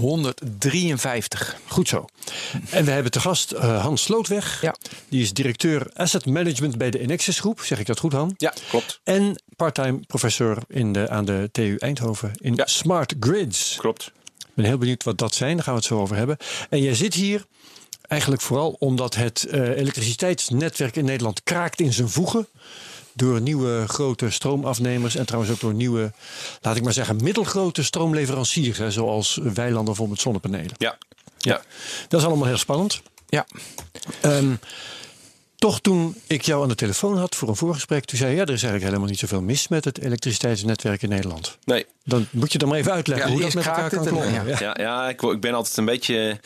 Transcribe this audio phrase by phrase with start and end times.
[0.00, 1.56] 153.
[1.66, 2.04] Goed zo.
[2.70, 4.60] En we hebben te gast uh, Hans Slootweg.
[4.62, 4.74] Ja.
[5.08, 7.60] Die is directeur Asset Management bij de Enexis Groep.
[7.60, 8.34] Zeg ik dat goed, Han?
[8.36, 9.00] Ja, klopt.
[9.04, 12.66] En parttime professor in de, aan de TU Eindhoven in Ja.
[12.66, 13.76] Smart Grids.
[13.78, 14.12] Klopt.
[14.38, 15.54] Ik ben heel benieuwd wat dat zijn.
[15.54, 16.36] Daar gaan we het zo over hebben.
[16.68, 17.44] En jij zit hier
[18.10, 22.46] eigenlijk vooral omdat het eh, elektriciteitsnetwerk in Nederland kraakt in zijn voegen.
[23.12, 26.12] Door nieuwe grote stroomafnemers en trouwens ook door nieuwe,
[26.60, 28.78] laat ik maar zeggen, middelgrote stroomleveranciers.
[28.78, 30.74] Hè, zoals Weilanden of met zonnepanelen.
[30.78, 30.98] Ja.
[31.38, 31.62] Ja.
[32.08, 33.02] Dat is allemaal heel spannend.
[33.28, 33.46] Ja.
[34.20, 34.54] Ehm,
[35.56, 38.42] toch toen ik jou aan de telefoon had voor een voorgesprek, toen zei je, ja,
[38.42, 41.58] er is eigenlijk helemaal niet zoveel mis met het elektriciteitsnetwerk in Nederland.
[41.64, 44.32] Nee, Dan moet je dan maar even uitleggen Ja, hoe dat met elkaar kan kloppen.
[44.32, 44.44] ja.
[44.58, 44.76] Ja.
[44.80, 46.40] ja, ik, ik ben altijd een beetje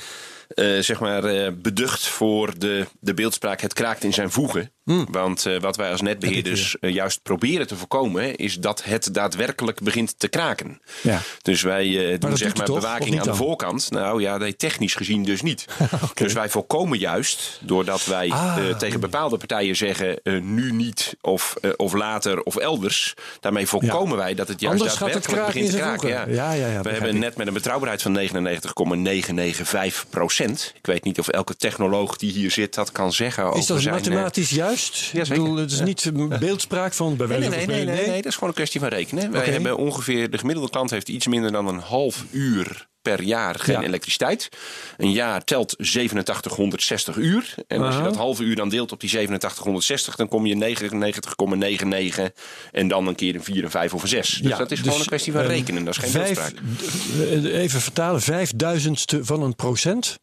[0.49, 3.61] eh, zeg maar, eh, beducht voor de, de beeldspraak.
[3.61, 4.71] Het kraakt in zijn voegen.
[5.11, 9.81] Want eh, wat wij als netbeheerders eh, juist proberen te voorkomen, is dat het daadwerkelijk
[9.81, 10.81] begint te kraken.
[11.03, 11.21] Ja.
[11.43, 13.91] Dus wij eh, doen zeg maar het toch, bewaking aan de voorkant.
[13.91, 15.65] Nou ja, nee, technisch gezien dus niet.
[16.15, 18.69] Dus wij voorkomen juist, doordat wij Ah.
[18.79, 23.15] tegen bepaalde partijen zeggen, nu niet of, of later of elders.
[23.41, 26.35] Daarmee voorkomen wij dat het juist Anders gaat het daadwerkelijk kraken begint te kraken.
[26.35, 27.21] Ja, ja, ja, we hebben ik.
[27.21, 30.73] net met een betrouwbaarheid van 99,995 procent.
[30.77, 33.45] Ik weet niet of elke technoloog die hier zit dat kan zeggen.
[33.45, 34.74] Is over dat zijn, mathematisch juist?
[35.13, 38.25] Ja, ik bedoel, het is niet beeldspraak van bij Nee, nee, nee, nee, nee, dat
[38.25, 39.31] is gewoon een kwestie van rekenen.
[39.31, 43.59] Wij hebben ongeveer, de gemiddelde klant heeft iets minder dan een half uur per jaar
[43.59, 43.87] geen Ja.
[43.87, 44.49] elektriciteit.
[44.97, 47.55] Een jaar telt 8760 uur.
[47.67, 52.33] En als je dat halve uur dan deelt op die 8760, dan kom je 99,99
[52.73, 54.29] en dan een keer een 4, een 5 of een 6.
[54.29, 55.85] Dus Ja, dat is dus, gewoon een kwestie van ehm, rekenen.
[55.85, 57.45] Dat is geen Vijf, beeldspraak.
[57.45, 60.19] even vertalen, vijfduizendste van een procent.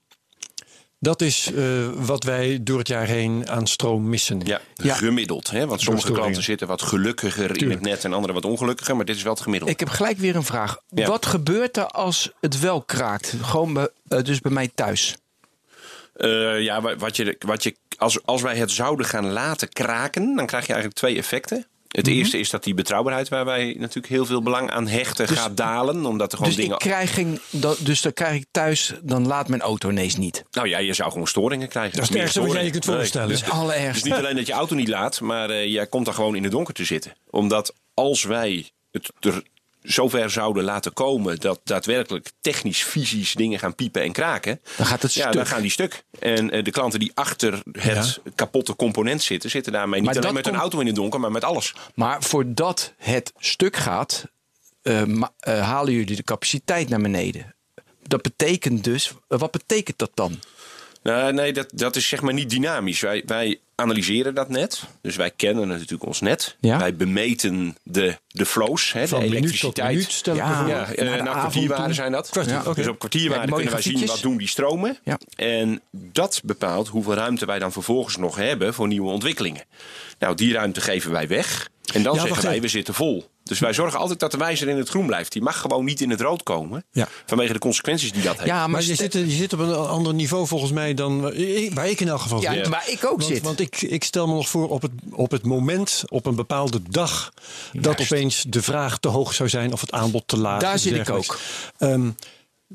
[1.03, 1.63] Dat is eh,
[1.95, 4.39] wat wij door het jaar heen aan stroom missen.
[4.43, 4.93] Ja, Ja.
[4.93, 5.49] gemiddeld.
[5.51, 5.67] Hè?
[5.67, 8.95] Want sommige klanten zitten wat gelukkiger in het net en andere wat ongelukkiger.
[8.95, 9.73] Maar dit is wel het gemiddelde.
[9.73, 10.77] Ik heb gelijk weer een vraag.
[10.89, 11.07] Ja.
[11.07, 13.33] Wat gebeurt er als het wel kraakt?
[13.41, 15.15] Gewoon bij, eh, dus bij mij thuis.
[16.13, 20.35] Eh, ja, wa- wat je, wat je, als, als wij het zouden gaan laten kraken,
[20.35, 21.65] dan krijg je eigenlijk twee effecten.
[21.91, 22.15] Het Mhm.
[22.15, 26.05] eerste is dat die betrouwbaarheid, waar wij natuurlijk heel veel belang aan hechten, gaat dalen.
[26.05, 26.73] Omdat er gewoon Dus, dingen.
[26.77, 27.39] ik krijg geen,
[27.79, 30.43] dus dan krijg ik thuis, dan laat mijn auto ineens niet.
[30.51, 31.93] Nou ja, je zou gewoon storingen krijgen.
[31.95, 32.85] Dat is het ergste wat jij je storingen.
[32.87, 33.27] kunt voorstellen.
[33.27, 33.93] Nee, is het dus, allerergste.
[34.03, 36.43] dus niet alleen dat je auto niet laat, maar eh, jij komt dan gewoon in
[36.43, 37.13] het donker te zitten.
[37.29, 39.43] Omdat als wij het er
[39.81, 44.61] zover zouden laten komen dat daadwerkelijk technisch, fysisch dingen gaan piepen en kraken.
[44.77, 45.33] Dan gaat het ja, stuk.
[45.33, 46.03] dan gaan die stuk.
[46.19, 50.45] En eh, de klanten die achter het kapotte component zitten, zitten daarmee niet alleen met
[50.45, 51.73] hun komt- auto in het donker, maar met alles.
[51.95, 54.25] Maar voordat het stuk gaat,
[54.81, 57.55] eh, eh, halen jullie de capaciteit naar beneden.
[58.07, 60.39] Dat betekent dus, wat betekent dat dan?
[61.03, 62.99] Nou, nee, dat, dat is zeg maar niet dynamisch.
[62.99, 64.83] Wij, wij analyseren dat net.
[65.01, 66.55] Dus wij kennen natuurlijk ons net.
[66.59, 66.77] Ja.
[66.79, 70.35] Wij bemeten de, de flows, hè, Van de minuut tot elektriciteit.
[70.37, 71.05] minuut, ik Ja.
[71.05, 71.93] Ja, nou, avond kwartierwaarden toe.
[71.93, 72.29] zijn dat.
[72.29, 72.73] Kwartier, Ja.
[72.73, 74.97] Dus op kwartierwaarden Ja, mooie kunnen wij zien wat doen die stromen.
[75.03, 75.19] Ja.
[75.35, 79.63] En dat bepaalt hoeveel ruimte wij dan vervolgens nog hebben voor nieuwe ontwikkelingen.
[80.19, 81.69] Nou, die ruimte geven wij weg.
[81.93, 82.63] En dan Ja, zeggen wij, even.
[82.63, 83.29] we zitten vol.
[83.43, 85.31] Dus wij zorgen altijd dat de wijzer in het groen blijft.
[85.31, 86.85] Die mag gewoon niet in het rood komen.
[86.91, 87.07] Ja.
[87.25, 88.45] Vanwege de consequenties die dat heeft.
[88.47, 91.89] Ja, maar, Maar je zit, je zit op een ander niveau volgens mij dan waar
[91.89, 92.67] ik- in elk geval ja, zit.
[92.67, 93.43] waar ik ook Want, zit.
[93.43, 96.81] want ik, ik stel me nog voor op het, op het moment, op een bepaalde
[96.89, 97.33] dag,
[97.73, 100.95] dat opeens de vraag te hoog zou zijn of het aanbod te laag Daar zit
[100.95, 101.39] ik ook.
[101.77, 102.09] Ehm,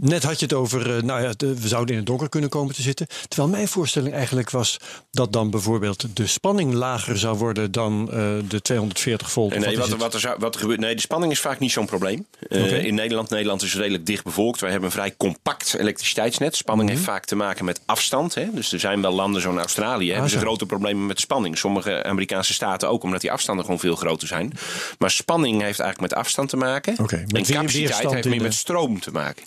[0.01, 2.75] net had je het over, eh, nou ja, we zouden in het donker kunnen komen
[2.75, 3.07] te zitten.
[3.29, 4.77] Terwijl mijn voorstelling eigenlijk was
[5.11, 8.17] dat dan bijvoorbeeld de spanning lager zou worden dan eh,
[8.49, 9.59] de 240 volt.
[9.59, 11.87] Nee, wat, wat, er zou, wat er gebeurt, nee, de spanning is vaak niet zo'n
[11.87, 12.27] probleem.
[12.49, 12.85] Eh.
[12.85, 14.61] In Nederland, Nederland is redelijk dicht bevolkt.
[14.61, 16.57] Wij hebben een vrij compact elektriciteitsnet.
[16.57, 16.99] Spanning Mhm.
[16.99, 18.35] heeft vaak te maken met afstand.
[18.35, 18.47] Hè.
[18.53, 20.47] Dus er zijn wel landen, zoals Australië, hebben ze Ah, zo.
[20.49, 21.59] grote problemen met spanning.
[21.59, 24.53] Sommige Amerikaanse staten ook, omdat die afstanden gewoon veel groter zijn.
[24.99, 26.97] Maar spanning heeft eigenlijk met afstand te maken.
[26.97, 27.07] En
[27.45, 29.43] capaciteit heeft meer de- met stroom te maken.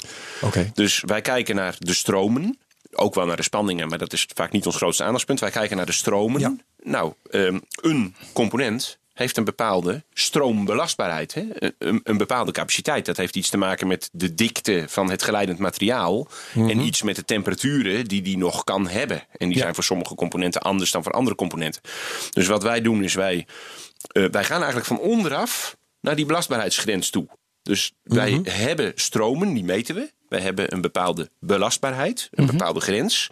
[0.74, 2.58] Dus wij kijken naar de stromen.
[2.92, 5.40] Ook wel naar de spanningen, maar dat is vaak niet ons grootste aandachtspunt.
[5.40, 6.40] Wij kijken naar de stromen.
[6.42, 6.56] Ja.
[6.84, 11.34] Nou, ehm, een component heeft een bepaalde stroombelastbaarheid.
[11.34, 11.44] Hè?
[11.78, 13.06] Een, een bepaalde capaciteit.
[13.06, 16.28] Dat heeft iets te maken met de dikte van het geleidend materiaal.
[16.54, 19.18] En iets met de temperaturen die die nog kan hebben.
[19.18, 19.56] En die Mhm.
[19.58, 19.62] Ja.
[19.62, 21.82] zijn voor sommige componenten anders dan voor andere componenten.
[22.30, 23.46] Dus wat wij doen is wij,
[24.12, 27.28] eh, wij gaan eigenlijk van onderaf naar die belastbaarheidsgrens toe.
[27.64, 28.50] Dus wij Mhm.
[28.50, 30.12] hebben stromen, die meten we.
[30.30, 32.58] Wij hebben een bepaalde belastbaarheid, een Mhm.
[32.58, 33.30] bepaalde grens.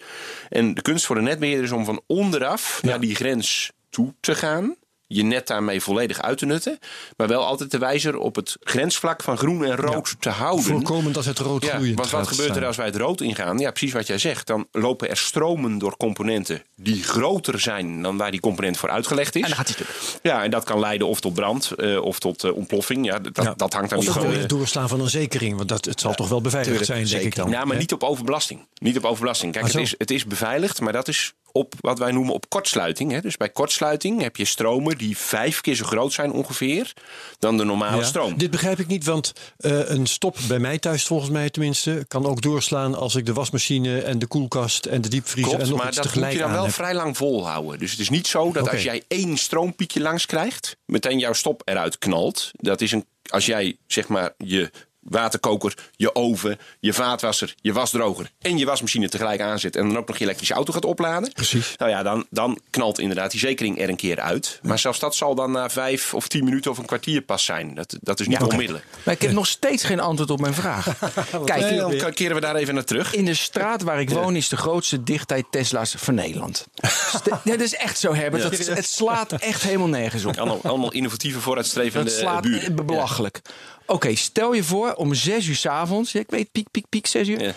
[0.50, 4.36] En de kunst voor de netbeheerder is om van onderaf naar die grens toe te
[4.36, 4.76] gaan.
[5.08, 6.80] Je net daarmee volledig uit te nutten.
[7.18, 10.64] Maar wel altijd de wijzer op het grensvlak van groen en rood te houden.
[10.66, 13.22] Voorkomen dat het rood Ja, gloeiend want wat gaat gebeurt er als wij het rood
[13.22, 13.58] ingaan?
[13.60, 14.48] Ja, precies wat jij zegt.
[14.48, 19.36] Dan lopen er stromen door componenten die groter zijn dan waar die component voor uitgelegd
[19.36, 19.42] is.
[19.42, 19.86] En dan gaat hij.
[20.22, 23.06] Ja, en dat kan leiden of tot brand eh, of tot eh, ontploffing.
[23.06, 23.54] Ja, dat, Ja.
[23.58, 25.56] dat hangt aan Of die gewoon het doorslaan van een zekering.
[25.58, 27.50] Want dat, het zal toch wel beveiligd zijn, denk ik dan.
[27.50, 28.68] Ja, maar niet op overbelasting.
[28.78, 29.52] Niet op overbelasting.
[29.52, 32.50] Kijk, Ah, het is, het is beveiligd, maar dat is op wat wij noemen op
[32.50, 33.12] kortsluiting.
[33.12, 33.22] Hè.
[33.22, 36.94] Dus bij kortsluiting heb je stromen die vijf keer zo groot zijn ongeveer
[37.40, 38.04] dan de normale Ja.
[38.04, 38.38] stroom.
[38.38, 42.26] Dit begrijp ik niet, want eh, een stop bij mij thuis, volgens mij tenminste, kan
[42.26, 45.78] ook doorslaan als ik de wasmachine en de koelkast en de diepvriezer Klopt, en nog
[45.80, 46.74] maar iets dat moet je dan wel heb.
[46.74, 47.80] vrij lang volhouden.
[47.80, 51.62] Dus het is niet zo dat als jij één stroompiekje langs krijgt, meteen jouw stop
[51.66, 52.52] eruit knalt.
[52.54, 54.72] Dat is een, als jij zeg maar je
[55.10, 60.08] waterkoker, je oven, je vaatwasser, je wasdroger en je wasmachine tegelijk aanzet en dan ook
[60.08, 61.32] nog je elektrische auto gaat opladen.
[61.34, 61.74] Precies.
[61.78, 64.60] Nou ja, dan, dan knalt inderdaad die zekering er een keer uit.
[64.62, 67.74] Maar zelfs dat zal dan na vijf of tien minuten of een kwartier pas zijn.
[67.76, 68.86] Dat, dat is niet onmiddellijk.
[69.04, 70.86] Maar ik heb nog steeds geen antwoord op mijn vraag.
[71.46, 73.14] Kijk, Nee, dan keren we daar even naar terug.
[73.14, 76.66] in de straat waar ik woon is de grootste dichtheid Tesla's van Nederland.
[77.44, 78.44] Ja, dat is echt zo, Herbert.
[78.44, 80.38] Dat, het slaat echt helemaal nergens op.
[80.38, 82.76] Allemaal, allemaal innovatieve, vooruitstrevende Dat slaat buren.
[82.76, 83.42] be- belachelijk.
[83.86, 86.16] Oké, stel je voor om zes uur s'avonds.
[86.16, 87.42] Ik weet, piek, piek, piek, zes uur.
[87.44, 87.54] Ja.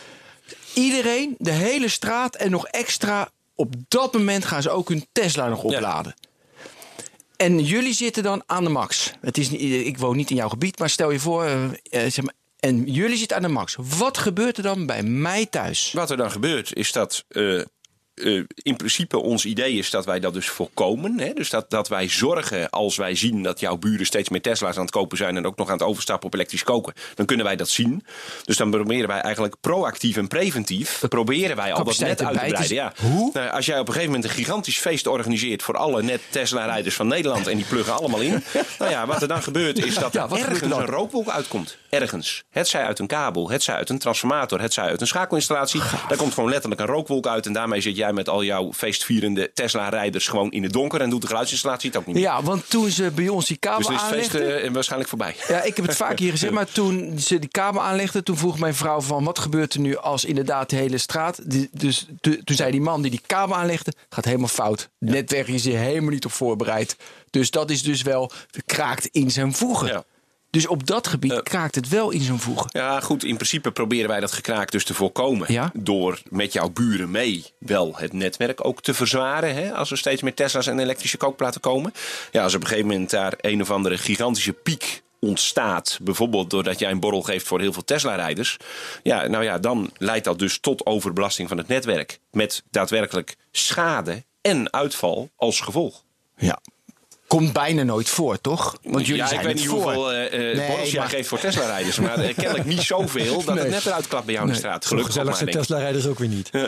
[0.74, 3.30] Iedereen, de hele straat en nog extra.
[3.54, 6.14] Op dat moment gaan ze ook hun Tesla nog opladen.
[7.36, 9.12] En jullie zitten dan aan de max.
[9.20, 11.44] Het is, niet- ik woon niet in jouw gebied, maar stel je voor.
[11.44, 13.76] eh, eh, zeg maar, en jullie zitten aan de max.
[13.98, 15.92] Wat gebeurt er dan bij mij thuis?
[15.92, 17.60] Wat er dan gebeurt is dat eh,
[18.20, 21.18] eh, in principe ons idee is dat wij dat dus voorkomen.
[21.18, 21.32] Hè?
[21.32, 24.82] Dus dat, dat wij zorgen als wij zien dat jouw buren steeds meer Tesla's aan
[24.82, 26.94] het kopen zijn en ook nog aan het overstappen op elektrisch koken.
[27.14, 28.04] Dan kunnen wij dat zien.
[28.44, 31.02] Dus dan proberen wij eigenlijk proactief en preventief.
[31.08, 32.74] Proberen wij al dat net uit te breiden.
[32.74, 32.92] Ja.
[33.00, 33.30] Hoe?
[33.32, 36.94] Nou, als jij op een gegeven moment een gigantisch feest organiseert voor alle net Tesla-rijders
[36.94, 38.44] van Nederland en die pluggen allemaal in.
[38.78, 41.78] nou ja, wat er dan gebeurt is dat Ja, er ergens een rookwolk uitkomt.
[41.90, 42.44] Ergens.
[42.50, 45.80] Het zij uit een kabel, het zij uit een transformator, het zij uit een schakelinstallatie.
[46.08, 47.46] Daar komt gewoon letterlijk een rookwolk uit.
[47.46, 51.20] En daarmee zit jij met al jouw feestvierende Tesla-rijders gewoon in het donker en doet
[51.20, 52.24] de geluidsinstallatie het ook niet meer.
[52.24, 54.62] Ja, want toen ze bij ons die kabel dus dan is het feest aanlegden...
[54.62, 55.34] eh, waarschijnlijk voorbij.
[55.48, 58.58] Ja, ik heb het vaak hier gezegd, maar toen ze die kabel aanlegden, toen vroeg
[58.58, 61.50] mijn vrouw van wat gebeurt er nu als inderdaad de hele straat.
[61.50, 64.88] die- Dus toen zei die man die die kabel aanlegde, gaat helemaal fout.
[64.98, 66.96] Netwerk is hier helemaal niet op voorbereid.
[67.30, 68.30] Dus dat is dus wel
[68.66, 69.86] kraakt in zijn voegen.
[69.88, 70.04] Ja.
[70.50, 72.66] Dus op dat gebied kraakt het wel in zijn voegen.
[72.72, 73.24] Ja, goed.
[73.24, 75.52] In principe proberen wij dat gekraak dus te voorkomen.
[75.52, 75.70] Ja?
[75.74, 79.54] Door met jouw buren mee wel het netwerk ook te verzwaren.
[79.54, 79.72] Hè?
[79.74, 81.92] Als er steeds meer Tesla's en elektrische kookplaten komen.
[82.30, 85.98] Ja, als op een gegeven moment daar een of andere gigantische piek ontstaat.
[86.02, 88.56] Bijvoorbeeld doordat jij een borrel geeft voor heel veel Tesla-rijders.
[89.02, 92.18] Ja, nou ja, dan leidt dat dus tot overbelasting van het netwerk.
[92.30, 96.04] Met daadwerkelijk schade en uitval als gevolg.
[96.36, 96.60] Ja.
[97.30, 98.78] Komt bijna nooit voor, toch?
[98.82, 99.82] Want jullie ja, zijn ik weet niet voor.
[99.82, 101.98] hoeveel eh, eh, Nee, borrels jij maar- geeft voor Tesla-rijders.
[101.98, 103.64] Maar eh, kennelijk niet zoveel dat Nee.
[103.64, 104.82] het net eruit klapt bij jou in de straat.
[104.82, 105.60] Zo Gelukkig gezellig maar, zijn.
[105.60, 106.50] Tesla-rijders ook weer niet.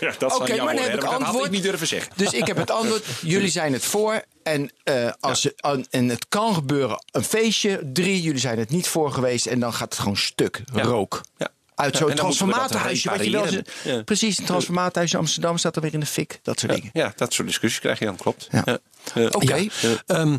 [0.00, 0.84] Ja, dat jammer maar dan heb worden.
[0.94, 1.44] ik Dat had antwoord.
[1.44, 2.12] ik niet durven zeggen.
[2.16, 3.04] Dus ik heb het antwoord.
[3.22, 4.22] Jullie zijn het voor.
[4.42, 7.04] En, eh, als an- en het kan gebeuren.
[7.12, 7.80] Een feestje.
[7.92, 8.22] Drie.
[8.22, 9.46] Jullie zijn het niet voor geweest.
[9.46, 10.62] En dan gaat het gewoon stuk.
[10.72, 11.20] Rook.
[11.36, 11.48] Ja.
[11.74, 13.10] Uit Ja, zo'n dat transformatorhuisje.
[13.10, 14.02] Weet je wel, Ja.
[14.02, 16.38] Precies, een transformatorhuisje in Amsterdam staat er weer in de fik.
[16.42, 16.90] Dat soort dingen.
[16.92, 18.48] Ja, dat soort discussies krijg je dan, klopt.
[18.50, 18.78] Ja.
[19.14, 19.66] Oké.
[20.06, 20.36] Ehm,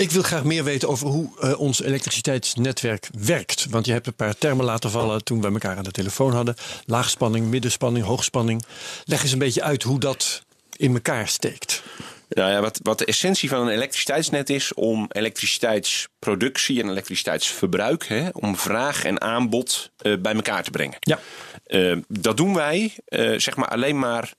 [0.00, 3.66] ik wil graag meer weten over hoe eh, ons elektriciteitsnetwerk werkt.
[3.70, 6.54] Want je hebt een paar termen laten vallen toen we elkaar aan de telefoon hadden.
[6.86, 8.64] Laagspanning, middenspanning, hoogspanning.
[9.04, 10.42] Leg eens een beetje uit hoe dat
[10.76, 11.82] in elkaar steekt.
[12.28, 18.28] Nou ja, wat, wat de essentie van een elektriciteitsnet is, om elektriciteitsproductie en elektriciteitsverbruik, hè,
[18.32, 20.96] om vraag en aanbod eh, bij elkaar te brengen.
[21.00, 21.18] Ja.
[21.64, 22.94] Eh, dat doen wij
[23.36, 24.32] zeg maar alleen maar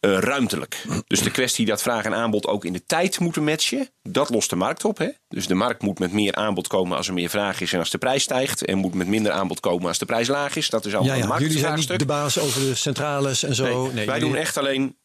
[0.00, 0.84] eh, ruimtelijk.
[1.06, 4.50] Dus de kwestie dat vraag en aanbod ook in de tijd moeten matchen, dat lost
[4.50, 4.98] de markt op.
[4.98, 5.08] Hè?
[5.28, 7.90] Dus de markt moet met meer aanbod komen als er meer vraag is en als
[7.90, 8.64] de prijs stijgt.
[8.64, 10.70] En moet met minder aanbod komen als de prijs laag is.
[10.70, 11.38] Dat is allemaal Ja, ja.
[11.38, 13.64] Jullie zijn niet de baas over de centrales en zo.
[13.64, 14.96] Nee, Nee, wij jullie- doen echt alleen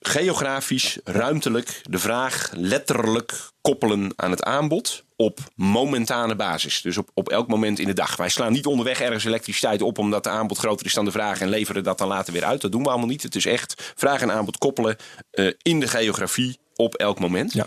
[0.00, 6.80] geografisch, ruimtelijk de vraag letterlijk koppelen aan het aanbod op momentane basis.
[6.80, 8.16] Dus op, op elk moment in de dag.
[8.16, 11.40] Wij slaan niet onderweg ergens elektriciteit op omdat de aanbod groter is dan de vraag
[11.40, 12.60] en leveren dat dan later weer uit.
[12.60, 13.22] Dat doen we allemaal niet.
[13.22, 14.96] Het is echt vraag en aanbod koppelen
[15.30, 17.52] eh, in de geografie op elk moment.
[17.52, 17.66] Ja.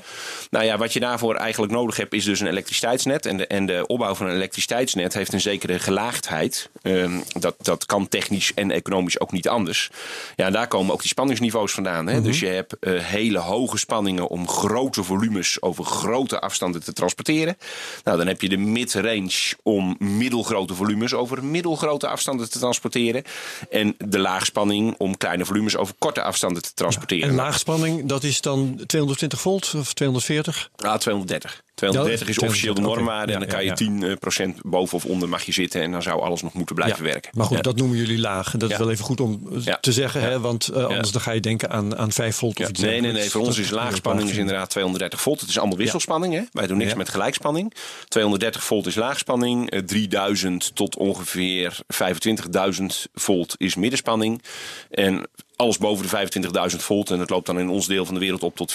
[0.50, 3.26] Nou ja, wat je daarvoor eigenlijk nodig hebt is dus een elektriciteitsnet.
[3.26, 6.70] En de, en de opbouw van een elektriciteitsnet heeft een zekere gelaagdheid.
[6.82, 9.90] Ehm, dat, dat kan technisch en economisch ook niet anders.
[10.36, 12.08] Ja, daar komen ook die spanningsniveaus vandaan.
[12.08, 12.22] Hè?
[12.22, 17.58] Dus je hebt eh, hele hoge spanningen om grote volumes over grote afstanden te transporteren.
[18.04, 23.24] Nou, dan heb je de mid-range om middelgrote volumes over middelgrote afstanden te transporteren.
[23.70, 27.30] En de laagspanning om kleine volumes over korte afstanden te transporteren.
[27.30, 30.70] En laagspanning, dat is dan 220 volt of 240?
[30.76, 31.62] Ah, 230.
[31.78, 32.96] 230 is officieel de 230, oké.
[32.96, 33.34] normwaarde.
[33.34, 35.82] en Ja, dan kan je ja, 10% boven of onder mag je zitten.
[35.82, 37.32] En dan zou alles nog moeten blijven werken.
[37.34, 38.54] Maar goed, dat noemen jullie laag.
[38.54, 40.22] En dat is wel even goed om eh, te zeggen.
[40.22, 43.02] Hè, want eh, anders dan ga je denken aan, aan 5 volt of iets nee,
[43.02, 43.30] nee, nee.
[43.30, 45.40] Voor ons is laagspanning is inderdaad 230 volt.
[45.40, 46.34] Het is allemaal wisselspanning.
[46.34, 46.42] Hè?
[46.52, 47.74] Wij doen niks met gelijkspanning.
[48.08, 49.70] 230 volt is laagspanning.
[49.70, 54.42] eh, 3000 tot ongeveer 25.000 volt is middenspanning.
[54.90, 55.28] En
[55.58, 57.10] alles boven de 25.000 volt.
[57.12, 58.74] En dat loopt dan in ons deel van de wereld op tot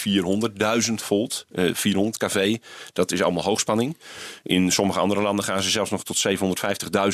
[0.88, 1.46] 400.000 volt.
[1.54, 2.56] eh 400 kV.
[2.92, 3.96] Dat is allemaal hoogspanning.
[4.42, 6.16] In sommige andere landen gaan ze zelfs nog tot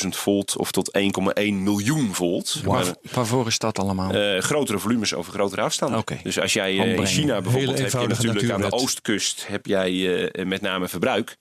[0.03, 0.57] 750.000 volt.
[0.57, 2.61] Of tot 1,1 miljoen volt.
[2.65, 4.11] Maar, Waar, waarvoor is dat allemaal?
[4.11, 5.99] eh, grotere volumes over grotere afstanden.
[6.23, 7.05] Dus als jij eh, in.
[7.05, 11.37] China bijvoorbeeld Hele heb je natuurlijk aan de oostkust heb jij eh, met name verbruik.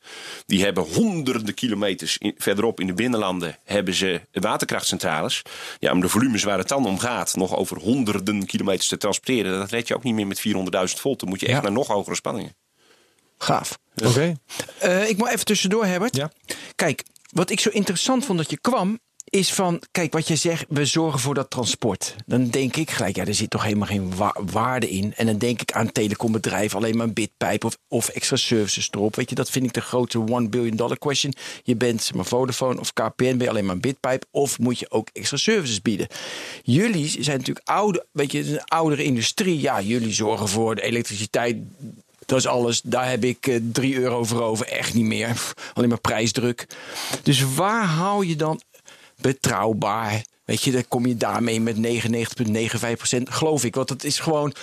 [0.46, 5.42] Die hebben honderden kilometers in- verderop in de binnenlanden hebben ze waterkrachtcentrales.
[5.78, 9.58] Ja, om de volumes waar het dan om gaat nog over honderden kilometers te transporteren,
[9.58, 11.20] dat red je ook niet meer met 400.000 volt.
[11.20, 11.62] Dan moet je echt Ja.
[11.62, 12.56] naar nog hogere spanningen.
[13.38, 13.78] Gaaf.
[14.04, 14.34] Oké.
[14.78, 16.16] Eh, ik moet even tussendoor, Herbert.
[16.16, 16.30] Ja.
[16.74, 18.98] Kijk, wat ik zo interessant vond dat je kwam,
[19.30, 22.14] is van, kijk wat je zegt, we zorgen voor dat transport.
[22.26, 25.14] Dan denk ik gelijk, ja, er zit toch helemaal geen wa- waarde in.
[25.16, 29.16] En dan denk ik aan telecombedrijven, alleen maar een bitpijp of, of extra services erop.
[29.16, 31.34] Weet je, dat vind ik de grote one billion dollar question.
[31.62, 34.90] Je bent maar Vodafone of KPN, ben je alleen maar een bitpijp of moet je
[34.90, 36.06] ook extra services bieden?
[36.62, 39.60] Jullie zijn natuurlijk oude, weet je, een oudere industrie.
[39.60, 41.56] Ja, jullie zorgen voor de elektriciteit
[42.28, 42.80] dat is alles.
[42.84, 44.66] Daar heb ik eh 3 euro voor over.
[44.66, 45.52] Echt niet meer.
[45.74, 46.66] Alleen maar prijsdruk.
[47.22, 48.60] Dus waar hou je dan
[49.20, 50.24] betrouwbaar?
[50.44, 53.74] Weet je, dan kom je daarmee met 99,95% geloof ik.
[53.74, 54.54] Want het is gewoon...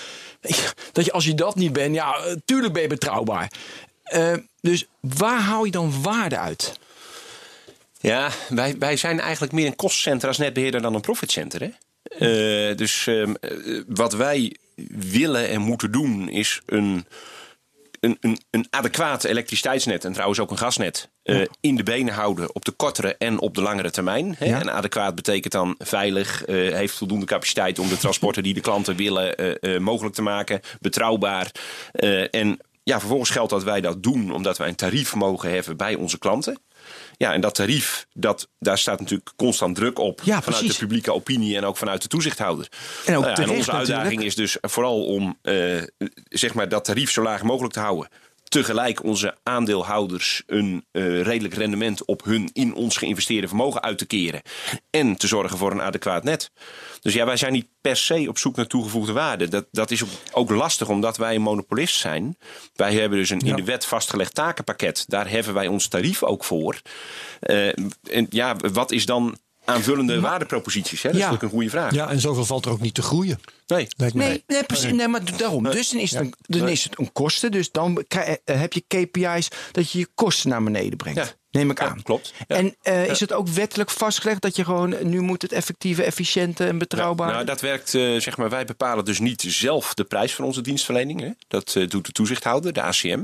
[0.91, 3.51] Dat je, als je dat niet bent, ja, eh, tuurlijk ben je betrouwbaar.
[4.03, 6.79] Eh, dus waar hou je dan waarde uit?
[7.99, 11.61] Ja, wij, wij zijn eigenlijk meer een kostcenter als netbeheerder dan een profitcenter.
[11.61, 11.69] Hè?
[12.17, 14.55] Eh, dus ehm, eh, wat wij
[14.89, 17.05] willen en moeten doen is een,
[17.99, 22.55] een, een, een adequaat elektriciteitsnet en trouwens ook een gasnet eh, in de benen houden
[22.55, 24.35] op de kortere en op de langere termijn.
[24.37, 24.45] Hè?
[24.45, 24.59] Ja.
[24.59, 28.95] En adequaat betekent dan veilig, eh, heeft voldoende capaciteit om de transporten die de klanten
[28.95, 31.51] willen eh, mogelijk te maken, betrouwbaar.
[32.31, 35.95] En ja, vervolgens geldt dat wij dat doen omdat wij een tarief mogen heffen bij
[35.95, 36.57] onze klanten.
[37.17, 40.21] Ja, en dat tarief, dat, daar staat natuurlijk constant druk op.
[40.23, 40.77] Ja, vanuit precies.
[40.77, 42.67] de publieke opinie en ook vanuit de toezichthouder.
[43.05, 44.27] En ook Nou terecht onze uitdaging natuurlijk.
[44.27, 45.81] is dus vooral om eh,
[46.29, 48.09] zeg maar dat tarief zo laag mogelijk te houden.
[48.49, 54.05] Tegelijk onze aandeelhouders een eh, redelijk rendement op hun in ons geïnvesteerde vermogen uit te
[54.05, 54.41] keren.
[54.89, 56.51] En te zorgen voor een adequaat net.
[57.01, 59.47] Dus ja, wij zijn niet per se op zoek naar toegevoegde waarde.
[59.47, 62.37] Dat, dat is ook, lastig omdat wij een monopolist zijn.
[62.75, 65.05] Wij hebben dus een in de wet vastgelegd takenpakket.
[65.07, 66.81] Daar heffen wij ons tarief ook voor.
[67.39, 67.67] Eh,
[68.03, 71.01] en ja, wat is dan aanvullende waardeproposities?
[71.01, 71.09] Hè?
[71.09, 71.31] Dat is Ja.
[71.31, 71.93] natuurlijk een goede vraag.
[71.93, 73.39] Ja, en zoveel valt er ook niet te groeien.
[73.67, 73.87] Nee.
[73.97, 74.13] Lijkt.
[74.15, 74.91] Nee, nee precies.
[74.91, 75.63] Nee, maar daarom.
[75.63, 77.51] Dus dan is het, een, dan is het een kosten.
[77.51, 81.37] Dus dan eh, heb je KPI's dat je je kosten naar beneden brengt.
[81.55, 82.01] Neem ik Ja, aan.
[82.03, 82.33] klopt.
[82.47, 82.55] Ja.
[82.55, 86.65] En eh, is het ook wettelijk vastgelegd dat je gewoon nu moet het effectieve, efficiënte
[86.65, 87.31] en betrouwbaar.
[87.31, 90.61] Nou, dat werkt, eh, zeg maar, wij bepalen dus niet zelf de prijs van onze
[90.61, 91.21] dienstverlening.
[91.21, 91.29] Hè.
[91.47, 93.23] Dat eh, doet de toezichthouder, de ACM.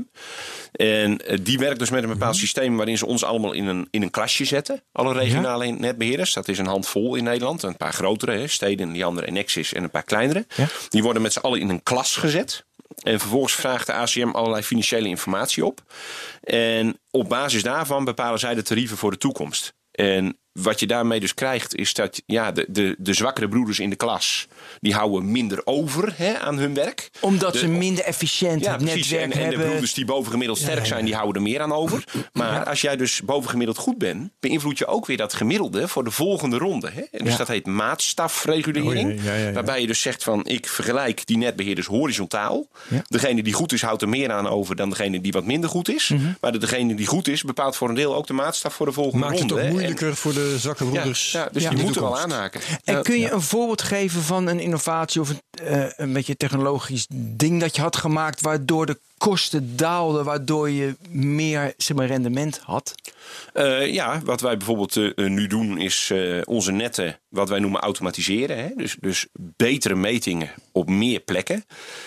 [0.72, 3.88] En eh, die werkt dus met een bepaald systeem waarin ze ons allemaal in een,
[3.90, 4.82] in een klasje zetten.
[4.92, 6.32] Alle regionale netbeheerders.
[6.32, 7.62] Dat is een handvol in Nederland.
[7.62, 10.46] Een paar grotere, hè, steden, die andere Nexis en een paar kleinere.
[10.88, 12.64] Die worden met z'n allen in een klas gezet.
[13.02, 15.80] En vervolgens vraagt de ACM allerlei financiële informatie op.
[16.40, 19.74] En op basis daarvan bepalen zij de tarieven voor de toekomst.
[19.90, 23.90] En wat je daarmee dus krijgt, is dat ja, de, de, de zwakkere broeders in
[23.90, 24.46] de klas.
[24.80, 27.10] die houden minder over hè, aan hun werk.
[27.20, 29.10] Omdat De- ze minder efficiënt ja, het precies.
[29.10, 29.66] netwerk En, en de hebben.
[29.68, 32.04] broeders die bovengemiddeld sterk zijn, die houden er meer aan over.
[32.32, 36.10] Maar als jij dus bovengemiddeld goed bent, beïnvloed je ook weer dat gemiddelde voor de
[36.10, 36.90] volgende ronde.
[36.90, 37.02] Hè?
[37.10, 39.20] En dus dat heet maatstafregulering.
[39.20, 39.52] Oh.
[39.54, 42.68] Waarbij je dus zegt van ik vergelijk die netbeheerders horizontaal.
[43.08, 45.88] Degene die goed is, houdt er meer aan over dan degene die wat minder goed
[45.88, 46.08] is.
[46.08, 46.22] Mhm.
[46.40, 48.92] Maar de- degene die goed is, bepaalt voor een deel ook de maatstaf voor de
[48.92, 49.54] volgende Maakt het ronde.
[49.54, 49.66] ook hè.
[49.66, 51.32] En- moeilijker voor de zwakke ja, broeders.
[51.32, 52.60] ja, dus die de moeten wel aanhaken.
[52.84, 57.06] En kun je een voorbeeld geven van een innovatie of een, eh, een beetje technologisch
[57.10, 62.60] ding dat je had gemaakt, waardoor de kosten daalden, waardoor je meer zeg maar, rendement
[62.64, 62.94] had?
[63.52, 67.58] Eh, ja, wat wij bijvoorbeeld eh, eh, nu doen is eh, onze netten, wat wij
[67.58, 68.56] noemen automatiseren.
[68.56, 68.68] Hè?
[68.76, 71.64] Dus, dus betere metingen op meer plekken.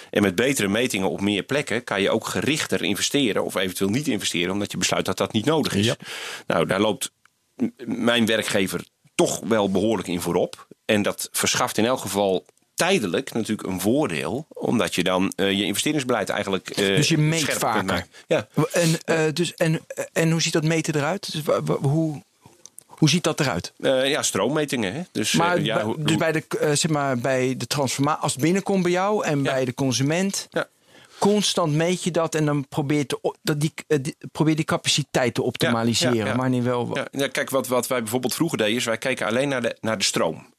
[0.10, 4.08] En met betere metingen op meer plekken kan je ook gerichter investeren of eventueel niet
[4.08, 5.86] investeren, omdat je besluit dat dat niet nodig is.
[5.86, 5.96] Ja.
[6.48, 7.12] Nou, daar loopt
[7.86, 8.84] mijn werkgever
[9.16, 10.68] toch wel behoorlijk in voorop.
[10.86, 12.46] En dat verschaft in elk geval
[12.76, 16.70] tijdelijk natuurlijk een voordeel, omdat je dan eh, je investeringsbeleid eigenlijk.
[16.70, 18.08] eh, Dus je meet vaker.
[18.28, 18.48] Ja.
[18.72, 19.80] En, eh, dus, en,
[20.14, 21.32] en hoe ziet dat meten eruit?
[21.32, 22.22] Dus, hoe,
[22.88, 23.74] hoe ziet dat eruit?
[23.78, 24.94] Ja, stroommetingen.
[24.94, 25.02] Hè?
[25.12, 26.44] Dus, Maar, ja, dus bij de,
[26.74, 30.68] zeg maar, bij de transformatie, als het binnenkomt bij jou en bij de consument, Ja.
[31.20, 34.66] Constant meet je dat en dan probeer je, te, dat die, eh, die- probeer die
[34.66, 36.16] capaciteit te optimaliseren.
[36.16, 36.36] ja, ja.
[36.36, 36.90] Wanneer wel.
[36.94, 39.78] Ja, ja, kijk, wat, wat wij bijvoorbeeld vroeger deden, is wij keken alleen naar de,
[39.82, 40.54] naar de stroom.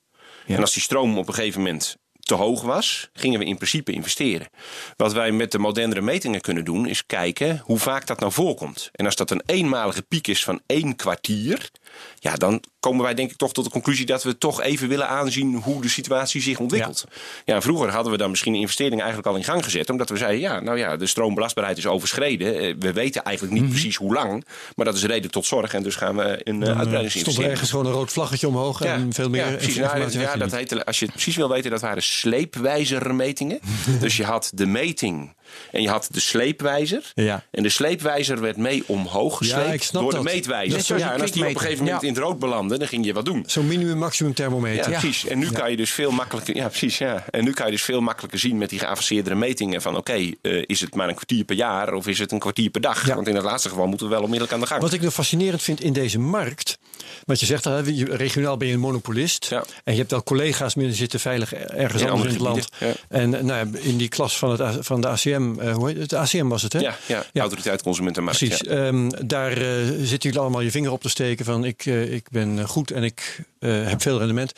[0.47, 3.93] En als die stroom op een gegeven moment te hoog was, gingen we in principe
[3.93, 4.49] investeren.
[4.97, 8.89] Wat wij met de modernere metingen kunnen doen, is kijken hoe vaak dat nou voorkomt.
[8.93, 11.71] En als dat een eenmalige piek is van één kwartier,
[12.19, 15.09] ja, dan komen wij denk ik toch tot de conclusie dat we toch even willen
[15.09, 17.05] aanzien hoe de situatie zich ontwikkelt.
[17.45, 20.17] Ja, vroeger hadden we dan misschien een investering eigenlijk al in gang gezet, omdat we
[20.17, 22.59] zeiden, ja, nou ja, de stroombelastbaarheid is overschreden.
[22.59, 25.83] Eh, We weten eigenlijk niet precies hoe lang, maar dat is reden tot zorg en
[25.83, 27.33] dus gaan we een eh, uitbreidingsinvestering.
[27.33, 29.77] stond er ergens gewoon een rood vlaggetje omhoog en veel meer ja, precies.
[29.77, 33.61] Nou, ja, dat heette, als je het precies wil weten, dat waren sleepwijzermetingen.
[34.01, 35.35] dus je had de meting
[35.73, 37.13] en je had de sleepwijzer.
[37.15, 37.45] Ja.
[37.51, 40.23] En de sleepwijzer werd mee omhoog gesleept Ja, door dat.
[40.25, 40.77] de meetwijzer.
[40.77, 42.89] Net zoals Ja, en als die op een gegeven moment in het rood belandde, dan
[42.89, 43.45] ging je wat doen.
[43.47, 44.91] Zo'n minimum maximum thermometer.
[44.91, 45.27] Ja, precies.
[45.27, 46.57] En nu kan je dus veel makkelijker.
[46.57, 46.99] Ja, precies.
[46.99, 47.25] Ja.
[47.31, 50.63] En nu kan je dus veel makkelijker zien met die geavanceerdere metingen van oké, eh,
[50.67, 53.05] is het maar een kwartier per jaar of is het een kwartier per dag?
[53.05, 54.81] Want in het laatste geval moeten we wel onmiddellijk aan de gang.
[54.81, 56.79] Wat ik nog fascinerend vind in deze markt.
[57.25, 57.67] Want je zegt,
[58.11, 59.47] regionaal ben je een monopolist.
[59.51, 59.65] Ja.
[59.85, 62.69] En je hebt wel collega's die zitten veilig ergens In anders in het land.
[63.09, 66.11] En nou, ja, in die klas van, het, van de ACM, eh, hoe heet het?
[66.11, 66.79] De ACM was het, hè?
[66.79, 68.39] ja, ja, autoriteit consumentenmarkt.
[68.39, 68.61] Precies.
[68.61, 68.87] Ja.
[68.87, 72.31] Ehm, daar eh, zitten jullie allemaal je vinger op te steken van ik, eh, ik
[72.31, 74.53] ben goed en ik eh, heb veel rendement.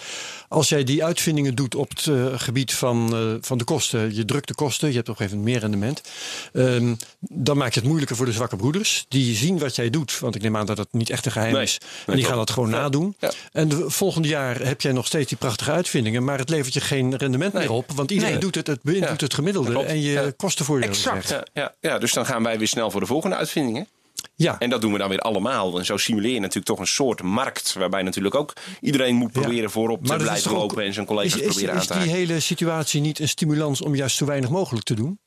[0.49, 4.25] Als jij die uitvindingen doet op het eh, gebied van, eh, van de kosten, je
[4.25, 6.01] drukt de kosten, je hebt op een gegeven moment meer rendement.
[6.53, 9.05] ehm, dan maak je het moeilijker voor de zwakke broeders.
[9.09, 11.53] Die zien wat jij doet, want ik neem aan dat het niet echt een geheim
[11.53, 11.63] Nee.
[11.63, 11.79] is.
[11.81, 12.27] En die klopt.
[12.29, 12.77] gaan dat gewoon Ja.
[12.81, 13.17] nadoen.
[13.19, 13.31] Ja.
[13.53, 16.81] En de volgende jaar heb jij nog steeds die prachtige uitvindingen, maar het levert je
[16.81, 17.63] geen rendement Nee.
[17.63, 17.93] meer op.
[17.95, 18.43] Want iedereen Nee.
[18.43, 19.25] doet het, het beïnvloedt Ja.
[19.27, 20.31] het gemiddelde en je Ja.
[20.37, 20.91] kostenvoordeel.
[20.91, 21.43] is Exact.
[21.53, 23.87] ja, ja, dus dan gaan wij weer snel voor de volgende uitvindingen.
[24.35, 24.59] Ja.
[24.59, 25.79] En dat doen we dan weer allemaal.
[25.79, 27.73] En zo simuleer je natuurlijk toch een soort markt.
[27.73, 29.41] Waarbij natuurlijk ook iedereen moet Ja.
[29.41, 30.85] proberen voorop te is blijven ook- lopen.
[30.85, 32.17] En zijn collega's is, is, proberen aan is te die haken.
[32.19, 35.19] hele situatie niet een stimulans om juist zo weinig mogelijk te doen?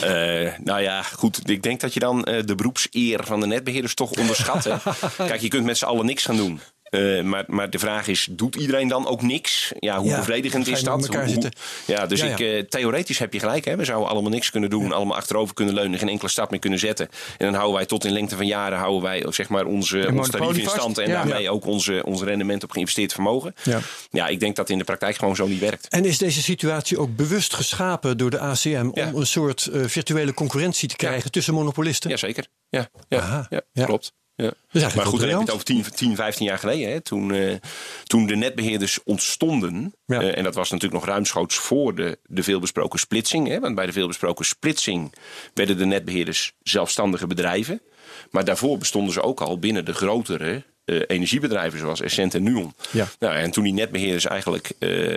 [0.00, 1.48] Eh, nou ja, goed.
[1.50, 4.64] Ik denk dat je dan eh, de beroepseer van de netbeheerders toch onderschat.
[4.64, 4.76] hè.
[5.26, 6.60] Kijk, je kunt met z'n allen niks gaan doen.
[6.90, 9.72] Eh, maar, maar de vraag is, doet iedereen dan ook niks?
[9.78, 11.06] Ja, hoe Ja, bevredigend is dat?
[11.06, 11.50] Hoe-
[11.86, 13.64] ja, dus Ja, Ik, eh, theoretisch heb je gelijk.
[13.64, 13.76] Hè?
[13.76, 14.92] We zouden allemaal niks kunnen doen.
[14.92, 15.98] Allemaal achterover kunnen leunen.
[15.98, 17.08] Geen enkele stap meer kunnen zetten.
[17.38, 20.30] En dan houden wij tot in lengte van jaren houden wij, zeg maar, onze, ons
[20.30, 20.98] tarief in stand.
[20.98, 23.54] En daarmee ook onze, ons rendement op geïnvesteerd vermogen.
[23.62, 23.78] Ja.
[24.10, 25.88] ja, ik denk dat in de praktijk gewoon zo niet werkt.
[25.88, 30.34] En is deze situatie ook bewust geschapen door de ACM om een soort eh, virtuele
[30.34, 32.10] concurrentie te krijgen tussen monopolisten?
[32.10, 32.46] Jazeker.
[32.68, 33.84] Ja, ja, Ja.
[33.84, 34.12] klopt.
[34.42, 34.90] Ja.
[34.94, 36.90] Maar goed, dan heb je het over 10, 10 15 jaar geleden.
[36.90, 37.54] Hè, toen, eh,
[38.04, 39.94] toen de netbeheerders ontstonden.
[40.06, 40.20] Ja.
[40.20, 43.48] eh, en dat was natuurlijk nog ruimschoots voor de, de veelbesproken splitsing.
[43.48, 45.14] Hè, want bij de veelbesproken splitsing
[45.54, 47.80] werden de netbeheerders zelfstandige bedrijven.
[48.30, 52.74] Maar daarvoor bestonden ze ook al binnen de grotere eh, energiebedrijven zoals Essent en Nuon.
[52.90, 53.08] Ja.
[53.18, 55.16] Nou, en toen die netbeheerders eigenlijk eh,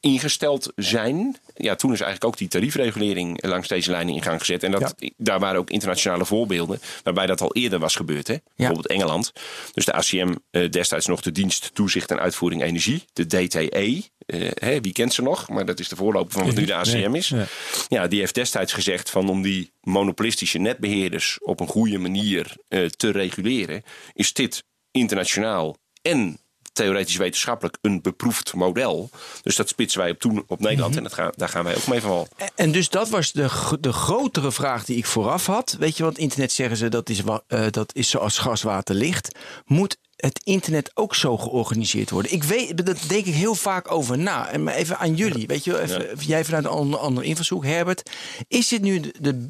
[0.00, 4.62] ingesteld zijn, ja, toen is eigenlijk ook die tariefregulering langs deze lijnen in gang gezet.
[4.62, 8.26] En dat, daar waren ook internationale voorbeelden waarbij dat al eerder was gebeurd.
[8.28, 8.36] Hè?
[8.56, 9.32] Bijvoorbeeld Engeland.
[9.72, 14.02] Dus de ACM eh, destijds nog de dienst toezicht en uitvoering energie, de DTE.
[14.26, 15.48] Eh, hè, wie kent ze nog?
[15.48, 17.28] Maar dat is de voorloper van wat nu de ACM Nee, is.
[17.28, 17.46] ja.
[17.88, 22.86] Ja, die heeft destijds gezegd van om die monopolistische netbeheerders op een goede manier eh,
[22.86, 26.38] te reguleren, is dit internationaal en
[26.74, 29.10] theoretisch wetenschappelijk een beproefd model.
[29.42, 30.98] Dus dat spitsen wij op, toen op Nederland Mhm.
[30.98, 32.28] en dat gaan, daar gaan wij ook mee van wal.
[32.54, 35.76] En dus dat was de, de grotere vraag die ik vooraf had.
[35.78, 39.38] Weet je, want internet zeggen ze dat is, eh, dat is zoals gas, water, licht.
[39.66, 42.32] Moet het internet ook zo georganiseerd worden?
[42.32, 44.48] Ik weet, dat denk ik heel vaak over na.
[44.48, 48.10] En maar even aan jullie, weet je, even, jij vanuit een andere, invalshoek, Herbert.
[48.48, 49.48] Is dit nu de,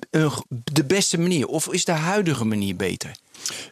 [0.72, 3.10] de beste manier of is de huidige manier beter?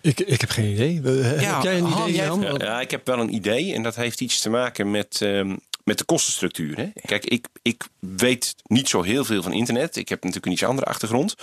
[0.00, 1.00] Ik, ik heb geen idee.
[1.02, 2.40] Ja, heb jij een idee, jij- Jan?
[2.40, 5.56] Ja, ja, ik heb wel een idee en dat heeft iets te maken met, ehm,
[5.84, 6.76] met de kostenstructuur.
[6.76, 6.88] Hè?
[7.04, 9.96] Kijk, ik, ik weet niet zo heel veel van internet.
[9.96, 11.34] Ik heb natuurlijk een iets andere achtergrond.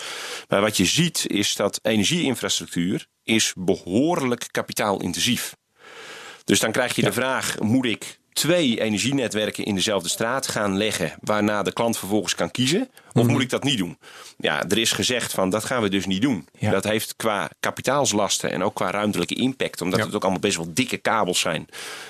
[0.47, 5.55] Maar wat je ziet is dat energieinfrastructuur is behoorlijk kapitaalintensief.
[6.43, 11.13] Dus dan krijg je de vraag: moet ik twee energienetwerken in dezelfde straat gaan leggen,
[11.21, 12.89] waarna de klant vervolgens kan kiezen?
[13.19, 13.97] Of moet ik dat niet doen?
[14.37, 16.47] Ja, er is gezegd van dat gaan we dus niet doen.
[16.57, 16.71] Ja.
[16.71, 20.73] Dat heeft qua kapitaalslasten en ook qua ruimtelijke impact, omdat het ook allemaal best wel
[20.73, 21.67] dikke kabels zijn,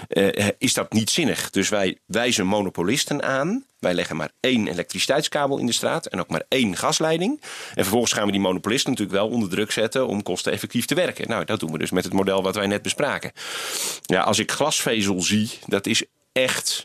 [0.07, 1.49] eh, is dat niet zinnig.
[1.49, 3.63] Dus wij wijzen monopolisten aan.
[3.79, 7.41] Wij leggen maar één elektriciteitskabel in de straat en ook maar één gasleiding.
[7.41, 11.27] En vervolgens gaan we die monopolisten natuurlijk wel onder druk zetten om kosteneffectief te werken.
[11.27, 13.31] Nou, dat doen we dus met het model wat wij net bespraken.
[14.01, 16.83] Ja, als ik glasvezel zie, dat is echt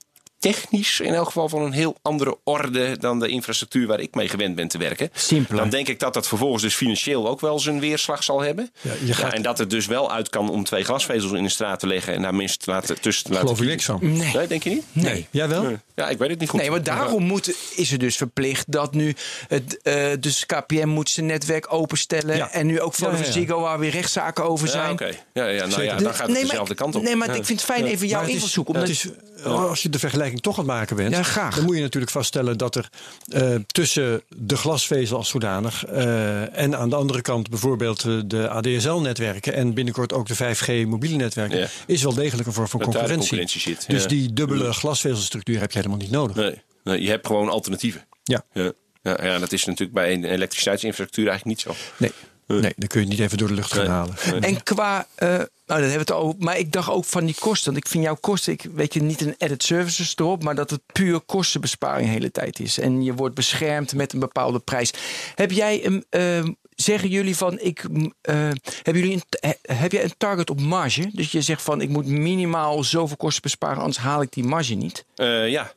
[0.52, 4.28] technisch in elk geval van een heel andere orde dan de infrastructuur waar ik mee
[4.28, 5.08] gewend ben te werken.
[5.14, 5.60] Simpeler.
[5.60, 8.70] Dan denk ik dat dat vervolgens dus financieel ook wel zijn weerslag zal hebben.
[8.80, 11.48] Ja, je gaat- en dat het dus wel uit kan om twee glasvezels in de
[11.48, 13.92] straat te leggen en daar mensen te laten, tussen te laten Geloof ik kiezen.
[14.00, 14.18] niks van.
[14.18, 14.34] Nee.
[14.36, 14.84] Nee, denk je niet?
[14.92, 15.26] Nee.
[15.30, 15.62] Jij wel?
[15.62, 15.76] Nee.
[15.94, 16.60] Ja, ik weet het niet goed.
[16.60, 19.14] Nee, maar daarom moet, is het dus verplicht dat nu
[19.48, 22.36] het, eh, dus KPM moet zijn netwerk openstellen.
[22.36, 22.50] Ja.
[22.50, 23.32] En nu ook voor Ja, de ja, ja.
[23.32, 24.90] Ziggo waar weer rechtszaken over Ja, zijn.
[24.90, 25.10] oké.
[25.32, 27.02] Ja, ja, nou ja, dan gaat het Nee, maar- dezelfde kant op.
[27.02, 28.68] Nee, maar ik vind het fijn even jouw invalshoek.
[28.68, 29.08] Omdat, het is,
[29.44, 31.54] als je de vergelijking toch aan het maken bent, Ja, graag.
[31.56, 32.88] dan moet je natuurlijk vaststellen dat er
[33.28, 38.48] eh, tussen de glasvezel als zodanig eh, en aan de andere kant bijvoorbeeld eh, de
[38.48, 41.66] ADSL-netwerken en binnenkort ook de 5G mobiele netwerken, Ja.
[41.86, 43.18] is wel degelijk een vorm van Dat concurrentie.
[43.28, 44.08] concurrentie zit, Dus ja.
[44.08, 46.36] die dubbele glasvezelstructuur heb je helemaal niet nodig.
[46.36, 48.06] Nee, nee, je hebt gewoon alternatieven.
[48.24, 48.72] Ja, Ja.
[49.02, 51.84] Ja, ja, dat is natuurlijk bij een elektriciteitsinfrastructuur eigenlijk niet zo.
[51.96, 52.12] nee.
[52.46, 53.90] Nee, dan kun je het niet even door de lucht gaan Nee.
[53.92, 54.14] halen.
[54.30, 54.40] Nee.
[54.40, 57.34] En qua, eh, nou dat hebben we het over, maar ik dacht ook van die
[57.40, 57.72] kosten.
[57.72, 60.70] Want ik vind jouw kosten, ik weet je, niet een added services erop, maar dat
[60.70, 62.78] het puur kostenbesparing de hele tijd is.
[62.78, 64.90] En je wordt beschermd met een bepaalde prijs.
[65.34, 67.84] Heb jij een, eh, zeggen jullie van, ik,
[68.20, 68.34] eh,
[68.82, 71.10] hebben jullie een, he- heb jij een target op marge?
[71.12, 74.74] Dus je zegt van, ik moet minimaal zoveel kosten besparen, anders haal ik die marge
[74.74, 75.04] niet.
[75.16, 75.72] Eh, ja,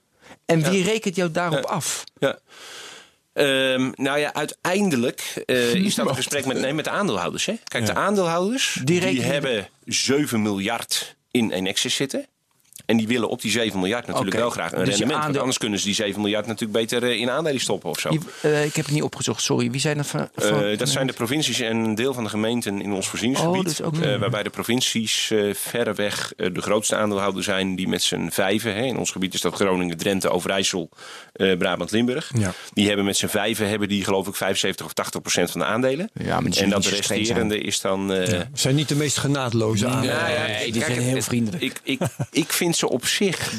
[0.46, 2.04] En wie rekent jou daarop af?
[2.20, 2.38] ja.
[3.38, 7.46] Ehm, nou ja, uiteindelijk eh, is dat een gesprek met, nee, met de aandeelhouders.
[7.46, 7.54] Hè?
[7.64, 12.26] Kijk, de aandeelhouders Die hebben 7 miljard in Enexis zitten.
[12.86, 15.12] En die willen op die 7 miljard natuurlijk wel graag een Dus rendement.
[15.12, 18.00] Want aandeel- anders kunnen ze die 7 miljard natuurlijk beter eh, in aandelen stoppen of
[18.00, 18.10] zo.
[18.42, 19.72] Eh, ik heb het niet opgezocht, sorry.
[19.72, 20.30] Wie zijn dat van?
[20.36, 23.82] van- Eh, dat zijn de provincies en een deel van de gemeenten in ons voorzieningsgebied.
[23.84, 28.30] Oh, Eh, waarbij de provincies eh, verreweg eh, de grootste aandeelhouder zijn die met z'n
[28.30, 28.76] vijven.
[28.76, 30.90] Hè, in ons gebied is dat Groningen, Drenthe, Overijssel,
[31.34, 32.32] eh, Brabant, Limburg.
[32.38, 32.54] Ja.
[32.74, 35.66] Die hebben met z'n vijven hebben die geloof ik 75 of 80 procent van de
[35.66, 36.10] aandelen.
[36.14, 38.12] Ja, maar die en dat streng resterende is dan...
[38.14, 38.50] eh, Ja.
[38.54, 40.00] zijn niet de meest genadeloze aan.
[40.00, 40.10] Nee.
[40.10, 41.64] ja, die kijk, zijn heel vriendelijk.
[41.64, 42.00] Ik, ik,
[42.32, 43.54] ik vind ze op zich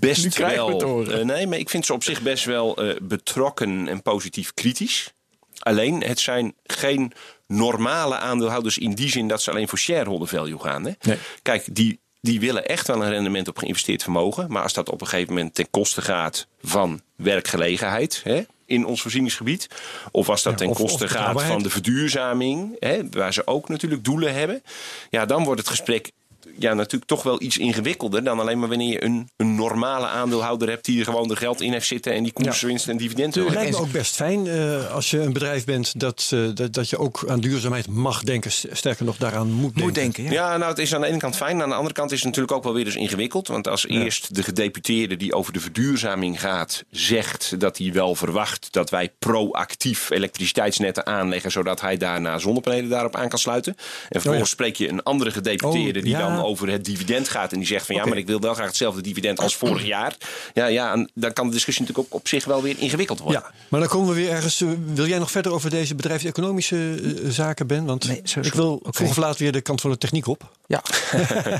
[0.00, 1.04] best wel.
[1.10, 5.12] eh, nee, maar ik vind ze op zich best wel eh, betrokken en positief kritisch.
[5.58, 7.12] Alleen, het zijn geen
[7.46, 10.84] normale aandeelhouders in die zin dat ze alleen voor shareholder value gaan.
[10.84, 10.92] Hè?
[11.02, 11.16] Nee.
[11.42, 14.46] Kijk, die, die willen echt wel een rendement op geïnvesteerd vermogen.
[14.52, 18.20] Maar als dat op een gegeven moment ten koste gaat van werkgelegenheid.
[18.24, 18.42] Hè?
[18.66, 19.68] In ons voorzieningsgebied.
[20.10, 22.76] Of als dat Ja, ten of- koste of gaat van de verduurzaming.
[22.78, 23.08] Hè?
[23.10, 24.62] Waar ze ook natuurlijk doelen hebben.
[25.10, 26.10] Ja, dan wordt het gesprek
[26.58, 30.68] ja, natuurlijk toch wel iets ingewikkelder dan alleen maar wanneer je een, een normale aandeelhouder
[30.68, 33.44] hebt die er gewoon er geld in heeft zitten en die koerswinst en dividend wil
[33.44, 36.72] Het lijkt me ook best fijn eh, als je een bedrijf bent dat, eh, dat,
[36.72, 38.50] dat je ook aan duurzaamheid mag denken.
[38.50, 39.82] Sterker nog, daaraan moet denken.
[39.82, 40.30] Moet denken, ja.
[40.30, 41.62] Ja, nou, het is aan de ene kant fijn.
[41.62, 43.48] Aan de andere kant is het natuurlijk ook wel weer dus ingewikkeld.
[43.48, 48.68] Want als eerst de gedeputeerde die over de verduurzaming gaat, zegt dat hij wel verwacht
[48.70, 53.76] dat wij proactief elektriciteitsnetten aanleggen, zodat hij daarna zonnepanelen daarop aan kan sluiten.
[54.08, 56.18] En vervolgens spreek je een andere gedeputeerde Oh, die ja.
[56.18, 58.66] dan over het dividend gaat en die zegt van ja, maar ik wil wel graag
[58.66, 60.16] hetzelfde dividend als vorig jaar.
[60.54, 63.40] Ja, ja, en dan kan de discussie natuurlijk ook op zich wel weer ingewikkeld worden.
[63.44, 64.60] Ja, maar dan komen we weer ergens.
[64.60, 67.84] eh, wil jij nog verder over deze bedrijfseconomische eh, zaken, Ben?
[67.84, 68.92] Want Nee, ik wil oké.
[68.92, 70.50] vroeg of laat weer de kant van de techniek op.
[70.66, 70.82] Ja.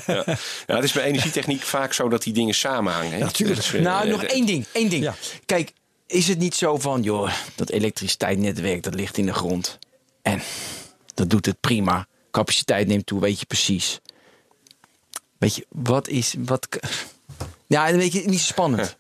[0.66, 0.74] Ja.
[0.76, 3.12] Het is bij energietechniek vaak zo dat die dingen samenhangen.
[3.12, 3.18] hè.
[3.18, 3.58] Natuurlijk.
[3.60, 4.64] Dus, eh, Nou, nog één ding.
[4.72, 5.02] Één ding.
[5.02, 5.14] Ja.
[5.46, 5.72] Kijk,
[6.06, 9.78] is het niet zo van, joh, dat elektriciteitsnetwerk dat ligt in de grond.
[10.22, 10.42] En
[11.14, 12.06] dat doet het prima.
[12.30, 14.00] Capaciteit neemt toe, weet je precies.
[15.40, 16.35] Weet je, wat is.
[16.38, 16.68] Wat,
[17.66, 18.96] ja, dan weet je, niet zo spannend.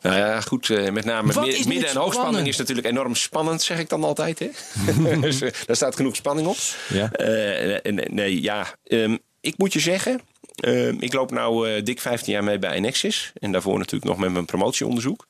[0.00, 0.70] Nou ja, goed.
[0.70, 2.46] eh, met name nu midden- en hoogspanning spannend?
[2.46, 4.38] is natuurlijk enorm spannend, zeg ik dan altijd.
[4.38, 4.48] Hè?
[5.20, 6.56] dus, eh, daar staat genoeg spanning op.
[6.88, 7.12] Ja.
[7.12, 8.74] Eh, nee, nee, ja.
[8.84, 10.20] ehm, ik moet je zeggen,
[10.54, 13.32] ehm, ik loop nou eh, dik 15 jaar mee bij Enexis.
[13.34, 15.26] En daarvoor natuurlijk nog met mijn promotieonderzoek.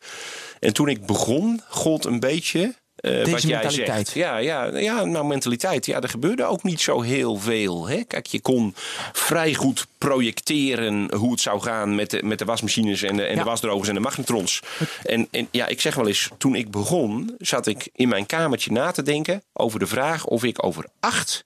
[0.61, 2.75] En toen ik begon, gold een beetje...
[3.03, 4.09] eh, wat jij mentaliteit.
[4.09, 4.13] zegt.
[4.13, 5.87] Ja, ja, ja, nou mentaliteit.
[5.87, 7.89] Ja, er gebeurde ook niet zo heel veel.
[7.89, 8.05] Hè?
[8.05, 8.75] Kijk, je kon
[9.13, 13.35] vrij goed projecteren hoe het zou gaan met de, met de wasmachines en de, en
[13.37, 13.43] Ja.
[13.43, 14.61] de wasdrogers en de magnetrons.
[15.03, 18.73] En, en ja, ik zeg wel eens, toen ik begon, zat ik in mijn kamertje
[18.73, 21.45] na te denken over de vraag of ik over acht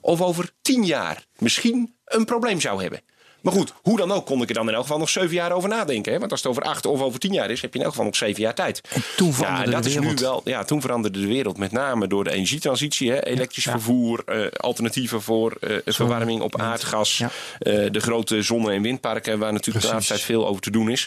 [0.00, 3.00] of over tien jaar misschien een probleem zou hebben.
[3.44, 5.52] Maar goed, hoe dan ook kon ik er dan in elk geval nog zeven jaar
[5.52, 6.12] over nadenken.
[6.12, 6.18] Hè?
[6.18, 8.06] Want als het over acht of over tien jaar is, heb je in elk geval
[8.06, 8.80] nog zeven jaar tijd.
[9.16, 10.20] toen ja, veranderde en dat de is nu wereld.
[10.20, 10.40] wel.
[10.44, 13.10] Ja, toen veranderde de wereld met name door de energietransitie.
[13.10, 13.24] Hè?
[13.26, 17.18] Elektrisch vervoer, eh, alternatieven voor eh, verwarming op aardgas.
[17.18, 17.30] Ja.
[17.58, 20.90] eh, de grote zonne- en windparken, waar natuurlijk de laatste tijd veel over te doen
[20.90, 21.06] is.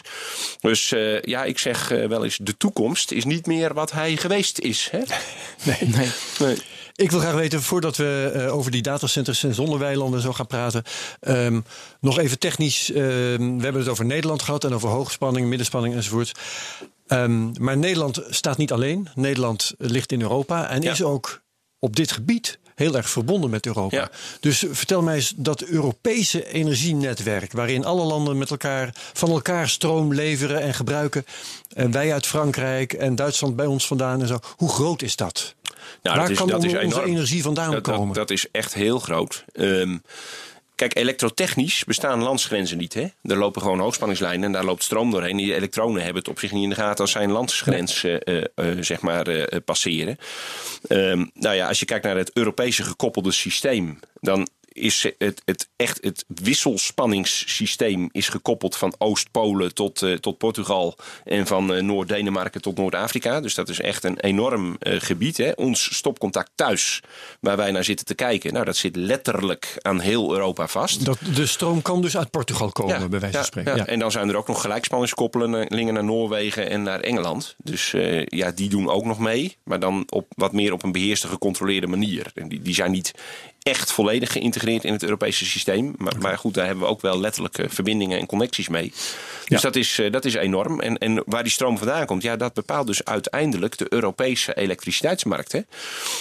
[0.60, 0.88] Dus
[1.22, 4.88] ja, ik zeg wel eens: de toekomst is niet meer wat hij geweest is.
[4.90, 4.98] Hè?
[5.64, 6.08] Nee.
[6.38, 6.56] Nee.
[6.98, 10.82] Ik wil graag weten, voordat we eh, over die datacenters en zonneweilanden zo gaan praten,
[11.20, 11.60] ehm,
[12.00, 12.90] nog even technisch.
[12.92, 16.32] ehm, we hebben het over Nederland gehad en over hoogspanning, middenspanning enzovoort.
[17.06, 19.08] Ehm, maar Nederland staat niet alleen.
[19.14, 20.92] Nederland ligt in Europa en Ja.
[20.92, 21.42] is ook
[21.78, 23.96] op dit gebied heel erg verbonden met Europa.
[23.96, 24.10] Ja.
[24.40, 30.14] Dus vertel mij eens dat Europese energienetwerk, waarin alle landen met elkaar van elkaar stroom
[30.14, 31.24] leveren en gebruiken.
[31.74, 34.38] En wij uit Frankrijk en Duitsland bij ons vandaan en zo.
[34.56, 35.54] Hoe groot is dat?
[36.02, 37.04] Nou, Waar dat is, kan dat is onze enorm.
[37.06, 38.14] energie vandaan dat, dat- komen?
[38.14, 39.44] Dat, is echt heel groot.
[39.52, 39.96] Ehm,
[40.74, 42.94] kijk, elektrotechnisch bestaan landsgrenzen niet.
[42.94, 43.06] Hè?
[43.22, 45.36] Er lopen gewoon hoogspanningslijnen en daar loopt stroom doorheen.
[45.36, 48.14] Die elektronen hebben het op zich niet in de gaten als zij een landsgrens eh,
[48.24, 49.26] eh, eh, zeg maar,
[49.64, 50.18] passeren.
[50.88, 55.68] Ehm, nou ja, als je kijkt naar het Europese gekoppelde systeem, dan is het, het
[55.76, 62.60] echt het wisselspanningssysteem is gekoppeld van Oost-Polen tot, eh, tot Portugal en van eh, Noord-Denemarken
[62.60, 63.40] tot Noord-Afrika.
[63.40, 65.36] Dus dat is echt een enorm eh, gebied.
[65.36, 65.50] Hè.
[65.50, 67.02] Ons stopcontact thuis,
[67.40, 71.04] waar wij naar zitten te kijken, nou, dat zit letterlijk aan heel Europa vast.
[71.04, 73.72] Dat, de stroom kan dus uit Portugal komen, bij wijze van spreken.
[73.72, 73.78] ja.
[73.78, 73.86] Ja.
[73.86, 77.54] En dan zijn er ook nog gelijkspanningskoppelingen naar Noorwegen en naar Engeland.
[77.62, 77.90] Dus
[78.24, 79.56] ja, die doen ook nog mee.
[79.64, 82.30] Maar dan op, wat meer op een beheerste, gecontroleerde manier.
[82.34, 83.12] En die, die zijn niet
[83.68, 85.94] echt volledig geïntegreerd in het Europese systeem.
[85.96, 88.88] Maar, maar goed, daar hebben we ook wel letterlijke verbindingen en connecties mee.
[88.90, 89.60] Dus Ja.
[89.60, 90.80] dat, is, eh, dat is enorm.
[90.80, 95.52] En, en waar die stroom vandaan komt, ja, dat bepaalt dus uiteindelijk de Europese elektriciteitsmarkt.
[95.52, 95.60] Hè?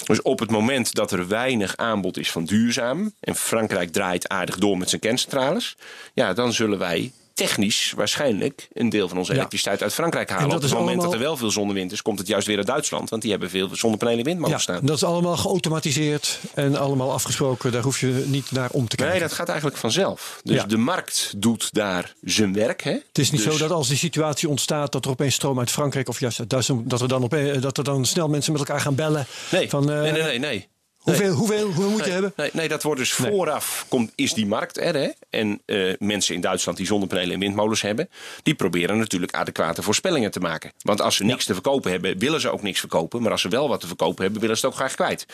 [0.03, 3.13] Dus op het moment dat er weinig aanbod is van duurzaam.
[3.19, 5.75] en Frankrijk draait aardig door met zijn kerncentrales.
[6.13, 9.37] ja, dan zullen wij technisch waarschijnlijk een deel van onze Ja.
[9.37, 10.55] elektriciteit uit Frankrijk halen.
[10.55, 13.09] Op het moment dat er wel veel zonnewind is, komt het juist weer uit Duitsland.
[13.09, 14.85] Want die hebben veel zonnepanelen en windmolens Ja, staan.
[14.85, 17.71] dat is allemaal geautomatiseerd en allemaal afgesproken.
[17.71, 19.15] Daar hoef je niet naar om te kijken.
[19.15, 20.39] Nee, dat gaat eigenlijk vanzelf.
[20.43, 20.63] Dus Ja.
[20.65, 22.83] de markt doet daar zijn werk.
[22.83, 22.91] Hè?
[22.91, 25.71] Het is niet Dus- zo dat als die situatie ontstaat dat er opeens stroom uit
[25.71, 28.61] Frankrijk of juist uit Duitsland, dat er dan, opeens, dat er dan snel mensen met
[28.61, 29.25] elkaar gaan bellen.
[29.51, 30.39] Nee, van, eh, nee, nee, nee.
[30.39, 30.67] nee.
[31.07, 32.33] Hoeveel, hoeveel, hoeveel moet je hebben?
[32.35, 34.95] Nee, nee, dat wordt dus vooraf komt, is die markt er.
[34.95, 35.09] Hè?
[35.29, 38.09] En eh, mensen in Duitsland die zonnepanelen en windmolens hebben,
[38.43, 40.71] die proberen natuurlijk adequate voorspellingen te maken.
[40.81, 43.21] Want als ze niks te verkopen hebben, willen ze ook niks verkopen.
[43.21, 45.25] Maar als ze wel wat te verkopen hebben, willen ze het ook graag kwijt.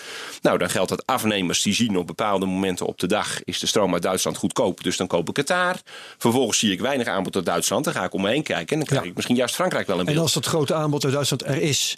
[0.42, 3.68] Nou, dan geldt dat afnemers die zien op bepaalde momenten op de dag is de
[3.68, 4.84] stroom uit Duitsland goedkoop.
[4.84, 5.82] Dus dan koop ik het daar.
[6.18, 7.86] Vervolgens zie ik weinig aanbod uit Duitsland.
[7.86, 9.10] Dan ga ik om me heen kijken en dan krijg Ja.
[9.10, 10.24] ik misschien juist Frankrijk wel in En beeld.
[10.26, 11.96] als dat grote aanbod uit Duitsland er is,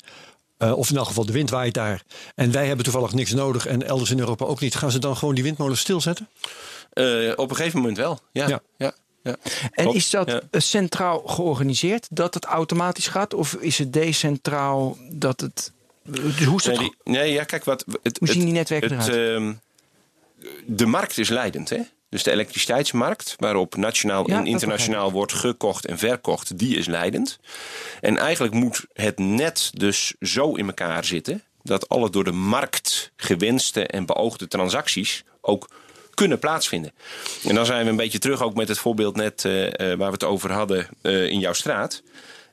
[0.57, 2.03] eh, of in elk geval de wind waait daar,
[2.35, 5.17] en wij hebben toevallig niks nodig en elders in Europa ook niet, gaan ze dan
[5.17, 6.29] gewoon die windmolens stilzetten?
[6.93, 8.19] Eh, op een gegeven moment wel.
[8.31, 8.59] Ja, Ja.
[8.77, 8.91] ja.
[9.23, 9.35] ja,
[9.71, 9.97] En Klopt.
[9.97, 10.41] is dat Ja.
[10.51, 13.33] eh, centraal georganiseerd dat het automatisch gaat?
[13.33, 15.71] Of is het decentraal dat het.
[16.03, 17.85] Dus hoe, is dat Nee, die- nee, ja, kijk wat.
[18.03, 19.55] Het, Hoe zien het- die netwerken het, eruit?
[20.65, 21.79] De markt is leidend, hè?
[22.10, 27.39] Dus de elektriciteitsmarkt, waarop nationaal Ja, en internationaal wordt gekocht en verkocht, die is leidend.
[28.01, 33.12] En eigenlijk moet het net dus zo in elkaar zitten dat alle door de markt
[33.15, 35.67] gewenste en beoogde transacties ook
[36.13, 36.91] kunnen plaatsvinden.
[37.43, 40.08] En dan zijn we een beetje terug ook met het voorbeeld net eh, eh, waar
[40.08, 42.03] we het over hadden eh, in jouw straat.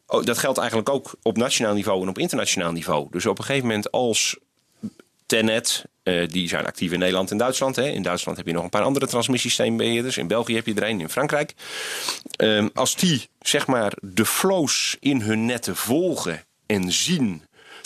[0.06, 3.06] Oh, dat geldt eigenlijk ook op nationaal niveau en op internationaal niveau.
[3.10, 4.38] Dus op een gegeven moment als
[5.26, 7.76] Tenet, eh, die zijn actief in Nederland en Duitsland.
[7.76, 7.88] Hè.
[7.88, 10.16] In Duitsland heb je nog een paar andere transmissiesysteembeheerders.
[10.16, 11.54] In België heb je er een, in Frankrijk.
[12.36, 17.42] Ehm, als die zeg maar de flows in hun netten volgen en zien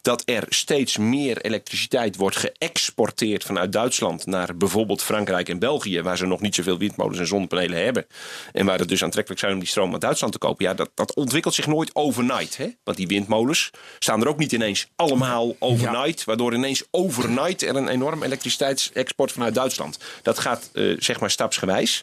[0.07, 6.17] dat er steeds meer elektriciteit wordt geëxporteerd vanuit Duitsland naar bijvoorbeeld Frankrijk en België, waar
[6.17, 8.07] ze nog niet zoveel windmolens en zonnepanelen hebben.
[8.53, 10.65] En waar het dus aantrekkelijk zijn om die stroom uit Duitsland te kopen.
[10.65, 12.57] Ja, dat, dat ontwikkelt zich nooit overnight.
[12.57, 12.69] Hè?
[12.85, 17.89] Want die windmolens staan er ook niet ineens allemaal overnight, waardoor ineens overnight er een
[17.89, 19.99] enorm elektriciteitsexport vanuit Duitsland.
[20.23, 22.03] Dat gaat eh, zeg maar stapsgewijs.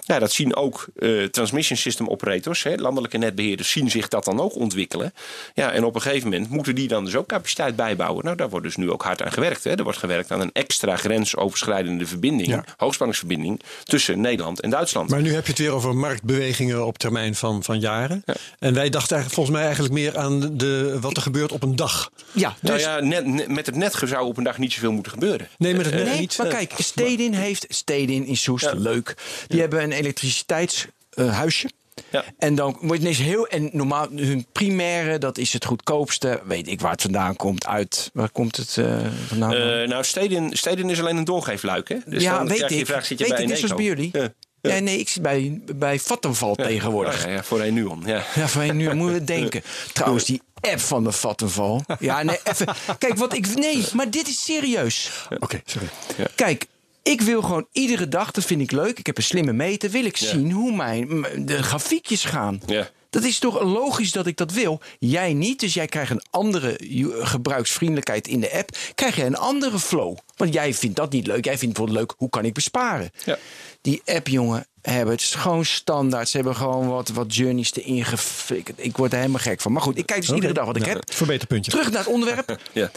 [0.00, 4.40] Ja, dat zien ook eh, transmission system operators, hè, landelijke netbeheerders, zien zich dat dan
[4.40, 5.14] ook ontwikkelen.
[5.54, 8.24] Ja, en op een gegeven moment moeten die dan dus ook capaciteit bijbouwen.
[8.24, 9.64] Nou, daar wordt dus nu ook hard aan gewerkt.
[9.64, 9.70] Hè.
[9.76, 12.64] Er wordt gewerkt aan een extra grensoverschrijdende verbinding, Ja.
[12.76, 15.10] hoogspanningsverbinding tussen Nederland en Duitsland.
[15.10, 18.24] Maar nu heb je het weer over marktbewegingen op termijn van, van jaren.
[18.58, 21.76] En wij dachten eigenlijk, volgens mij eigenlijk meer aan de, wat er gebeurt op een
[21.76, 22.10] dag.
[22.32, 24.92] Ja, nou dus- ja, net, net- met het net zou op een dag niet zoveel
[24.92, 25.48] moeten gebeuren.
[25.58, 26.38] Nee, met het net Nee, niet.
[26.38, 27.66] maar kijk, Stedin heeft.
[27.68, 29.14] Stedin in Soest, leuk.
[29.46, 31.70] Die hebben een elektriciteitshuisje.
[32.10, 32.24] Ja.
[32.38, 33.46] En dan wordt ineens heel.
[33.46, 36.40] En normaal, hun primaire, dat is het goedkoopste.
[36.44, 37.66] Weet ik waar het vandaan komt.
[37.66, 38.10] Uit.
[38.12, 39.54] Waar komt het eh, vandaan?
[39.54, 41.88] Eh, nou, Stedin, Stedin is alleen een doorgeefluik.
[41.88, 41.96] Hè?
[42.06, 42.86] Dus ja, dan weet krijg ik.
[42.86, 44.10] vraag, zit je weet bij ik, net zoals bij jullie.
[44.12, 44.32] Ja.
[44.62, 47.24] Nee, nee, ik zit bij, bij Vattenval tegenwoordig.
[47.24, 48.02] Ja, ja, voor een nuon.
[48.06, 48.24] Ja.
[48.34, 49.62] Ja, van je nu moeten we denken.
[49.92, 51.84] Trouwens, die app van de Vattenval.
[51.98, 52.66] Ja, nee, even.
[52.98, 53.54] Kijk, wat ik.
[53.54, 55.10] Nee, maar dit is serieus.
[55.38, 55.88] Oké, sorry.
[56.34, 56.66] Kijk,
[57.02, 58.98] ik wil gewoon iedere dag, dat vind ik leuk.
[58.98, 59.90] Ik heb een slimme meter.
[59.90, 62.60] Wil ik zien hoe mijn de grafiekjes gaan.
[62.66, 62.90] Ja.
[63.10, 64.80] Dat is toch logisch dat ik dat wil?
[64.98, 68.76] Jij niet, dus jij krijgt een andere ju- gebruiksvriendelijkheid in de app.
[68.94, 70.16] Krijg je een andere flow.
[70.36, 71.44] Want jij vindt dat niet leuk.
[71.44, 73.10] Jij vindt bijvoorbeeld leuk, hoe kan ik besparen?
[73.24, 73.38] Ja.
[73.80, 76.28] Die app, jongen, hebben het is gewoon standaard.
[76.28, 78.72] Ze hebben gewoon wat, wat journeys erin gefikt.
[78.76, 79.72] Ik word er helemaal gek van.
[79.72, 81.14] Maar goed, ik kijk dus iedere dag wat ik Nou, heb.
[81.14, 81.70] Verbeterpuntje.
[81.70, 82.58] Terug naar het onderwerp.
[82.72, 82.90] Ja.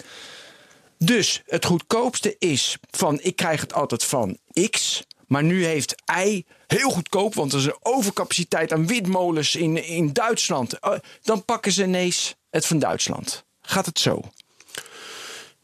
[1.06, 4.38] Dus het goedkoopste is van ik krijg het altijd van
[4.70, 5.04] X.
[5.28, 10.13] Maar nu heeft Y heel goedkoop, want er is een overcapaciteit aan windmolens in, in
[10.13, 10.80] Duitsland.
[10.80, 13.44] Eh, dan pakken ze ineens het van Duitsland.
[13.62, 14.22] Gaat het zo?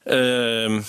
[0.04, 0.82] Ehm,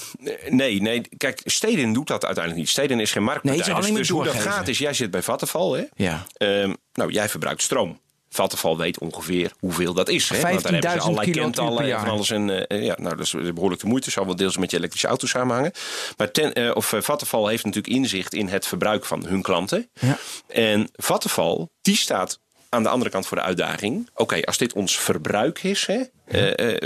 [0.48, 1.00] nee, nee.
[1.16, 2.72] Kijk, Steden doet dat uiteindelijk niet.
[2.72, 3.66] Steden is geen marktpartij.
[3.66, 5.84] Nee, het is dus dus hoe dat gaat is, jij zit bij Vattenfall, hè?
[6.04, 6.26] Ja.
[6.36, 8.00] Ehm, nou, jij verbruikt stroom.
[8.30, 10.28] Vattenfall weet ongeveer hoeveel dat is.
[10.28, 10.40] Hè?
[10.40, 12.00] Want daar hebben ze 15.000 allerlei kentallen per jaar.
[12.00, 12.30] van alles.
[12.30, 14.10] En, eh, ja, nou, dat is behoorlijk de moeite.
[14.10, 15.72] Zal wel deels met je elektrische auto samenhangen.
[16.16, 19.90] Maar ten, eh, of, eh, Vattenfall heeft natuurlijk inzicht in het verbruik van hun klanten.
[20.00, 20.18] Ja.
[20.46, 22.38] En Vattenfall, die staat
[22.68, 24.08] aan de andere kant voor de uitdaging.
[24.14, 26.02] Oké, als dit ons verbruik is hè,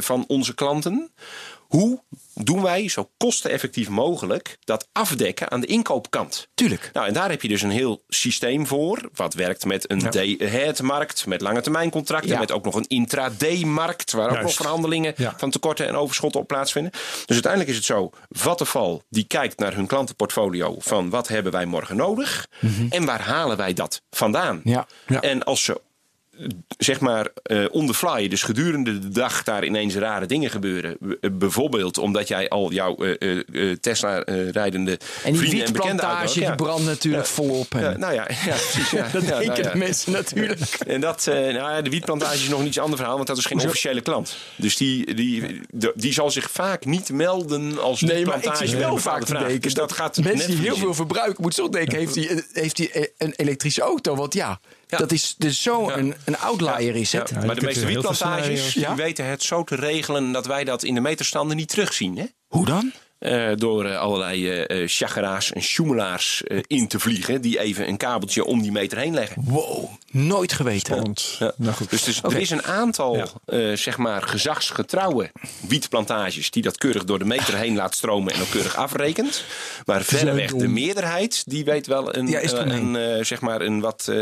[0.02, 1.12] van onze klanten.
[1.74, 2.02] Hoe
[2.34, 6.48] doen wij zo kosteneffectief mogelijk dat afdekken aan de inkoopkant?
[6.54, 6.90] Tuurlijk.
[6.92, 9.08] Nou, en daar heb je dus een heel systeem voor.
[9.14, 12.30] Wat werkt met een day-ahead-markt, met lange termijn contracten.
[12.30, 12.38] Ja.
[12.38, 15.34] Met ook nog een intraday-markt, waar ook nog verhandelingen Ja.
[15.36, 16.92] van tekorten en overschotten op plaatsvinden.
[16.92, 21.66] Dus uiteindelijk is het zo: Vattenfall die kijkt naar hun klantenportfolio van wat hebben wij
[21.66, 22.48] morgen nodig
[22.90, 24.56] en waar halen wij dat vandaan.
[24.56, 24.68] Mhm.
[24.68, 24.86] Ja.
[25.06, 25.20] Ja.
[25.20, 25.80] En als ze
[26.78, 30.96] zeg maar eh on the fly, dus gedurende de dag daar ineens rare dingen gebeuren.
[31.00, 33.38] B- eh, bijvoorbeeld omdat jij al jouw eh,
[33.70, 34.90] eh, Tesla-rijdende
[35.24, 36.54] En die vrienden en bekenden wietplantage die Ja.
[36.54, 37.74] brandt natuurlijk volop.
[37.74, 38.90] En Ja, nou ja, ja precies.
[38.90, 39.08] Ja.
[39.12, 39.70] dat Ja, denken nou ja.
[39.70, 40.60] de mensen natuurlijk.
[40.86, 43.44] En dat, nou ja, de wietplantage is nog een iets ander verhaal, want dat is
[43.46, 44.36] geen officiële klant.
[44.56, 48.66] Dus die, die, die, die zal zich vaak niet melden als Nee, maar ik wietplantage
[48.66, 49.60] zit met wel vaak te denken.
[49.60, 53.10] Dus dat gaat mensen die heel veel verbruiken, moet zo denken, heeft hij heeft hij
[53.18, 54.14] een elektrische auto?
[54.16, 54.98] Want ja, Ja.
[54.98, 55.96] dat is dus zo Ja.
[55.96, 57.44] een, een outlier is het.
[57.46, 61.00] Maar de meeste wietplantages die weten het zo te regelen dat wij dat in de
[61.00, 62.16] meterstanden niet terugzien.
[62.18, 62.24] Hè?
[62.46, 62.92] Hoe dan?
[63.24, 67.40] Eh, door eh, allerlei eh eh, chageraars en sjoemelaars eh, in te vliegen.
[67.40, 69.42] Die even een kabeltje om die meter heen leggen.
[69.44, 71.14] Wow, nooit geweten.
[71.38, 71.52] Ja.
[71.56, 71.90] Nou goed.
[71.90, 73.26] Dus, dus er is een aantal Ja.
[73.46, 75.30] eh, zeg maar gezagsgetrouwe
[75.68, 79.44] wietplantages die dat keurig door de meter heen laat stromen en ook keurig afrekent.
[79.84, 84.12] Maar verreweg de meerderheid die weet wel een, Ja, zeg maar een wat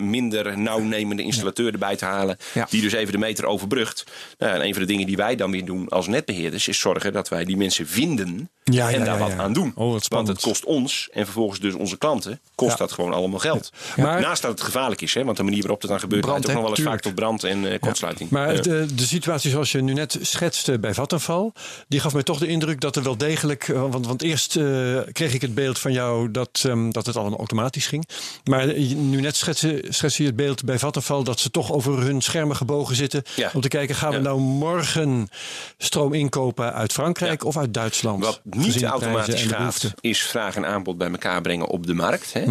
[0.00, 2.36] minder nauwnemende installateur erbij te halen.
[2.54, 2.66] Ja.
[2.70, 4.04] Die dus even de meter overbrugt.
[4.38, 7.12] Nou, en een van de dingen die wij dan weer doen als netbeheerders is zorgen
[7.12, 9.72] dat wij die mensen vinden Ja, en ja, daar ja, wat aan doen.
[9.74, 13.72] Oh, Want het kost ons en vervolgens dus onze klanten kost dat gewoon allemaal geld.
[13.96, 16.44] Maar- Naast dat het gevaarlijk is, hè, want de manier waarop het dan gebeurt Brand,
[16.44, 17.04] leidt ook nog wel eens Tuurlijk.
[17.04, 18.30] vaak tot brand en eh, kortsluiting.
[18.30, 21.52] Maar de, de situatie zoals je nu net schetste bij Vattenfall,
[21.88, 23.68] die gaf mij toch de indruk dat er wel degelijk.
[23.68, 27.16] eh, Want, want eerst eh, kreeg ik het beeld van jou dat, ehm, dat het
[27.16, 28.08] allemaal automatisch ging.
[28.44, 32.20] Maar nu net schetste, schetste je het beeld bij Vattenfall dat ze toch over hun
[32.20, 33.22] schermen gebogen zitten.
[33.54, 35.28] Om te kijken, gaan we nou morgen
[35.78, 38.31] stroom inkopen uit Frankrijk of uit Duitsland?
[38.44, 42.32] Wat niet automatisch gaat, is vraag en aanbod bij elkaar brengen op de markt.
[42.32, 42.44] Hè?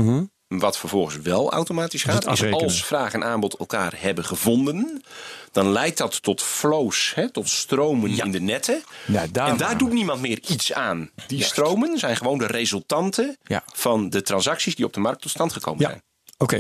[0.48, 5.04] Wat vervolgens wel automatisch gaat, is als vraag en aanbod elkaar hebben gevonden,
[5.52, 8.84] dan leidt dat tot flows, hè, tot stromen in de netten.
[9.08, 11.10] Ja, daar en daar doet niemand meer iets aan.
[11.28, 13.64] Die stromen zijn gewoon de resultanten Ja.
[13.74, 16.02] van de transacties die op de markt tot stand gekomen zijn.
[16.38, 16.60] Oké,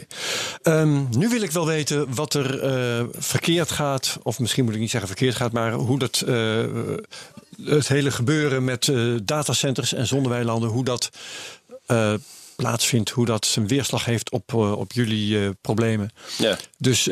[0.62, 4.80] Ehm, nu wil ik wel weten wat er eh, verkeerd gaat, of misschien moet ik
[4.80, 6.64] niet zeggen verkeerd gaat, maar hoe dat eh,
[7.66, 11.10] het hele gebeuren met eh, datacenters en zonneweilanden, hoe dat
[11.86, 12.14] eh,
[12.56, 16.12] plaatsvindt, hoe dat zijn weerslag heeft op, eh, op jullie problemen.
[16.38, 16.58] Ja.
[16.78, 17.10] Dus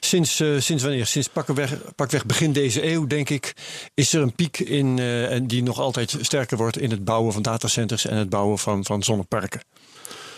[0.00, 1.06] sinds, sinds wanneer?
[1.06, 3.54] Sinds pakweg, pakweg begin deze eeuw, denk ik,
[3.94, 7.42] is er een piek in, en die nog altijd sterker wordt in het bouwen van
[7.42, 9.60] datacenters en het bouwen van, van zonneparken.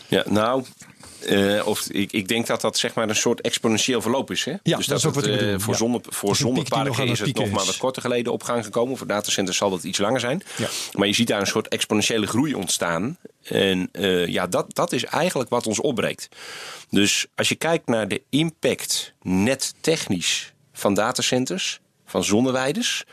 [0.09, 0.65] Ja, nou,
[1.25, 4.45] eh, of, ik, ik denk dat dat zeg maar een soort exponentieel verloop is.
[4.45, 4.55] Hè?
[4.63, 5.79] Ja, dus dat is ook het, wat ik eh, Voor, ja.
[5.79, 8.97] zonne, voor zonneparken is het nog maar wat korter geleden op gang gekomen.
[8.97, 10.43] Voor datacenters zal dat iets langer zijn.
[10.57, 10.69] Ja.
[10.93, 13.19] Maar je ziet daar een soort exponentiële groei ontstaan.
[13.43, 16.29] En eh, ja, dat, dat is eigenlijk wat ons opbreekt.
[16.91, 23.05] Dus als je kijkt naar de impact net technisch van datacenters, van zonneweiders.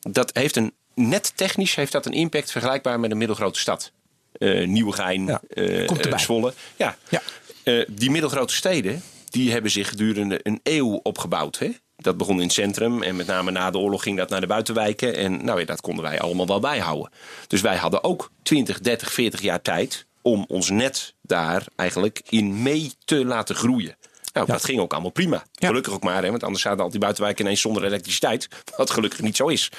[0.00, 3.92] Dat heeft een, net technisch heeft dat een impact vergelijkbaar met een middelgrote stad.
[4.32, 6.52] Eh Nieuwegein, Ja, Zwolle.
[6.76, 6.96] Ja.
[7.08, 7.22] Ja.
[7.64, 11.58] Eh, die middelgrote steden die hebben zich gedurende een eeuw opgebouwd.
[11.58, 11.70] Hè?
[11.96, 14.46] Dat begon in het centrum en met name na de oorlog ging dat naar de
[14.46, 15.16] buitenwijken.
[15.16, 17.10] En nou ja, dat konden wij allemaal wel bijhouden.
[17.46, 22.62] Dus wij hadden ook 20, 30, 40 jaar tijd om ons net daar eigenlijk in
[22.62, 23.96] mee te laten groeien.
[24.34, 25.44] Nou, dat ging ook allemaal prima.
[25.52, 28.48] Gelukkig ook maar, hè, want anders zaten al die buitenwijken ineens zonder elektriciteit.
[28.76, 29.70] Wat gelukkig niet zo is.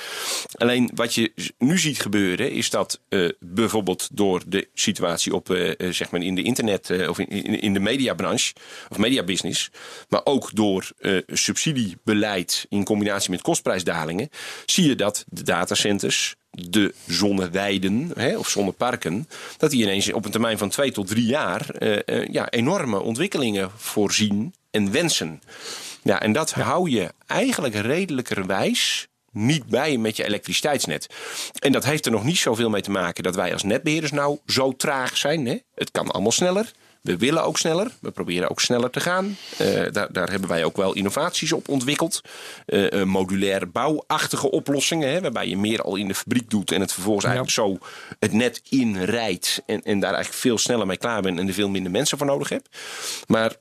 [0.58, 5.80] Alleen wat je nu ziet gebeuren, is dat eh, bijvoorbeeld door de situatie op, eh,
[5.80, 8.54] eh, zeg maar in de internet of in, in, in de mediabranche
[8.90, 9.70] of mediabusiness,
[10.10, 10.92] maar ook door
[11.28, 14.30] subsidiebeleid in combinatie met kostprijsdalingen,
[14.66, 19.28] zie je dat de datacenters de zonneweiden hè, of zonneparken,
[19.58, 23.02] dat die ineens op een termijn van twee tot drie jaar eh, eh, ja, enorme
[23.02, 25.42] ontwikkelingen voorzien en wensen.
[26.04, 31.08] Ja, en dat hou je eigenlijk redelijkerwijs niet bij met je elektriciteitsnet.
[31.60, 34.38] En dat heeft er nog niet zoveel mee te maken dat wij als netbeheerders nou
[34.46, 35.46] zo traag zijn.
[35.46, 35.58] Hè?
[35.76, 36.72] Het kan allemaal sneller.
[37.06, 37.92] We willen ook sneller.
[38.00, 39.38] We proberen ook sneller te gaan.
[39.62, 42.22] Uh, daar, daar, hebben wij ook wel innovaties op ontwikkeld.
[42.68, 45.10] Uh, modulaire bouwachtige oplossingen.
[45.10, 46.72] Hè, waarbij je meer al in de fabriek doet.
[46.72, 47.78] En het vervolgens eigenlijk zo
[48.20, 49.62] het net inrijdt.
[49.66, 51.40] En, en daar eigenlijk veel sneller mee klaar bent.
[51.40, 52.78] En er veel minder mensen voor nodig hebt.
[53.28, 53.56] Maar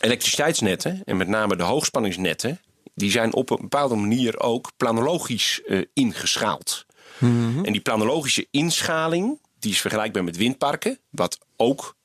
[0.00, 1.02] elektriciteitsnetten.
[1.04, 2.60] En met name de hoogspanningsnetten.
[2.94, 5.62] Die zijn op een bepaalde manier ook planologisch
[5.94, 6.86] ingeschaald.
[7.18, 7.64] Mm -hmm.
[7.64, 9.38] En die planologische inschaling.
[9.58, 10.98] Die is vergelijkbaar met windparken.
[11.10, 11.98] Wat ook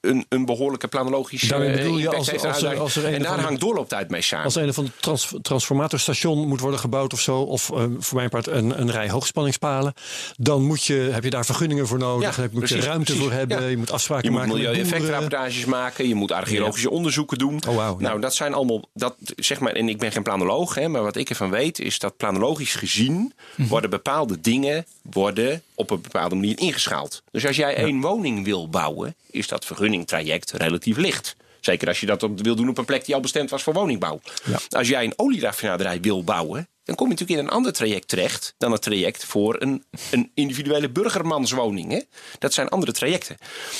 [0.00, 3.44] een, een behoorlijke planologische Daarmee bedoel je als, als, er, als er En daar van-
[3.44, 4.44] hangt doorlooptijd mee samen.
[4.44, 8.28] Als een of ander trans, transformatorstation moet worden gebouwd of zo, of eh, voor mijn
[8.28, 9.94] part een, een rij hoogspanningspalen,
[10.36, 13.22] dan moet je, heb je daar vergunningen voor nodig, Ja, moet je precies, ruimte precies.
[13.22, 13.68] voor hebben, Ja.
[13.68, 14.80] je moet afspraken Je moet maken met boeren.
[14.82, 17.60] milieueffectrapportages maken, je moet archeologische onderzoeken doen.
[17.68, 17.98] Oh.
[17.98, 21.16] Nou, dat zijn allemaal, dat, zeg maar, en ik ben geen planoloog, hè, maar wat
[21.16, 23.68] ik ervan weet is dat planologisch gezien Mhm.
[23.68, 27.22] worden bepaalde dingen worden op een bepaalde manier ingeschaald.
[27.30, 31.36] Dus als jij één woning wil bouwen, is dat vergunningtraject relatief licht.
[31.60, 33.72] Zeker als je dat op, wil doen op een plek die al bestemd was voor
[33.72, 34.20] woningbouw.
[34.68, 38.54] Als jij een olieraffinaderij wil bouwen, dan kom je natuurlijk in een ander traject terecht
[38.58, 41.92] dan het traject voor een, een individuele burgermanswoning.
[41.92, 42.00] Hè?
[42.38, 43.36] Dat zijn andere trajecten.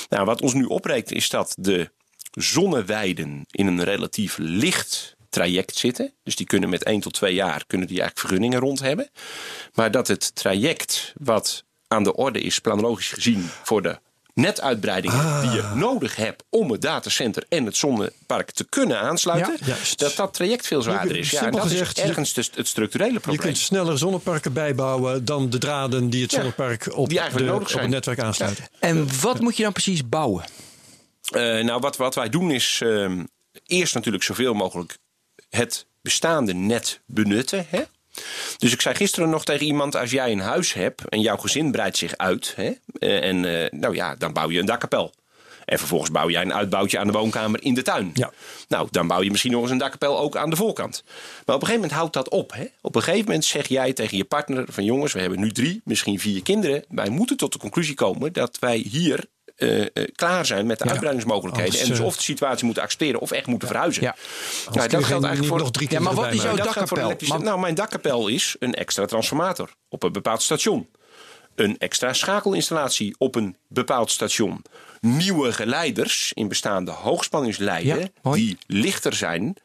[0.09, 1.90] Nou, wat ons nu opbreekt is dat de
[2.30, 6.12] zonneweiden in een relatief licht traject zitten.
[6.22, 9.11] Dus die kunnen met 1 tot 2 jaar kunnen die eigenlijk vergunningen rond hebben.
[9.74, 13.98] Maar dat het traject wat aan de orde is, planologisch gezien, voor de
[14.39, 19.76] netuitbreidingen die je nodig hebt om het datacenter en het zonnepark te kunnen aansluiten, Ja,
[19.97, 21.30] dat dat traject veel zwaarder is.
[21.30, 23.43] Ja, en dat gezegd, is je- ergens de- het structurele Je probleem.
[23.43, 27.53] kunt sneller zonneparken bijbouwen dan de draden die het Ja, zonnepark op, die eigenlijk de,
[27.53, 27.84] nodig op zijn.
[27.84, 28.68] het netwerk aansluiten.
[28.80, 30.45] En wat moet je dan precies bouwen?
[31.30, 33.24] Eh, nou, wat, wat wij doen is ehm,
[33.66, 34.99] eerst natuurlijk zoveel mogelijk
[35.49, 37.66] het bestaande net benutten.
[37.68, 37.82] Hè?
[38.56, 41.70] Dus ik zei gisteren nog tegen iemand: als jij een huis hebt en jouw gezin
[41.70, 45.12] breidt zich uit, hè, eh, en eh, nou ja, dan bouw je een dakkapel.
[45.64, 48.10] En vervolgens bouw jij een uitbouwtje aan de woonkamer in de tuin.
[48.14, 48.30] Ja.
[48.68, 51.02] Nou, dan bouw je misschien nog eens een dakkapel ook aan de voorkant.
[51.06, 52.52] Maar op een gegeven moment houdt dat op.
[52.52, 52.66] Hè?
[52.80, 55.80] Op een gegeven moment zeg jij tegen je partner: van jongens, we hebben nu drie,
[55.84, 56.84] misschien vier kinderen.
[56.88, 59.24] Wij moeten tot de conclusie komen dat wij hier
[59.59, 61.72] eh, eh, klaar zijn met de uitbreidingsmogelijkheden.
[61.72, 64.02] Anders, en dus eh, of de situatie moeten accepteren of echt moeten verhuizen.
[64.02, 64.16] Ja.
[64.72, 67.16] Nou, dat geldt eigenlijk voor nog drie Ja, maar wat is jouw dakkapel?
[67.38, 70.88] Nou, mijn dakkapel is een extra transformator op een bepaald station.
[71.54, 74.64] Een extra schakelinstallatie op een bepaald station.
[75.00, 79.56] Nieuwe geleiders in bestaande hoogspanningslijnen Ja, die lichter zijn,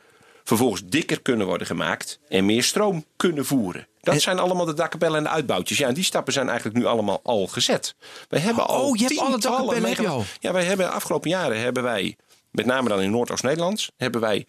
[0.43, 3.87] vervolgens dikker kunnen worden gemaakt en meer stroom kunnen voeren.
[4.03, 5.77] Dat zijn allemaal de dakkapellen en de uitbouwtjes.
[5.77, 7.95] Ja, en die stappen zijn eigenlijk nu allemaal al gezet.
[8.29, 10.91] Wij hebben al Oh, je hebt alle dakkapellen, heb je megawatt- Ja, wij hebben de
[10.91, 12.17] afgelopen jaren hebben wij,
[12.51, 14.45] met name dan in Noordoost-Nederland, hebben wij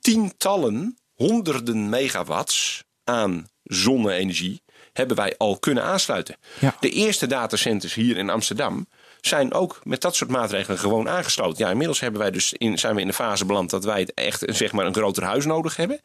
[0.00, 6.36] tientallen, honderden megawatts aan zonne-energie hebben wij al kunnen aansluiten.
[6.58, 6.76] Ja.
[6.80, 8.88] De eerste datacenters hier in Amsterdam
[9.20, 11.64] zijn ook met dat soort maatregelen gewoon aangesloten.
[11.64, 14.14] Ja, inmiddels hebben wij dus in, zijn we in de fase beland dat wij het
[14.14, 16.00] echt zeg maar, een groter huis nodig hebben.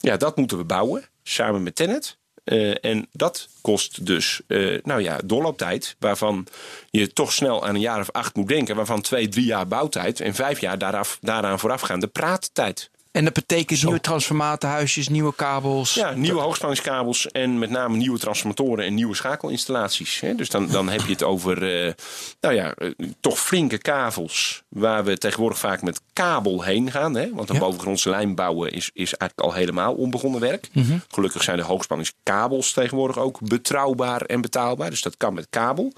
[0.00, 2.18] Ja, dat moeten we bouwen samen met Tennet.
[2.48, 6.46] Eh, en dat kost dus eh, nou ja, doorlooptijd, waarvan
[6.90, 10.20] je toch snel aan een jaar of acht moet denken, waarvan twee, drie jaar bouwtijd
[10.20, 12.90] en vijf jaar daaraf, daaraan voorafgaande praattijd.
[13.12, 15.94] En dat betekent nieuwe transformatorhuisjes, nieuwe kabels.
[15.94, 20.20] Ja, nieuwe hoogspanningskabels en met name nieuwe transformatoren en nieuwe schakelinstallaties.
[20.20, 20.34] Hè.
[20.34, 21.92] Dus dan, dan heb je het over eh,
[22.40, 22.90] nou ja, eh,
[23.20, 27.14] toch flinke kavels waar we tegenwoordig vaak met kabel heen gaan.
[27.14, 27.30] Hè.
[27.34, 27.60] Want een Ja.
[27.60, 30.68] bovengrondse lijn bouwen is, is eigenlijk al helemaal onbegonnen werk.
[31.08, 34.90] Gelukkig zijn de hoogspanningskabels tegenwoordig ook betrouwbaar en betaalbaar.
[34.90, 35.92] Dus dat kan met kabel.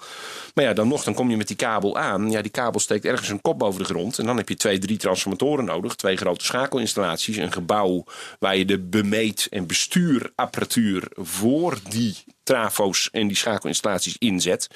[0.55, 2.31] Maar ja, dan nog, dan kom je met die kabel aan.
[2.31, 4.19] Ja, die kabel steekt ergens een kop boven de grond.
[4.19, 5.95] En dan heb je twee, drie transformatoren nodig.
[5.95, 6.99] Twee grote schakelinstallaties.
[7.38, 8.05] Een gebouw
[8.38, 14.68] waar je de bemeet- en bestuurapparatuur voor die trafo's en die schakelinstallaties inzet.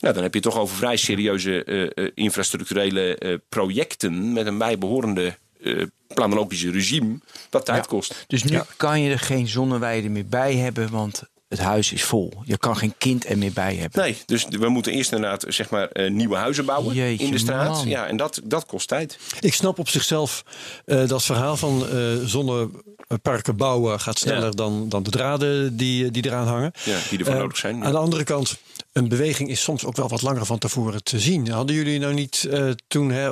[0.00, 5.36] Nou, dan heb je toch over vrij serieuze eh, infrastructurele eh, projecten met een bijbehorende
[5.62, 5.82] eh
[6.14, 7.18] planologische regime
[7.50, 8.24] dat tijd kost.
[8.26, 12.32] Dus nu kan je er geen zonneweide meer bij hebben, want het huis is vol.
[12.44, 14.00] Je kan geen kind er meer bij hebben.
[14.02, 17.38] Nee, dus we moeten eerst inderdaad zeg maar eh, nieuwe huizen bouwen Jeetje, in de
[17.38, 17.68] straat.
[17.68, 17.88] man.
[17.88, 19.18] Ja, en dat, dat kost tijd.
[19.40, 20.44] Ik snap op zichzelf
[20.84, 24.50] eh, dat verhaal van eh, zonneparken bouwen gaat sneller Ja.
[24.50, 26.72] dan, dan de draden die, die eraan hangen.
[26.84, 27.76] Ja, die ervoor Eh, nodig zijn.
[27.78, 27.84] ja.
[27.84, 28.56] Aan de andere kant,
[28.92, 31.48] een beweging is soms ook wel wat langer van tevoren te zien.
[31.50, 33.28] Hadden jullie nou niet eh, toen, hè,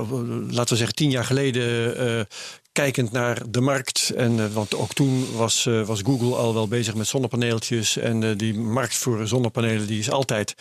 [0.51, 2.25] laten we zeggen tien jaar geleden, eh,
[2.73, 4.13] kijkend naar de markt.
[4.17, 7.97] En, eh, want ook toen was, eh, was Google al wel bezig met zonnepaneeltjes.
[7.97, 10.55] En eh, die markt voor zonnepanelen die is altijd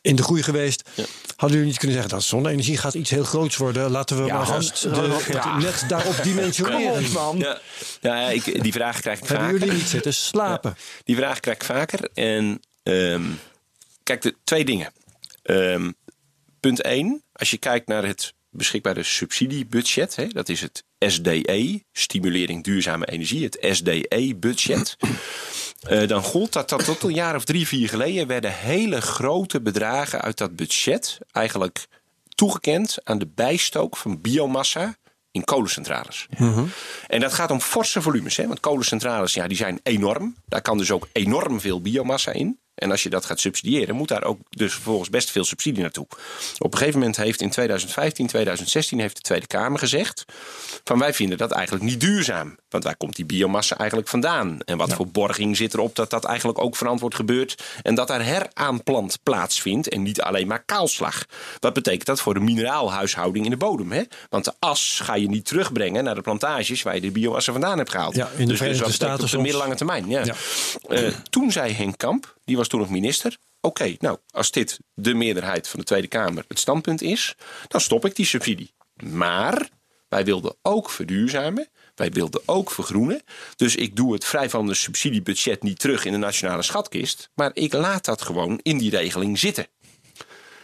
[0.00, 0.90] in de groei geweest.
[1.36, 3.90] Hadden jullie niet kunnen zeggen dat zonne-energie gaat iets heel groots worden?
[3.90, 5.58] Laten we Ja, maar vast de, ja.
[5.58, 7.12] net daarop dimensioneren.
[7.12, 7.38] man.
[7.38, 7.60] Ja,
[8.00, 9.60] ja ik, die vraag krijg ik Hebben vaker.
[9.60, 10.76] jullie niet zitten slapen?
[11.04, 12.10] Die vraag krijg ik vaker.
[12.14, 13.22] En ehm,
[14.02, 14.92] kijk, de, twee dingen.
[15.42, 15.90] Ehm,
[16.60, 17.22] punt 1.
[17.32, 20.16] Als je kijkt naar het beschikbare subsidiebudget.
[20.16, 23.44] Hè, dat is het SDE, Stimulering Duurzame Energie.
[23.44, 24.96] Het SDE-budget.
[25.82, 28.26] Eh, dan gold dat, dat tot een jaar of drie, vier geleden...
[28.26, 31.18] werden hele grote bedragen uit dat budget...
[31.32, 31.86] eigenlijk
[32.28, 34.96] toegekend aan de bijstook van biomassa
[35.30, 36.26] in kolencentrales.
[37.06, 38.36] En dat gaat om forse volumes.
[38.36, 38.46] Hè?
[38.46, 40.36] Want kolencentrales ja, die zijn enorm.
[40.46, 42.58] Daar kan dus ook enorm veel biomassa in.
[42.74, 46.06] En als je dat gaat subsidiëren, moet daar ook dus vervolgens best veel subsidie naartoe.
[46.58, 50.24] Op een gegeven moment heeft in 2015, 2016 heeft de Tweede Kamer gezegd...
[50.84, 52.56] van wij vinden dat eigenlijk niet duurzaam.
[52.68, 54.60] Want waar komt die biomassa eigenlijk vandaan?
[54.64, 57.62] En wat voor borging zit erop dat dat eigenlijk ook verantwoord gebeurt...
[57.82, 61.24] en dat daar heraanplant plaatsvindt en niet alleen maar kaalslag.
[61.60, 63.92] Wat betekent dat voor de mineraalhuishouding in de bodem?
[63.92, 64.02] Hè?
[64.28, 66.82] Want de as ga je niet terugbrengen naar de plantages...
[66.82, 68.14] waar je de biomassa vandaan hebt gehaald.
[68.14, 70.08] Ja, in de dus, dus op de middellange termijn.
[70.08, 70.24] Ja.
[70.24, 70.34] Ja.
[70.88, 73.36] Eh, toen zei Henk Kamp, die was toen nog minister.
[73.60, 77.34] Oké, nou, als dit de meerderheid van de Tweede Kamer het standpunt is,
[77.68, 78.74] dan stop ik die subsidie.
[79.04, 79.68] Maar
[80.08, 81.68] wij wilden ook verduurzamen.
[81.94, 83.22] Wij wilden ook vergroenen.
[83.56, 87.30] Dus ik doe het vrij van de subsidiebudget niet terug in de nationale schatkist.
[87.34, 89.66] Maar ik laat dat gewoon in die regeling zitten.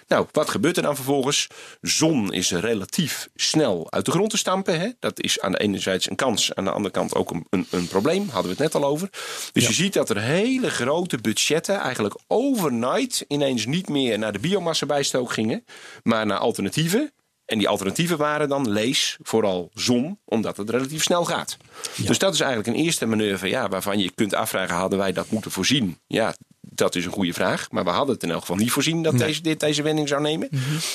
[0.09, 1.47] Nou, wat gebeurt er dan vervolgens?
[1.81, 4.81] Zon is relatief snel uit de grond te stampen.
[4.81, 4.89] Hè?
[4.99, 7.67] Dat is aan de ene zijde een kans, aan de andere kant ook een, een,
[7.71, 8.29] een probleem.
[8.29, 9.09] Hadden we het net al over.
[9.53, 14.39] Dus je ziet dat er hele grote budgetten eigenlijk overnight ineens niet meer naar de
[14.39, 15.65] biomassa bijstook gingen,
[16.03, 17.13] maar naar alternatieven.
[17.45, 21.57] En die alternatieven waren dan lees, vooral zon, omdat het relatief snel gaat.
[21.97, 25.31] Dus dat is eigenlijk een eerste manoeuvre ja, waarvan je kunt afvragen: hadden wij dat
[25.31, 25.99] moeten voorzien?
[26.07, 26.35] Ja,
[26.79, 27.71] dat is een goede vraag.
[27.71, 30.23] Maar we hadden het in elk geval niet voorzien dat deze, dit deze wending zou
[30.23, 30.49] nemen.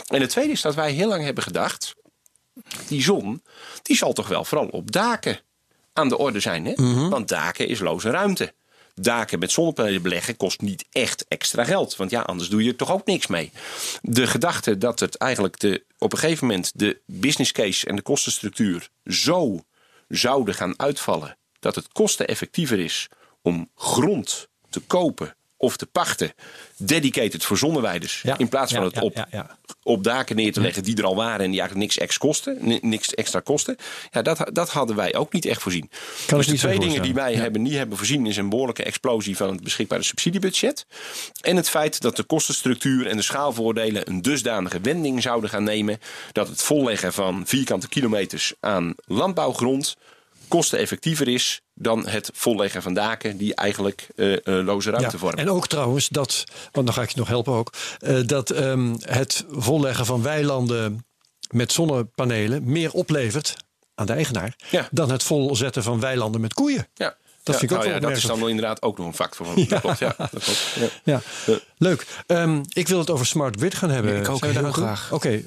[0.08, 1.96] En het tweede is dat wij heel lang hebben gedacht:
[2.88, 3.44] die zon,
[3.82, 5.40] die zal toch wel vooral op daken
[5.94, 6.66] aan de orde zijn.
[6.66, 6.74] Hè?
[7.10, 8.54] Want daken is loze ruimte.
[8.96, 11.96] Daken met zonnepanelen beleggen kost niet echt extra geld.
[11.96, 13.52] Want ja, anders doe je er toch ook niks mee.
[14.02, 18.02] De gedachte dat het eigenlijk de, op een gegeven moment de business case en de
[18.02, 19.60] kostenstructuur zo
[20.08, 21.38] zouden gaan uitvallen.
[21.60, 23.10] Dat het kosteneffectiever is
[23.42, 26.34] om grond te kopen of te pachten.
[26.78, 28.22] Dedicated voor zonneweiders.
[28.22, 31.04] Ja, in plaats van ja, het op ja, op daken neer te leggen die er
[31.04, 33.76] al waren en die eigenlijk niks, ex kosten, ni- niks extra kosten.
[34.12, 35.90] Ja, dat, dat hadden wij ook niet echt voorzien.
[36.26, 39.38] Kan dus de twee dingen die wij hebben, niet hebben voorzien is een behoorlijke explosie
[39.38, 40.86] van het beschikbare subsidiebudget.
[41.42, 46.00] En het feit dat de kostenstructuur en de schaalvoordelen een dusdanige wending zouden gaan nemen
[46.32, 49.96] dat het volleggen van vierkante kilometers aan landbouwgrond
[50.54, 55.40] kosteneffectiever is dan het volleggen van daken die eigenlijk eh, eh, loze ruimte Ja, vormen.
[55.40, 58.96] En ook trouwens dat, want dan ga ik je nog helpen ook, eh, dat ehm,
[59.00, 61.06] het volleggen van weilanden
[61.50, 63.56] met zonnepanelen meer oplevert
[63.96, 64.88] aan de eigenaar Ja.
[64.92, 66.88] dan het volzetten van weilanden met koeien.
[66.94, 67.16] ja.
[67.44, 69.08] Dat Ja, vind ik ook nou wel ja, dat is dan wel inderdaad ook nog
[69.08, 69.56] een factor van.
[69.70, 70.76] Dat klopt, ja, dat klopt.
[70.76, 70.88] Ja.
[71.04, 71.22] Ja,
[71.78, 72.06] leuk.
[72.28, 74.18] Ehm, ik wil het over smart grid gaan hebben.
[74.18, 75.12] Ik ook heel graag.
[75.12, 75.44] Oké.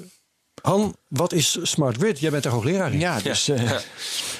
[0.67, 2.21] Han, wat is smart grid?
[2.21, 2.99] Jij bent daar hoogleraar in.
[2.99, 3.71] Ja, dus eh,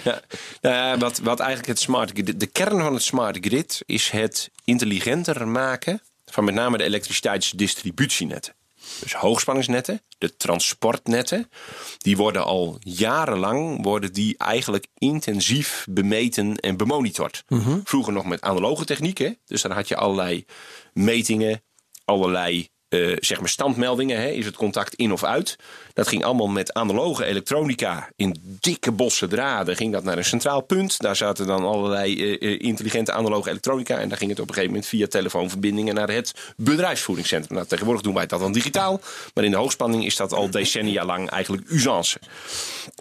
[0.61, 4.51] Ja, wat, wat eigenlijk het smart grid, de kern van het smart grid is het
[4.65, 8.55] intelligenter maken van met name de elektriciteitsdistributienetten.
[9.01, 11.51] Dus hoogspanningsnetten, de transportnetten,
[11.99, 17.45] die worden al jarenlang worden die eigenlijk intensief bemeten en bemonitord.
[17.85, 20.45] Vroeger nog met analoge technieken, dus dan had je allerlei
[20.93, 21.63] metingen,
[22.05, 24.21] allerlei eh, zeg maar standmeldingen.
[24.21, 25.57] Hè, is het contact in of uit?
[25.93, 28.11] Dat ging allemaal met analoge elektronica.
[28.17, 30.99] In dikke bossen draden ging dat naar een centraal punt.
[30.99, 33.99] Daar zaten dan allerlei eh, eh, intelligente analoge elektronica.
[33.99, 37.57] En daar ging het op een gegeven moment via telefoonverbindingen naar het bedrijfsvoeringscentrum.
[37.57, 39.01] Nou, tegenwoordig doen wij dat dan digitaal.
[39.35, 42.19] Maar in de hoogspanning is dat al decennia lang eigenlijk usance.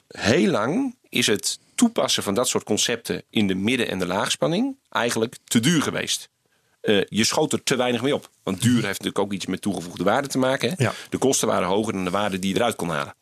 [0.07, 4.77] Heel lang is het toepassen van dat soort concepten in de midden- en de laagspanning
[4.89, 6.29] eigenlijk te duur geweest.
[6.86, 8.29] Eh, je schoot er te weinig mee op.
[8.43, 10.69] Want duur heeft natuurlijk ook iets met toegevoegde waarde te maken.
[10.69, 10.83] Hè?
[10.83, 10.93] Ja.
[11.09, 13.15] De kosten waren hoger dan de waarde die je eruit kon halen.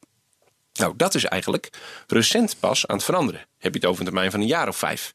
[0.73, 1.69] Nou, dat is eigenlijk
[2.07, 3.41] recent pas aan het veranderen.
[3.57, 5.13] Heb je het over een termijn van een jaar of vijf.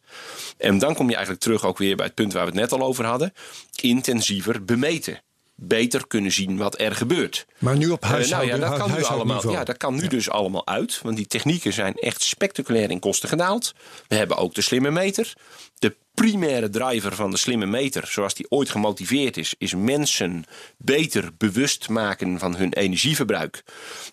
[0.58, 2.72] En dan kom je eigenlijk terug ook weer bij het punt waar we het net
[2.72, 3.32] al over hadden.
[3.80, 5.22] Intensiever bemeten.
[5.54, 7.46] Beter kunnen zien wat er gebeurt.
[7.58, 10.06] Maar nu op Eh, nou huishouden, ja, dat kan nu allemaal, ja, dat kan nu
[10.06, 11.00] dus allemaal uit.
[11.02, 13.74] Want die technieken zijn echt spectaculair in kosten gedaald.
[14.08, 15.32] We hebben ook de slimme meter.
[15.78, 20.44] De primaire driver van de slimme meter, zoals die ooit gemotiveerd is, is mensen
[20.76, 23.64] beter bewust maken van hun energieverbruik.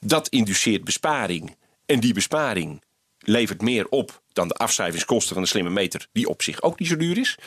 [0.01, 1.55] Dat induceert besparing.
[1.85, 2.83] En die besparing
[3.19, 6.89] levert meer op dan de afschrijvingskosten van de slimme meter, die op zich ook niet
[6.89, 7.37] zo duur is.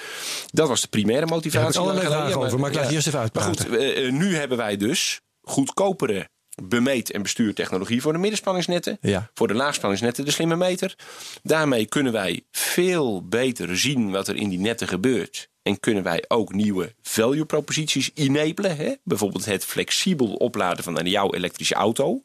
[0.47, 1.67] Dat was de primaire motivatie.
[1.67, 4.35] Heb ik allerlei vragen over, maar ik laat eerst even Maar goed, eh, eh, nu
[4.37, 6.29] hebben wij dus goedkopere
[6.63, 8.99] bemeet- en bestuurtechnologie voor de middenspanningsnetten.
[9.01, 9.31] Ja.
[9.35, 10.95] Voor de laagspanningsnetten de slimme meter.
[11.43, 15.49] Daarmee kunnen wij veel beter zien wat er in die netten gebeurt.
[15.63, 18.77] En kunnen wij ook nieuwe value proposities enablen.
[18.77, 18.95] Hè?
[19.05, 22.23] Bijvoorbeeld het flexibel opladen van jouw elektrische auto.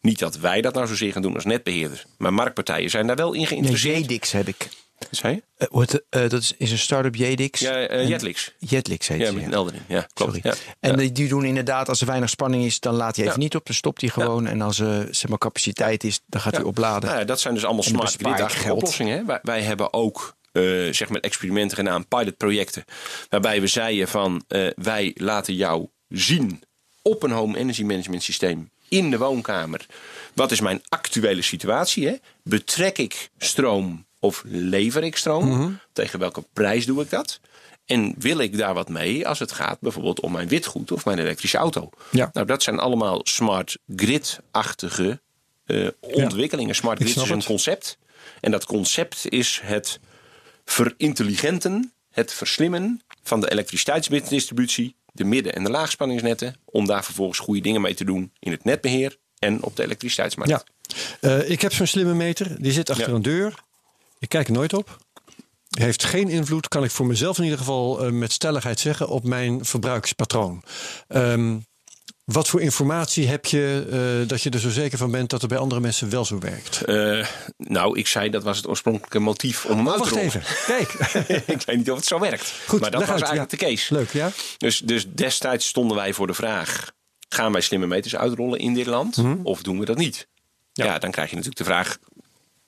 [0.00, 2.04] Niet dat wij dat nou zozeer gaan doen als netbeheerder.
[2.18, 3.98] Maar marktpartijen zijn daar wel in geïnteresseerd.
[3.98, 4.68] Jedix heb ik.
[5.10, 5.66] Zei je?
[5.66, 7.60] Eh, eh, dat is, is een start-up Jedix.
[7.60, 8.54] Ja, eh, En- Jetlix.
[8.58, 9.96] Jetlix heet Ja, met ja.
[9.96, 10.38] een klopt.
[10.42, 10.54] Ja.
[10.80, 11.10] En Ja.
[11.10, 13.42] die, doen inderdaad, als er weinig spanning is, dan laat hij even Ja.
[13.44, 13.66] niet op.
[13.66, 14.46] Dan stopt hij gewoon.
[14.46, 17.10] En als er zeg maar, capaciteit is, dan gaat hij opladen.
[17.10, 18.16] Nou dat zijn dus allemaal smart
[18.52, 18.76] geld.
[18.76, 19.18] oplossingen.
[19.18, 19.24] Hè?
[19.24, 22.84] Wij, wij hebben ook eh, zeg maar experimenten gedaan, pilotprojecten.
[23.28, 26.62] Waarbij we zeiden van eh, wij laten jou zien
[27.02, 29.86] op een home energy management systeem in de woonkamer.
[30.34, 32.06] Wat is mijn actuele situatie?
[32.06, 32.14] Hè?
[32.42, 35.48] Betrek ik stroom of lever ik stroom?
[35.48, 35.70] Mhm.
[35.92, 37.40] Tegen welke prijs doe ik dat?
[37.86, 41.18] En wil ik daar wat mee als het gaat bijvoorbeeld om mijn witgoed of mijn
[41.18, 41.90] elektrische auto?
[42.10, 42.30] Ja.
[42.32, 45.20] Nou, dat zijn allemaal smart grid-achtige
[45.66, 46.74] eh, ontwikkelingen.
[46.74, 47.44] Smart grid is een het.
[47.44, 47.98] concept.
[48.40, 50.00] En dat concept is het
[50.64, 57.60] verintelligenten, het verslimmen van de elektriciteitsdistributie, de midden- en de laagspanningsnetten, om daar vervolgens goede
[57.60, 60.50] dingen mee te doen in het netbeheer en op de elektriciteitsmarkt.
[60.52, 60.62] Ja.
[61.20, 62.62] Eh, ik heb zo'n slimme meter.
[62.62, 63.14] Die zit achter Ja.
[63.14, 63.54] een deur.
[64.18, 64.96] Ik kijk er nooit op.
[65.68, 69.24] Heeft geen invloed, kan ik voor mezelf in ieder geval eh, met stelligheid zeggen, op
[69.24, 70.62] mijn verbruikspatroon.
[71.08, 71.56] Ehm,
[72.24, 73.86] wat voor informatie heb je
[74.22, 76.38] eh, dat je er zo zeker van bent dat het bij andere mensen wel zo
[76.38, 76.82] werkt?
[76.82, 80.14] Eh, nou, ik zei dat was het oorspronkelijke motief om hem uit te Oh, wacht
[80.14, 80.26] rollen.
[80.26, 80.66] even.
[80.66, 80.92] Kijk.
[81.56, 82.52] ik weet niet of het zo werkt.
[82.66, 83.58] Goed, maar dat was uit, eigenlijk ja.
[83.58, 83.94] de case.
[83.94, 84.30] Leuk, ja?
[84.56, 86.92] Dus, dus destijds stonden wij voor de vraag:
[87.28, 89.16] gaan wij slimme meters uitrollen in dit land?
[89.16, 89.36] Mhm.
[89.42, 90.28] Of doen we dat niet?
[90.72, 90.98] Ja.
[90.98, 91.98] dan krijg je natuurlijk de vraag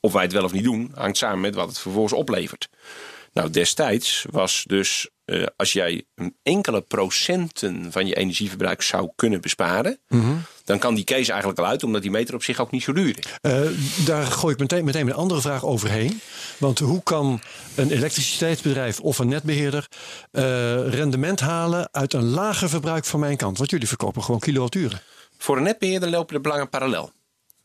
[0.01, 2.69] of wij het wel of niet doen, hangt samen met wat het vervolgens oplevert.
[3.33, 9.41] Nou, destijds was dus eh, als jij een enkele procenten van je energieverbruik zou kunnen
[9.41, 10.33] besparen, Mhm.
[10.65, 12.93] dan kan die case eigenlijk al uit, omdat die meter op zich ook niet zo
[12.93, 13.25] duur is.
[13.41, 13.61] Eh,
[14.05, 16.21] daar gooi ik meteen, meteen een andere vraag overheen.
[16.59, 17.41] Want hoe kan
[17.75, 19.87] een elektriciteitsbedrijf of een netbeheerder
[20.31, 20.43] eh,
[20.89, 23.59] rendement halen uit een lager verbruik van mijn kant?
[23.59, 25.01] Want jullie verkopen gewoon kilowatturen.
[25.39, 27.13] Voor een netbeheerder lopen de belangen parallel.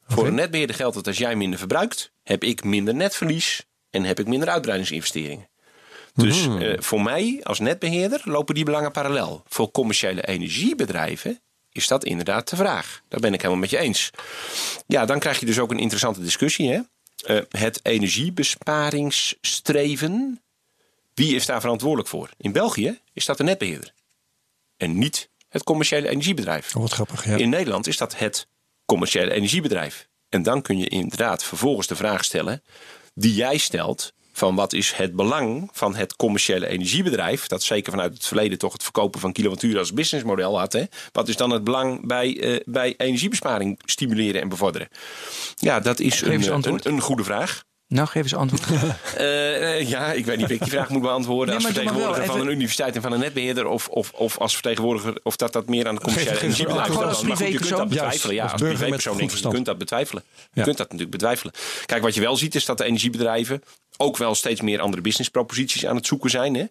[0.07, 4.19] Voor een netbeheerder geldt dat als jij minder verbruikt, heb ik minder netverlies en heb
[4.19, 5.49] ik minder uitbreidingsinvesteringen.
[6.13, 6.61] Dus Mhm.
[6.61, 9.43] eh, voor mij als netbeheerder lopen die belangen parallel.
[9.47, 11.39] Voor commerciële energiebedrijven
[11.71, 13.01] is dat inderdaad de vraag.
[13.07, 14.09] Daar ben ik helemaal met je eens.
[14.87, 16.69] Ja, dan krijg je dus ook een interessante discussie.
[16.71, 16.79] Hè?
[17.25, 20.41] Eh, het energiebesparingsstreven,
[21.13, 22.29] wie is daar verantwoordelijk voor?
[22.37, 23.93] In België is dat de netbeheerder
[24.77, 26.75] en niet het commerciële energiebedrijf.
[26.75, 27.25] Oh, wat grappig.
[27.25, 27.35] Ja.
[27.35, 28.47] In Nederland is dat het
[28.85, 30.07] commerciële energiebedrijf.
[30.29, 32.63] En dan kun je inderdaad vervolgens de vraag stellen
[33.13, 38.13] die jij stelt van wat is het belang van het commerciële energiebedrijf, dat zeker vanuit
[38.13, 40.73] het verleden toch het verkopen van kilowattuur als businessmodel had.
[40.73, 40.83] Hè?
[41.11, 44.87] Wat is dan het belang bij, eh, bij energiebesparing stimuleren en bevorderen?
[45.55, 47.63] Ja, dat is een, een goede vraag.
[47.87, 48.63] Nou, geef eens antwoord.
[49.15, 51.73] Eh, eh, ja, ik weet niet of ik die vraag moet beantwoorden Nee, als maar
[51.73, 53.67] wel vertegenwoordiger van even- een universiteit en van een netbeheerder.
[53.67, 56.95] Of, of, of als vertegenwoordiger, of dat dat meer aan de commerciële energiebedrijf is.
[56.95, 57.87] als Maar goed, je kunt dat privépersoon.
[57.89, 58.35] betwijfelen.
[58.35, 60.23] Ja, als als privépersoon goed denk ik, je kunt dat betwijfelen.
[60.53, 61.53] Je kunt dat natuurlijk betwijfelen.
[61.85, 63.63] Kijk, wat je wel ziet is dat de energiebedrijven
[63.97, 66.55] ook wel steeds meer andere businessproposities aan het zoeken zijn.
[66.55, 66.65] Hè?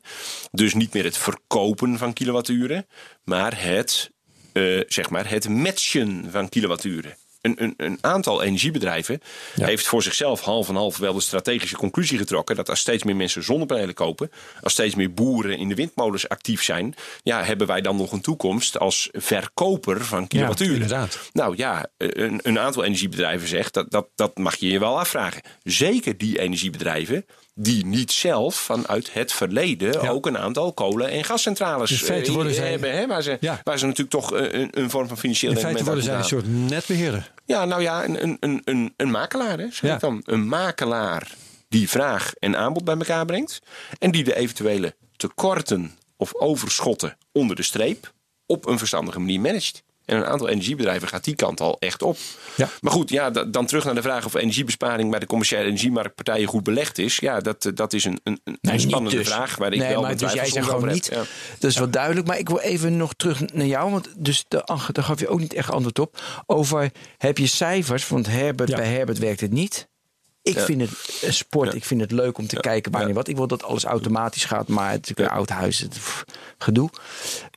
[0.51, 2.87] Dus niet meer het verkopen van kilowatturen,
[3.25, 4.11] maar het,
[4.53, 7.17] eh, zeg maar het matchen van kilowatturen.
[7.45, 9.21] Een, een, een aantal energiebedrijven
[9.55, 9.67] Ja.
[9.67, 13.17] heeft voor zichzelf half en half wel de strategische conclusie getrokken dat als steeds meer
[13.17, 14.31] mensen zonnepanelen kopen,
[14.63, 18.21] als steeds meer boeren in de windmolens actief zijn, ja, hebben wij dan nog een
[18.21, 20.73] toekomst als verkoper van kilowatturen.
[20.75, 21.19] inderdaad.
[21.33, 25.43] Nou ja, een, een aantal energiebedrijven zegt dat, dat dat mag je je wel afvragen.
[25.63, 27.25] Zeker die energiebedrijven
[27.55, 30.09] die niet zelf vanuit het verleden Ja.
[30.09, 32.93] ook een aantal kolen- en gascentrales In feite eh, worden zij- hebben.
[32.97, 33.61] Hè, waar, ze, Ja.
[33.65, 36.25] waar ze natuurlijk toch eh, een, een vorm van financieel In feite worden zij een
[36.25, 37.33] soort netbeheerder.
[37.45, 39.97] ja, nou ja, een, een, een, makelaar, hè, zeg Ja.
[39.97, 40.23] dan.
[40.25, 41.31] Een makelaar
[41.69, 43.61] die vraag en aanbod bij elkaar brengt.
[43.99, 48.13] En die de eventuele tekorten of overschotten onder de streep
[48.47, 49.83] op een verstandige manier managt.
[50.05, 52.17] En een aantal energiebedrijven gaat die kant al echt op.
[52.57, 52.69] Ja.
[52.81, 56.49] Maar goed, ja, da- dan terug naar de vraag of energiebesparing bij de commerciële energiemarktpartijen
[56.49, 57.17] goed belegd is.
[57.17, 59.29] Ja, dat, eh, dat is een, een, spannende dus.
[59.29, 61.07] vraag waar ik nee, wel maar dus jij zegt gewoon niet.
[61.13, 61.23] Ja.
[61.59, 62.27] Dat is wel duidelijk.
[62.27, 63.91] Maar ik wil even nog terug naar jou.
[63.91, 66.21] Want dus de, daar gaf je ook niet echt antwoord op.
[66.47, 68.09] Over heb je cijfers?
[68.09, 69.89] Want Herbert, bij Herbert werkt het niet.
[70.45, 70.65] Ik Ja.
[70.65, 71.75] vind het sport, Ja.
[71.77, 73.15] ik vind het leuk om te kijken wanneer Ja.
[73.15, 73.29] wat.
[73.29, 76.25] Ik wil dat alles automatisch gaat, maar het is een oud huis, het, pff,
[76.59, 76.91] gedoe.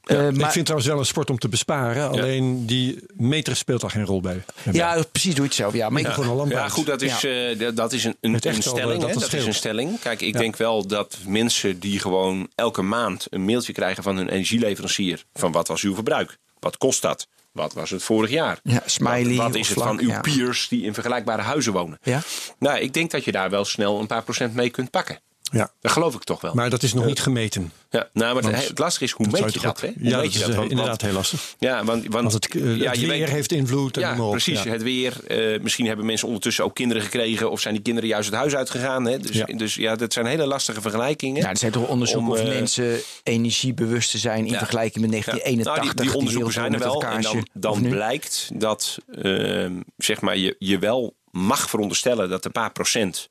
[0.04, 2.10] Eh, ik maar, vind trouwens wel een sport om te besparen.
[2.10, 4.44] Alleen die meter speelt daar geen rol bij.
[4.72, 5.74] ja, precies, doe je het zelf.
[5.74, 8.16] Ja, maar ik, gewoon een lamp Ja, goed, dat is, eh, dat- dat is een,
[8.22, 9.02] een, stelling.
[9.02, 10.00] dat dat is een stelling.
[10.00, 10.40] Kijk, ik Ja.
[10.40, 15.24] denk wel dat mensen die gewoon elke maand een mailtje krijgen van hun energieleverancier.
[15.34, 16.38] Van wat was uw verbruik?
[16.60, 17.28] Wat kost dat?
[17.58, 18.60] Wat was het vorig jaar?
[18.64, 20.22] Ja, smiley Wat, is het vlak, van uw ja.
[20.22, 21.99] peers die in vergelijkbare huizen wonen?
[22.01, 22.22] Ja?
[22.60, 25.20] Nou, ik denk dat je daar wel snel een paar procent mee kunt pakken.
[25.52, 25.72] Ja.
[25.82, 26.54] Dat geloof ik toch wel.
[26.54, 27.72] Maar dat is nog niet gemeten.
[27.89, 29.82] ja, nou, maar Want het, lastige is, hoe meet je dat?
[29.82, 29.88] Hè?
[29.88, 30.50] Hoe Ja, meet dat je is dat?
[30.50, 31.56] eh, Want- inderdaad want- heel lastig.
[31.60, 33.98] Ja, want, want Want het, eh, ja, het je weer weet- heeft invloed.
[33.98, 34.64] En ja, precies.
[34.64, 34.72] Ja.
[34.72, 35.14] Het weer.
[35.28, 37.52] Eh, misschien hebben mensen ondertussen ook kinderen gekregen.
[37.52, 39.06] Of zijn die kinderen juist het huis uitgegaan.
[39.06, 39.18] Hè?
[39.20, 39.45] Dus, Ja.
[39.45, 41.41] dus ja, dat zijn hele lastige vergelijkingen.
[41.41, 44.58] Ja, er zijn toch onderzoeken Om, of eh, mensen energiebewust te zijn in Ja.
[44.58, 45.20] vergelijking met Ja.
[45.20, 45.84] 1981.
[45.84, 47.04] Nou, die, die onderzoeken zijn er wel.
[47.04, 52.72] En dan, blijkt dat ehm, zeg maar, je, je wel mag veronderstellen dat de paar
[52.72, 53.30] procent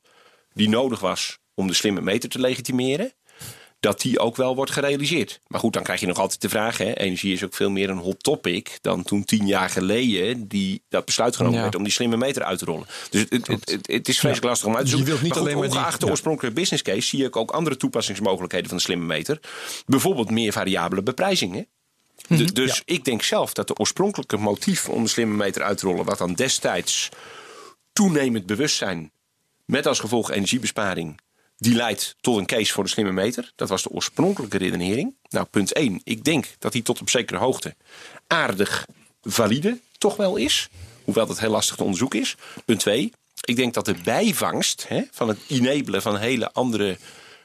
[0.53, 3.13] die nodig was om de slimme meter te legitimeren,
[3.81, 5.41] dat die ook wel wordt gerealiseerd.
[5.47, 7.91] Maar goed, dan krijg je nog altijd de vraag: hè, energie is ook veel meer
[7.91, 11.63] een hot topic dan toen tien jaar geleden die, dat besluit genomen Ja.
[11.63, 12.87] werd om die slimme meter uit te rollen.
[13.11, 15.13] Dus het, het, het, het, het is vreselijk lastig om uit te Je zoeken.
[15.13, 16.09] wilt niet maar goed, alleen maar die- ongeacht ja.
[16.09, 19.41] oorspronkelijke business case zie ik ook andere toepassingsmogelijkheden van de slimme meter.
[19.87, 21.55] Bijvoorbeeld meer variabele beprijzing.
[21.55, 21.63] Hè?
[22.29, 22.47] Mhm.
[22.53, 26.05] Dus ik denk zelf dat de oorspronkelijke motief om de slimme meter uit te rollen,
[26.05, 27.09] wat dan destijds
[27.93, 29.11] toenemend bewustzijn
[29.65, 31.21] met als gevolg energiebesparing,
[31.57, 33.53] die leidt tot een case voor de slimme meter.
[33.55, 35.15] Dat was de oorspronkelijke redenering.
[35.29, 36.01] Nou, punt 1.
[36.05, 37.75] Ik denk dat die tot op zekere hoogte
[38.27, 38.87] aardig
[39.23, 40.69] valide toch wel is.
[41.05, 42.35] Hoewel dat heel lastig te onderzoeken is.
[42.65, 43.13] Punt 2.
[43.45, 46.99] Ik denk dat de bijvangst hè, van het enabelen van hele andere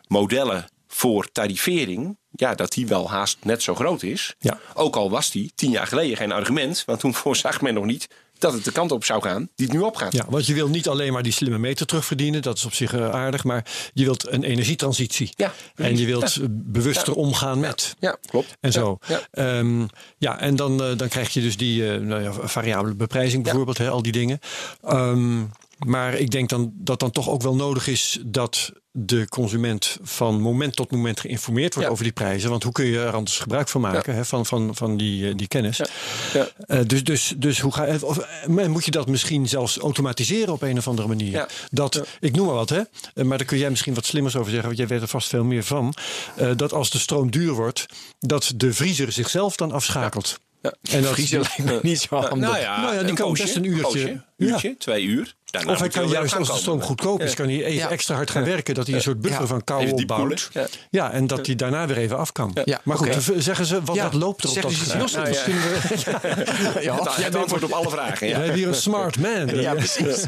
[0.07, 4.36] modellen voor tarivering, ja, dat die wel haast net zo groot is.
[4.39, 4.59] Ja.
[4.74, 8.07] Ook al was die tien jaar geleden geen argument, want toen voorzag men nog niet
[8.41, 10.13] dat het de kant op zou gaan die het nu opgaat.
[10.13, 12.41] Ja, want je wil niet alleen maar die slimme meter terugverdienen.
[12.41, 13.43] Dat is op zich eh, aardig.
[13.43, 15.29] Maar je wilt een energietransitie.
[15.35, 16.41] Ja, en je wilt Ja.
[16.49, 17.95] bewuster omgaan met.
[17.99, 18.55] Ja, klopt.
[18.59, 18.97] En zo.
[19.07, 19.21] Ja,
[20.17, 23.79] Ja, en dan, eh, dan krijg je dus die eh, nou ja, variabele beprijzing bijvoorbeeld.
[23.79, 24.39] Al die dingen.
[24.83, 25.43] Ehm,
[25.86, 30.41] maar ik denk dan dat dan toch ook wel nodig is dat de consument van
[30.41, 31.93] moment tot moment geïnformeerd wordt Ja.
[31.93, 32.49] over die prijzen.
[32.49, 35.36] Want hoe kun je er anders gebruik van maken hè, van, van, van die, eh,
[35.36, 35.82] die kennis?
[36.34, 36.47] Ja.
[36.57, 40.53] Eh, dus, dus, dus hoe ga je, of, eh, moet je dat misschien zelfs automatiseren
[40.53, 41.47] op een of andere manier?
[41.69, 42.82] Dat, ik noem maar wat, hè?
[43.23, 45.43] Maar daar kun jij misschien wat slimmers over zeggen, want jij weet er vast veel
[45.43, 45.93] meer van.
[46.55, 47.86] Dat als de stroom duur wordt,
[48.19, 50.39] dat de vriezer zichzelf dan afschakelt.
[50.62, 50.74] Ja.
[50.91, 52.49] En dat, Vriezer lijkt me niet zo handig.
[52.49, 53.82] Nou ja, Nou ja, die kan poosje, best een uurtje.
[53.84, 55.36] poosje, uurtje twee uur.
[55.45, 56.62] Daarna of hij kan juist als de komen.
[56.62, 57.89] stroom goedkoop is, kan hij even Ja.
[57.89, 58.74] extra hard gaan werken.
[58.76, 59.47] Dat hij een soort buffer Ja.
[59.47, 60.49] van kou opbouwt.
[60.89, 61.12] Ja.
[61.12, 62.57] en dat hij daarna weer even af kan.
[62.64, 64.91] Ja, Maar goed, zeggen ze, wat, Ja, wat loopt er op zeg dat eens iets,
[64.91, 65.09] gebied?
[65.09, 65.14] Jos.
[65.14, 65.32] Nou ja.
[65.32, 68.20] Misschien we- Ja, Het, het antwoord op alle vragen.
[68.20, 68.38] We Ja.
[68.39, 69.47] hebben hier een smart man.
[69.62, 70.26] Ja, precies.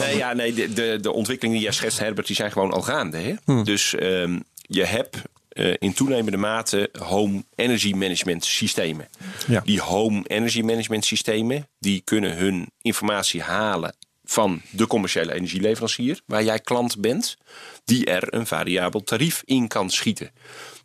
[0.00, 2.82] Nee, ja, nee de, de, de ontwikkelingen die jij schetst, Herbert, die zijn gewoon al
[2.82, 3.16] gaande.
[3.18, 3.34] Hè?
[3.44, 3.64] Hmm.
[3.64, 5.16] Dus ehm, je hebt
[5.54, 9.08] eh, in toenemende mate home energy management systemen.
[9.46, 9.60] Ja.
[9.60, 13.94] Die home energy management systemen, die kunnen hun informatie halen
[14.24, 17.36] van de commerciële energieleverancier, waar jij klant bent,
[17.84, 20.32] die er een variabel tarief in kan schieten.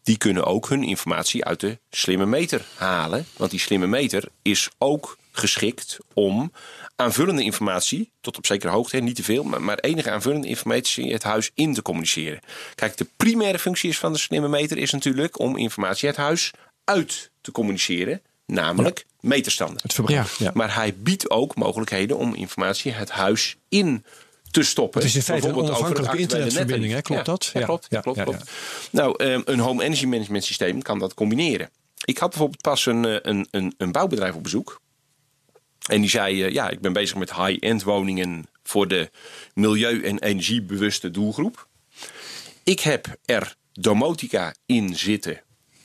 [0.04, 3.26] Die kunnen ook hun informatie uit de slimme meter halen.
[3.38, 6.52] Want die slimme meter is ook geschikt om
[7.00, 11.12] aanvullende informatie, tot op zekere hoogte, hè, niet te veel, maar, maar enige aanvullende informatie
[11.12, 12.40] het huis in te communiceren.
[12.76, 16.52] Kijk, de primaire functie is van de slimme meter is natuurlijk om informatie het huis
[16.84, 19.80] uit te communiceren, namelijk meterstanden.
[19.82, 20.28] Het verbruik.
[20.28, 20.46] Ja.
[20.46, 20.52] Ja.
[20.54, 24.06] Maar hij biedt ook mogelijkheden om informatie het huis in
[24.52, 25.02] te stoppen.
[25.02, 27.02] Het is in feite een Bijvoorbeeld over het onafhankelijke internetverbinding, hè?
[27.02, 27.50] Klopt Ja, dat?
[27.54, 27.86] Ja, klopt.
[27.90, 28.52] Ja, klopt, ja, klopt.
[28.92, 31.70] Nou, ehm, een home energy management systeem kan dat combineren.
[32.06, 34.82] Ik had bijvoorbeeld pas een, eh, een, een, een bouwbedrijf op bezoek.
[35.90, 39.10] En die zei, eh, ja, ik ben bezig met high-end woningen voor de
[39.54, 41.68] milieu- en energiebewuste doelgroep.
[42.64, 45.42] Ik heb er domotica in zitten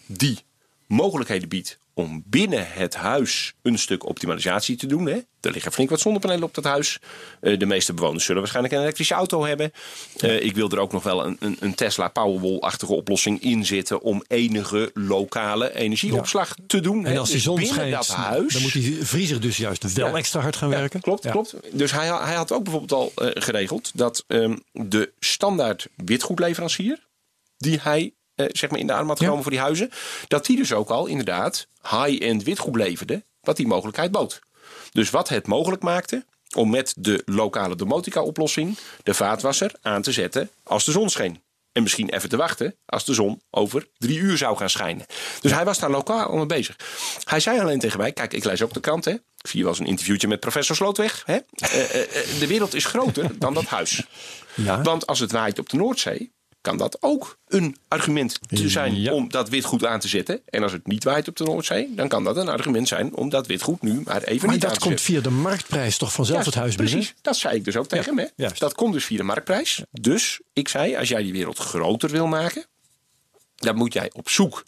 [0.07, 0.39] die
[0.87, 5.07] mogelijkheden biedt om binnen het huis een stuk optimalisatie te doen.
[5.07, 5.19] Hè.
[5.41, 6.99] Er liggen flink wat zonnepanelen op dat huis.
[7.41, 9.73] Eh, de meeste bewoners zullen waarschijnlijk een elektrische auto hebben.
[10.17, 14.03] Eh, ik wil er ook nog wel een, een, een Tesla Powerwall-achtige oplossing in zitten
[14.03, 17.07] om enige lokale energieopslag te doen.
[17.07, 17.19] En hè.
[17.19, 20.07] als die Dus zon binnen schijnt, dat huis, dan moet die vriezer dus juist wel
[20.09, 20.15] Ja.
[20.15, 21.01] extra hard gaan ja, werken.
[21.01, 21.55] Klopt, klopt.
[21.73, 27.07] Dus hij, hij had ook bijvoorbeeld al eh, geregeld dat ehm, de standaard witgoedleverancier,
[27.57, 29.91] die hij eh, zeg maar in de arm had genomen voor die huizen,
[30.29, 34.41] dat die dus ook al inderdaad high-end witgoed leverde, wat die mogelijkheid bood.
[34.93, 36.25] Dus wat het mogelijk maakte
[36.57, 41.43] om met de lokale domotica-oplossing de vaatwasser aan te zetten als de zon scheen.
[41.73, 45.07] En misschien even te wachten als de zon over drie uur zou gaan schijnen.
[45.41, 46.77] Dus hij was daar lokaal al mee bezig.
[47.25, 49.13] Hij zei alleen tegen mij, kijk, ik lees ook de krant, hè.
[49.13, 51.23] Ik zie wel eens een interviewtje met professor Slootweg.
[51.27, 51.39] Hè?
[51.55, 54.03] Eh, eh, de wereld is groter dan dat huis.
[54.55, 54.83] Ja.
[54.83, 56.33] Want als het waait op de Noordzee,
[56.65, 59.13] kan dat ook een argument te zijn Ja.
[59.13, 60.41] om dat witgoed aan te zetten.
[60.49, 63.29] En als het niet waait op de Noordzee, dan kan dat een argument zijn om
[63.29, 65.23] dat witgoed nu maar even Maar niet aan dat te komt zetten.
[65.23, 66.95] via de marktprijs toch vanzelf het huis binnen?
[66.95, 68.19] Precies, dat zei ik dus ook tegen hem.
[68.19, 68.31] Hè?
[68.45, 68.61] juist.
[68.61, 69.83] Dat komt dus via de marktprijs.
[69.91, 72.65] Dus ik zei, als jij die wereld groter wil maken,
[73.55, 74.65] dan moet jij op zoek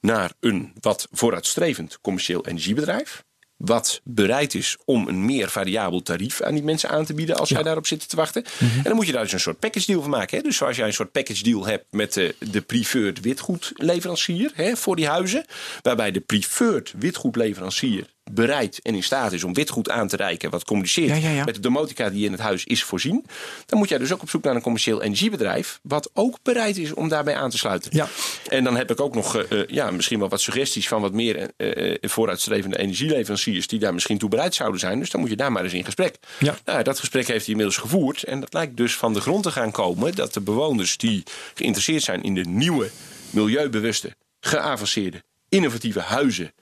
[0.00, 3.24] naar een wat vooruitstrevend commercieel energiebedrijf.
[3.60, 7.48] Wat bereid is om een meer variabel tarief aan die mensen aan te bieden als
[7.48, 8.44] zij daarop zitten te wachten.
[8.60, 10.36] En dan moet je daar dus een soort package deal van maken.
[10.36, 10.42] Hè?
[10.42, 14.96] Dus zoals jij een soort package deal hebt met de, de preferred witgoedleverancier hè, voor
[14.96, 15.44] die huizen,
[15.82, 20.64] waarbij de preferred witgoedleverancier bereid en in staat is om witgoed aan te reiken, wat
[20.64, 21.44] communiceert Ja, ja, ja.
[21.44, 23.26] met de domotica die in het huis is voorzien,
[23.66, 26.94] dan moet jij dus ook op zoek naar een commercieel energiebedrijf, wat ook bereid is
[26.94, 27.90] om daarbij aan te sluiten.
[27.94, 28.08] Ja.
[28.48, 31.12] En dan heb ik ook nog eh, eh, ja, misschien wel wat suggesties van wat
[31.12, 34.98] meer eh, vooruitstrevende energieleveranciers die daar misschien toe bereid zouden zijn.
[34.98, 36.16] Dus dan moet je daar maar eens in gesprek.
[36.38, 36.56] Ja.
[36.64, 38.22] Nou, dat gesprek heeft hij inmiddels gevoerd.
[38.22, 41.22] En dat lijkt dus van de grond te gaan komen dat de bewoners die
[41.54, 42.90] geïnteresseerd zijn in de nieuwe,
[43.30, 46.52] milieubewuste, geavanceerde, innovatieve huizen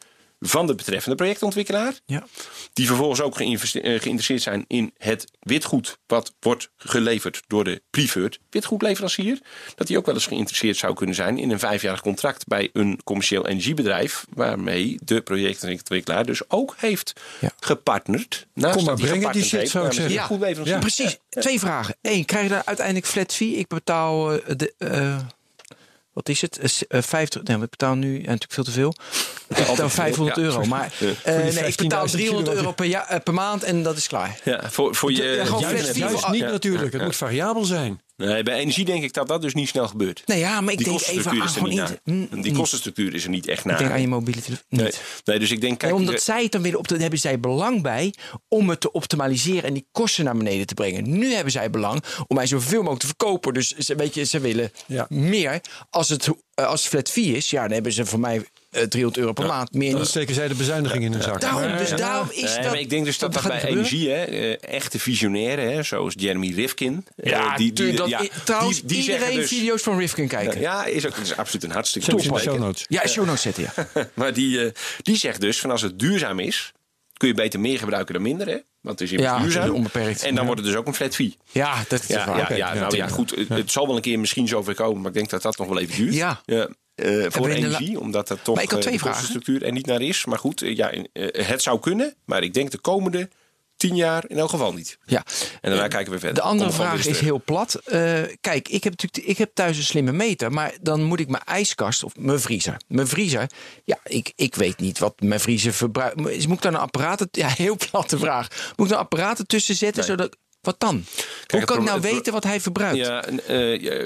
[0.41, 1.95] van de betreffende projectontwikkelaar.
[2.07, 2.27] Ja.
[2.73, 3.61] Die vervolgens ook eh,
[4.01, 5.99] geïnteresseerd zijn in het witgoed.
[6.07, 9.39] wat wordt geleverd door de preferred witgoedleverancier.
[9.75, 13.01] Dat die ook wel eens geïnteresseerd zou kunnen zijn in een vijfjarig contract bij een
[13.05, 14.25] commercieel energiebedrijf.
[14.35, 17.51] waarmee de projectontwikkelaar dus ook heeft Ja.
[17.61, 18.47] gepartnerd.
[18.55, 20.65] Naast Kom maar hij brengen die shit, heeft zou ik zeggen.
[20.65, 20.79] Ja.
[20.79, 21.19] Precies.
[21.29, 21.97] Twee vragen.
[22.03, 23.51] Eén, krijg je daar uiteindelijk flat fee?
[23.57, 24.75] Ik betaal eh, de.
[24.79, 25.19] eh,
[26.19, 26.59] wat is het?
[26.59, 27.43] Eh, s- eh, 50.
[27.43, 28.95] Nee, ik betaal nu ja, natuurlijk veel te veel.
[29.49, 30.43] Ik betaal 500 Ja.
[30.43, 30.65] euro.
[30.65, 31.07] Maar Ja.
[31.25, 34.07] eh, nee, ik 15.000 betaal 300 euro per, jaar, eh, per maand en dat is
[34.07, 34.39] klaar.
[34.45, 36.51] Ja, voor, voor je, Ja, gewoon juist- niet Ja.
[36.51, 36.93] natuurlijk.
[36.93, 38.01] Het moet variabel zijn.
[38.27, 40.23] Nee, bij energie denk ik dat dat dus niet snel gebeurt.
[40.27, 42.43] Nee, ja, maar ik die denk even kostenstructuur aan is er gewoon niet in.
[42.43, 43.75] Die kostenstructuur is er niet echt naar.
[43.75, 44.65] Ik denk aan je mobiele telefoon.
[44.69, 45.03] Nee, Niet.
[45.25, 47.41] nee, dus ik denk, kijk, Nee, omdat de- zij het dan willen op, hebben zij
[47.41, 48.15] belang bij
[48.49, 51.19] om het te optimaliseren en die kosten naar beneden te brengen.
[51.19, 53.55] Nu hebben zij belang om mij zoveel mogelijk te verkopen.
[53.55, 55.07] Dus ze, weet je, ze willen Ja.
[55.09, 55.61] meer.
[55.91, 58.47] Als het, eh, als het flat fee is, ja, dan hebben ze voor mij
[58.87, 59.73] 300 euro per maand.
[59.73, 60.09] Meer Dan niet.
[60.09, 61.41] steken zij de bezuiniging in hun zak.
[61.41, 61.97] Daarom, dus Ja.
[61.97, 62.65] daarom is Nee, dat.
[62.65, 67.07] maar ik denk dus dat, bij energie, hè, eh, echte visionairen, hè, zoals Jeremy Rifkin.
[67.17, 69.99] eh, Ja, die, die, dat, ja, i- trouwens, die, die zeggen iedereen dus, video's van
[69.99, 70.61] Rifkin kijken.
[70.61, 72.85] Ja, is ook dat is absoluut een hartstikke de show notes.
[72.89, 73.89] Ja, show notes zetten, ja.
[74.15, 74.71] Maar die, eh,
[75.03, 76.73] die zegt dus van als het duurzaam is,
[77.17, 78.47] kun je beter meer gebruiken dan minder.
[78.47, 78.57] Hè?
[78.81, 79.75] Want het is Ja, het is duurzaam.
[79.75, 80.23] onbeperkt.
[80.23, 81.37] En dan wordt het dus ook een flat fee.
[81.53, 82.39] Ja, dat is Ja, waar.
[82.51, 83.31] ja, ja, nou ja, goed.
[83.31, 85.69] Het, het zal wel een keer misschien zover komen, maar ik denk dat dat nog
[85.69, 86.15] wel even duurt.
[86.15, 86.41] Ja.
[86.99, 90.25] Eh, voor la- energie, omdat dat toch eh, twee de kostenstructuur er niet naar is.
[90.25, 90.91] Maar goed, eh, ja,
[91.33, 93.29] het zou kunnen, maar ik denk de komende
[93.77, 94.99] tien jaar in elk geval niet.
[95.05, 95.25] Ja.
[95.61, 96.43] En daarna kijken we verder.
[96.43, 97.81] De andere vraag is heel plat.
[98.41, 101.45] Kijk, ik heb, natuurlijk, ik heb thuis een slimme meter, maar dan moet ik mijn
[101.45, 102.77] ijskast of mijn vriezer.
[102.89, 103.51] Mijn vriezer,
[103.85, 106.17] ja, ik, ik weet niet wat mijn vriezer verbruikt.
[106.17, 108.49] Moet ik daar een apparaat, ja, heel platte vraag.
[108.77, 110.05] Moet ik daar apparaten tussen zetten?
[110.05, 111.05] Zodat, wat dan?
[111.47, 112.97] Hoe kan ik nou weten wat hij verbruikt?
[112.97, 113.41] Ja, en,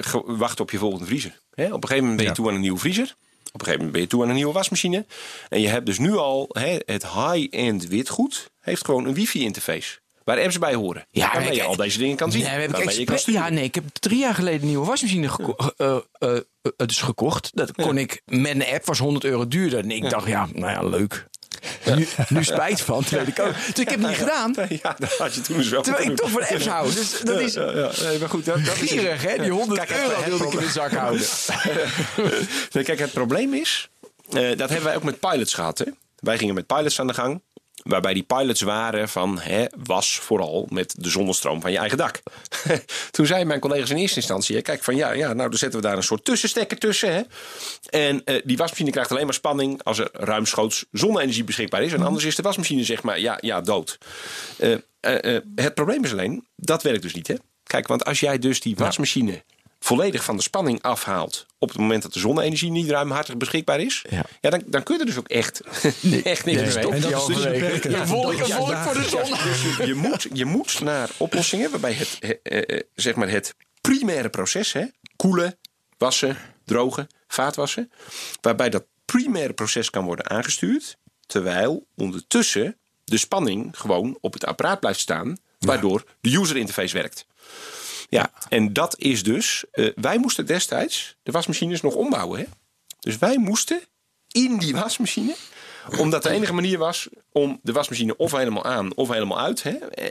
[0.05, 1.39] ge- wacht op je volgende vriezer.
[1.55, 1.65] Hè?
[1.65, 3.15] Op een gegeven moment ben je toe aan een nieuwe vriezer.
[3.53, 5.07] Op een gegeven moment ben je toe aan een nieuwe wasmachine.
[5.49, 8.51] En je hebt dus nu al hè, het high-end witgoed.
[8.61, 10.01] Heeft gewoon een wifi-interface.
[10.25, 11.07] Waar apps bij horen.
[11.11, 12.43] Ja, waarmee je al deze dingen kan zien.
[12.43, 15.29] Nee, heb ik je kan ja, nee, ik heb drie jaar geleden een nieuwe wasmachine
[15.29, 16.43] geko eh, eh, eh,
[16.77, 17.51] dus gekocht.
[17.55, 19.79] Dat kon ik met een app, was 100 euro duurder.
[19.79, 21.29] En ik dacht, ja, nou ja, leuk.
[21.85, 23.55] Nu, nu spijt van, weet ik ook.
[23.55, 24.55] Dus ik heb het niet gedaan.
[24.83, 26.93] Ja, dat had je toen dus wel Terwijl ik toch van apps hou.
[26.93, 29.39] Dus dat is nee, maar goed, dat, dat is gierig, hè?
[29.39, 31.27] Die 100 Kijk, euro wilde ik in de zak houden.
[32.73, 33.89] Nee, kijk, het probleem is,
[34.31, 35.79] eh, dat hebben wij ook met pilots gehad.
[35.79, 35.85] Hè?
[36.19, 37.43] Wij gingen met pilots aan de gang.
[37.83, 42.23] Waarbij die pilots waren van hè, was vooral met de zonnestroom van je eigen dak.
[43.11, 45.81] Toen zeiden mijn collega's in eerste instantie: hè, kijk, van ja, ja, nou dan zetten
[45.81, 47.13] we daar een soort tussenstekker tussen.
[47.13, 47.23] Hè?
[47.91, 51.93] En eh, die wasmachine krijgt alleen maar spanning als er ruimschoots zonne-energie beschikbaar is.
[51.93, 53.99] En anders is de wasmachine zeg maar ja, ja dood.
[54.57, 57.29] Eh, eh, eh, het probleem is alleen, dat werkt dus niet.
[57.29, 57.35] Hè?
[57.63, 59.43] Kijk, want als jij dus die wasmachine
[59.85, 61.47] volledig van de spanning afhaalt.
[61.59, 64.05] op het moment dat de zonne-energie niet ruimhartig beschikbaar is.
[64.11, 64.25] Ja.
[64.41, 64.51] Ja.
[64.51, 65.61] dan, dan kun je er dus ook echt,
[66.25, 66.91] echt niks mee.
[66.91, 67.45] En dat is dus.
[67.45, 69.31] Een volk, een volk voor de zon.
[69.31, 73.55] Dus je, moet, je moet naar oplossingen waarbij het, eh, eh, eh, zeg maar het
[73.81, 74.85] primaire proces, hè,
[75.17, 75.59] koelen,
[75.99, 77.91] wassen, drogen, vaatwassen,
[78.41, 84.81] waarbij dat primaire proces kan worden aangestuurd, terwijl ondertussen de spanning gewoon op het apparaat
[84.81, 87.27] blijft staan, waardoor de user interface werkt.
[88.13, 89.65] Ja, en dat is dus.
[89.73, 92.39] eh, wij moesten destijds de wasmachines nog ombouwen.
[92.41, 92.45] Hè?
[93.01, 93.81] Dus wij moesten
[94.29, 95.35] in die wasmachine.
[95.99, 99.63] Omdat de enige manier was om de wasmachine of helemaal aan of helemaal uit.
[99.63, 99.71] Hè?
[99.71, 100.09] Eh,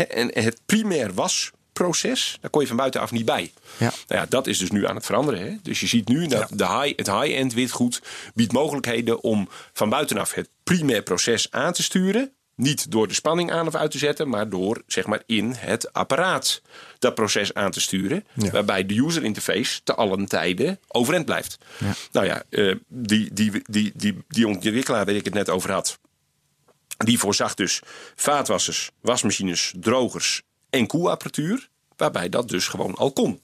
[0.00, 3.52] eh, En het primair wasproces, daar kon je van buitenaf niet bij.
[3.76, 3.92] Ja.
[4.08, 5.40] Nou ja, dat is dus nu aan het veranderen.
[5.40, 5.56] Hè?
[5.62, 8.02] Dus je ziet nu dat de high, het high-end witgoed
[8.34, 12.32] biedt mogelijkheden om van buitenaf het primair proces aan te sturen.
[12.58, 15.92] Niet door de spanning aan of uit te zetten, maar door zeg maar in het
[15.92, 16.62] apparaat
[16.98, 18.26] dat proces aan te sturen.
[18.34, 21.58] Waarbij de user interface te allen tijden overeind blijft.
[22.12, 25.98] Nou ja, eh, die, die, die, die, die ontwikkelaar waar ik het net over had.
[26.96, 27.80] Die voorzag dus
[28.14, 31.68] vaatwassers, wasmachines, drogers en koelapparatuur.
[31.96, 33.42] Waarbij dat dus gewoon al kon.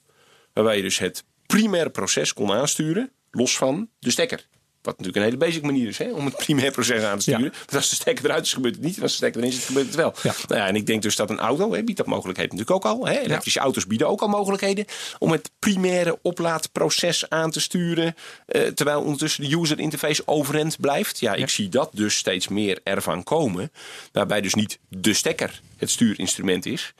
[0.52, 4.46] Waarbij je dus het primaire proces kon aansturen, los van de stekker.
[4.84, 7.44] Wat natuurlijk een hele basic manier is hè, om het primair proces aan te sturen.
[7.44, 7.50] Ja.
[7.50, 8.96] Want als de stekker eruit is, gebeurt het niet.
[8.96, 10.14] En als de stekker erin zit, gebeurt het wel.
[10.22, 10.34] Ja.
[10.48, 12.92] Nou ja, en ik denk dus dat een auto hè, biedt dat mogelijkheden natuurlijk ook
[12.92, 13.06] al.
[13.06, 13.18] Hè.
[13.18, 14.84] Elektrische auto's bieden ook al mogelijkheden
[15.18, 18.14] om het primaire oplaadproces aan te sturen.
[18.46, 21.20] eh, terwijl ondertussen de user interface overeind blijft.
[21.20, 23.72] Ja, ik zie dat dus steeds meer ervan komen.
[24.12, 26.94] Waarbij dus niet de stekker het stuurinstrument is.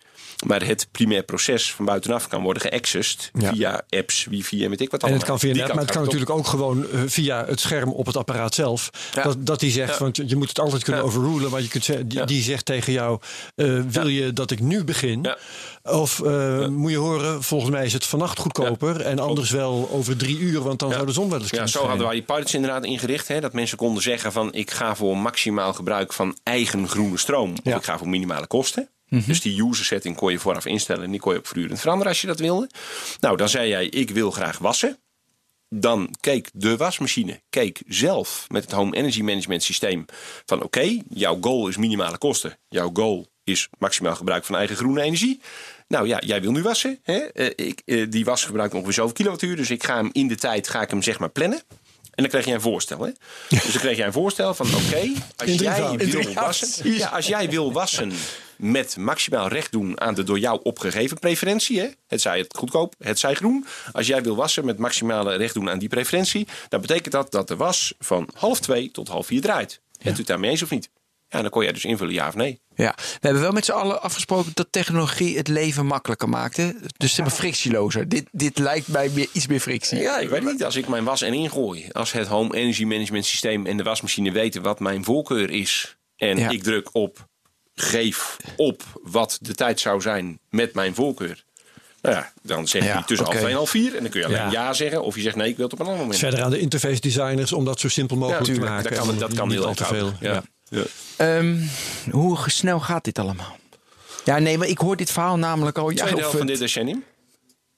[0.46, 3.52] Maar het primair proces van buitenaf kan worden geaccessed Ja.
[3.52, 5.18] via apps, wifi en weet ik wat En allemaal.
[5.20, 6.04] het kan via net, maar het kan op.
[6.06, 8.90] natuurlijk ook gewoon eh, via het scherm op het apparaat zelf.
[9.14, 9.22] Ja.
[9.22, 11.06] Dat, dat die zegt, want je moet het altijd kunnen Ja.
[11.08, 11.50] overrulen.
[11.50, 12.24] Maar je kunt zeggen, die, Ja.
[12.24, 13.18] die zegt tegen jou,
[13.54, 15.22] eh, wil je dat ik nu begin?
[15.22, 15.38] Ja.
[15.82, 19.00] Of eh, moet je horen, volgens mij is het vannacht goedkoper.
[19.00, 21.68] En anders wel over drie uur, want dan zou de zon wel eens Ja, kunnen
[21.70, 23.28] zo hadden wij die pilots inderdaad ingericht.
[23.28, 27.52] Hè, dat mensen konden zeggen van ik ga voor maximaal gebruik van eigen groene stroom.
[27.52, 27.76] Of Ja.
[27.76, 28.88] ik ga voor minimale kosten.
[29.26, 31.04] Dus die user setting kon je vooraf instellen.
[31.04, 32.70] En die kon je ook voortdurend veranderen als je dat wilde.
[33.20, 34.98] Nou, dan zei jij ik wil graag wassen.
[35.68, 40.04] Dan keek de wasmachine keek zelf met het Home Energy Management systeem
[40.44, 42.58] van oké, jouw goal is minimale kosten.
[42.68, 45.40] Jouw goal is maximaal gebruik van eigen groene energie.
[45.88, 46.98] Nou ja, jij wil nu wassen.
[47.02, 47.18] Hè?
[47.18, 49.56] Eh, ik, eh, die was gebruikt ongeveer zoveel kilowattuur.
[49.56, 51.62] Dus ik ga hem in de tijd ga ik hem zeg maar plannen.
[52.14, 53.00] En dan kreeg jij een voorstel.
[53.00, 53.10] Hè?
[53.48, 56.92] Dus dan kreeg jij een voorstel van oké, als jij wil wassen.
[56.92, 58.12] Ja, als jij wil wassen
[58.56, 61.80] met maximaal recht doen aan de door jou opgegeven preferentie.
[61.80, 61.88] Hè?
[62.06, 63.66] Het zij het goedkoop, het zij groen.
[63.92, 66.46] Als jij wil wassen met maximale recht doen aan die preferentie.
[66.68, 69.80] Dan betekent dat dat de was van half twee tot half vier draait.
[70.02, 70.90] U het daarmee eens of niet?
[71.34, 72.60] Ja, dan kon jij dus invullen ja of nee.
[72.76, 76.56] Ja, we hebben wel met z'n allen afgesproken dat technologie het leven makkelijker maakt.
[76.56, 76.70] Hè?
[76.96, 78.08] Dus ze hebben frictielozer.
[78.08, 79.98] Dit, dit lijkt mij meer, iets meer frictie.
[79.98, 80.64] Ja, ik weet niet.
[80.64, 81.88] Als ik mijn was en ingooi.
[81.92, 85.96] Als het Home Energy Management systeem en de wasmachine weten wat mijn voorkeur is.
[86.16, 86.48] En Ja.
[86.50, 87.26] ik druk op
[87.74, 91.44] geef op wat de tijd zou zijn met mijn voorkeur.
[92.02, 93.26] Nou ja, dan zeg je Ja, tussen oké.
[93.26, 93.94] half twee en half vier.
[93.96, 94.50] En dan kun je alleen Ja.
[94.50, 95.02] ja, zeggen.
[95.02, 96.18] Of je zegt nee, ik wil het op een ander moment.
[96.20, 98.70] Verder aan de interface designers om dat zo simpel mogelijk te tuurlijk.
[98.70, 98.90] maken.
[98.90, 100.12] Dat kan, En dat kan niet heel al te veel.
[100.20, 100.42] Ja.
[100.68, 100.82] Ja.
[101.16, 101.56] Ehm,
[102.10, 103.56] hoe snel gaat dit allemaal?
[104.24, 105.90] Ja, nee, maar ik hoor dit verhaal namelijk al.
[105.90, 107.04] Ja, Tweede helft van dit decennium.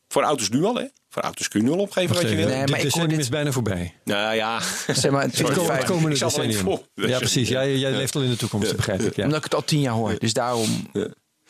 [0.08, 0.84] Voor auto's nu al, hè?
[1.08, 2.46] Voor auto's kun je nu al opgeven Wacht wat je wil.
[2.48, 3.94] Nee, dit maar ik hoor dit- is bijna voorbij.
[4.04, 6.60] Nou ja, zeg maar, Het 20, komende decennium.
[6.60, 6.82] voor.
[6.94, 7.48] Ja, precies.
[7.48, 9.16] Jij, jij leeft al in de toekomst, begrijp ik.
[9.16, 9.22] Ja.
[9.22, 10.18] Omdat ik het al tien jaar hoor.
[10.18, 10.90] Dus daarom.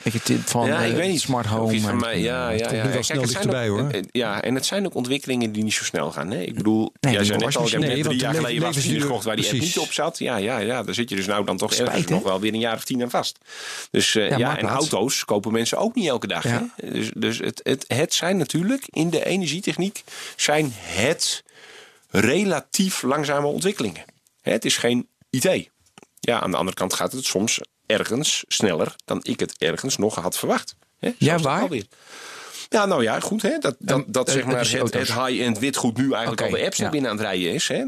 [0.03, 1.21] Ik het tip van ja, ik eh, weet niet.
[1.21, 1.81] smart home.
[1.81, 2.71] van en- mij, ja, ja, ja.
[2.71, 4.01] nu wel Kijk, snel het zijn dichterbij, ook- hoor.
[4.11, 6.31] Ja, en het zijn ook ontwikkelingen die niet zo snel gaan.
[6.31, 6.41] Hè?
[6.41, 8.39] Ik bedoel, Nee, jij die zei net al, ik heb net nee, drie jaar de
[8.39, 10.19] geleden wasmachine gekocht waar die app niet op zat.
[10.19, 12.53] Ja, ja, ja, daar zit je dus nou dan toch Spijt, ergens nog wel weer
[12.55, 13.39] een jaar of tien aan vast.
[13.91, 16.43] Dus eh, Ja, ja, en auto's kopen mensen ook niet elke dag.
[16.43, 16.69] Ja.
[16.77, 16.91] Hè?
[16.91, 20.05] Dus, dus het, het, het zijn natuurlijk in de energietechniek
[20.37, 21.45] zijn het
[22.11, 24.05] relatief langzame ontwikkelingen.
[24.43, 25.69] Hè, Het is geen IT.
[26.21, 30.15] Ja, aan de andere kant gaat het soms ergens sneller dan ik het ergens nog
[30.15, 30.77] had verwacht.
[30.99, 31.61] Hè, Ja, waar?
[31.61, 31.85] alweer.
[32.69, 33.43] Ja, nou ja, goed.
[33.43, 33.59] Hè?
[33.59, 36.91] Dat, dat, dat zeg maar het, het high-end witgoed nu eigenlijk al de apps ja.
[36.91, 37.69] binnen aan het rijden is.
[37.69, 37.87] Hè?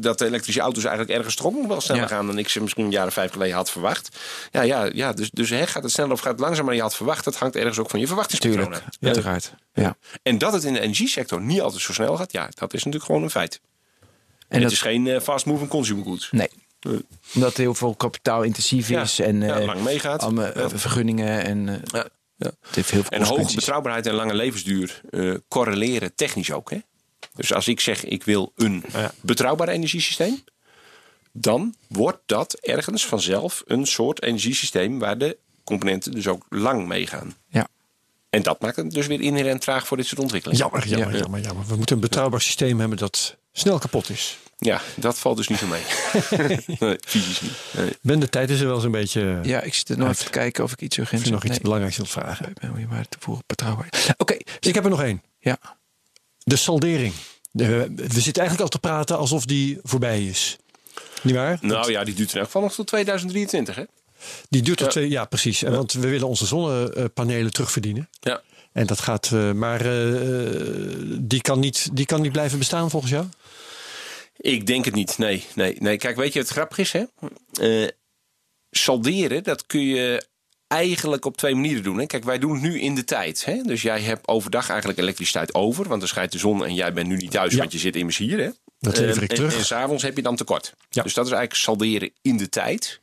[0.00, 2.08] Dat de elektrische auto's eigenlijk ergens toch nog wel sneller Ja.
[2.08, 4.18] gaan dan ik ze misschien of vijf geleden had verwacht.
[4.50, 6.82] Ja, ja, ja dus, dus hè, gaat het sneller of gaat het langzamer dan je
[6.82, 7.24] had verwacht?
[7.24, 9.54] Dat hangt ergens ook van je verwachtingspatroon Tuurlijk, uiteraard.
[9.74, 9.96] Ja.
[10.22, 13.04] En dat het in de energiesector niet altijd zo snel gaat, ja, dat is natuurlijk
[13.04, 13.60] gewoon een feit.
[13.62, 14.08] En,
[14.48, 16.28] En het dat, is geen eh, fast-moving consumer goods.
[16.30, 16.48] Nee.
[17.34, 19.18] Omdat heel veel kapitaalintensief is.
[19.18, 20.22] En ja, eh, lang meegaat.
[20.22, 20.78] allemaal, eh, Ja.
[20.78, 21.44] vergunningen.
[21.44, 22.50] En eh, Ja, ja.
[22.60, 26.70] het heeft heel veel En hoge betrouwbaarheid en lange levensduur eh, correleren technisch ook.
[26.70, 26.78] Hè?
[27.34, 28.84] Dus als ik zeg ik wil een
[29.20, 30.44] betrouwbaar energiesysteem,
[31.32, 37.34] dan wordt dat ergens vanzelf een soort energiesysteem waar de componenten dus ook lang meegaan.
[37.48, 37.68] Ja.
[38.30, 40.64] En dat maakt het dus weer inherent traag voor dit soort ontwikkelingen.
[40.64, 41.18] Jammer, jammer, Ja.
[41.20, 41.66] jammer, jammer.
[41.66, 44.38] We moeten een betrouwbaar systeem hebben dat snel kapot is.
[44.64, 45.82] Ja, dat valt dus niet zo mee.
[46.78, 47.52] nee, fysisch niet.
[47.76, 47.90] Nee.
[48.02, 49.38] Ben, de tijd is er wel zo'n beetje...
[49.42, 51.42] ja, ik zit er nog even te kijken of ik iets urgents Als je nog
[51.44, 51.62] iets nee.
[51.62, 52.48] belangrijks wilt vragen.
[52.48, 54.14] Ik ben weer maar te voeren betrouwbaar.
[54.16, 55.22] Oké, Ik heb er nog één.
[55.38, 55.58] ja.
[56.44, 57.12] De saldering.
[57.50, 60.56] De- we zitten eigenlijk al te praten alsof die voorbij is.
[61.22, 61.58] Niet waar?
[61.60, 63.74] Nou ja, die duurt in elk geval nog tot 2023.
[63.74, 63.82] Hè?
[64.48, 64.92] Die duurt tot Ja.
[64.92, 65.08] twee...
[65.10, 65.62] Ja, precies.
[65.62, 68.08] En Want we willen onze zonnepanelen terugverdienen.
[68.20, 68.40] Ja.
[68.72, 69.30] En dat gaat...
[69.32, 70.22] eh, maar eh,
[71.20, 73.26] die, kan niet, die kan niet blijven bestaan volgens jou?
[74.42, 75.18] Ik denk het niet.
[75.18, 75.96] Nee, nee, nee.
[75.96, 76.92] Kijk, weet je wat grappig is?
[76.92, 77.02] Hè?
[77.52, 77.88] Eh,
[78.70, 80.26] salderen, dat kun je
[80.66, 81.98] eigenlijk op twee manieren doen.
[81.98, 82.06] Hè?
[82.06, 83.44] Kijk, wij doen het nu in de tijd.
[83.44, 83.62] Hè?
[83.62, 85.88] Dus jij hebt overdag eigenlijk elektriciteit over.
[85.88, 87.58] Want dan schijnt de zon en jij bent nu niet thuis, Ja.
[87.58, 88.38] want je zit immers hier.
[88.38, 88.50] Hè?
[88.78, 89.56] Dat lever Eh, ik en- terug.
[89.56, 90.72] En, s'avonds heb je dan tekort.
[90.90, 91.02] Ja.
[91.02, 93.00] Dus dat is eigenlijk salderen in de tijd.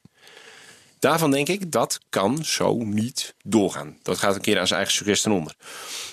[0.99, 3.97] Daarvan denk ik, dat kan zo niet doorgaan.
[4.01, 5.55] Dat gaat een keer aan zijn eigen succes ten onder.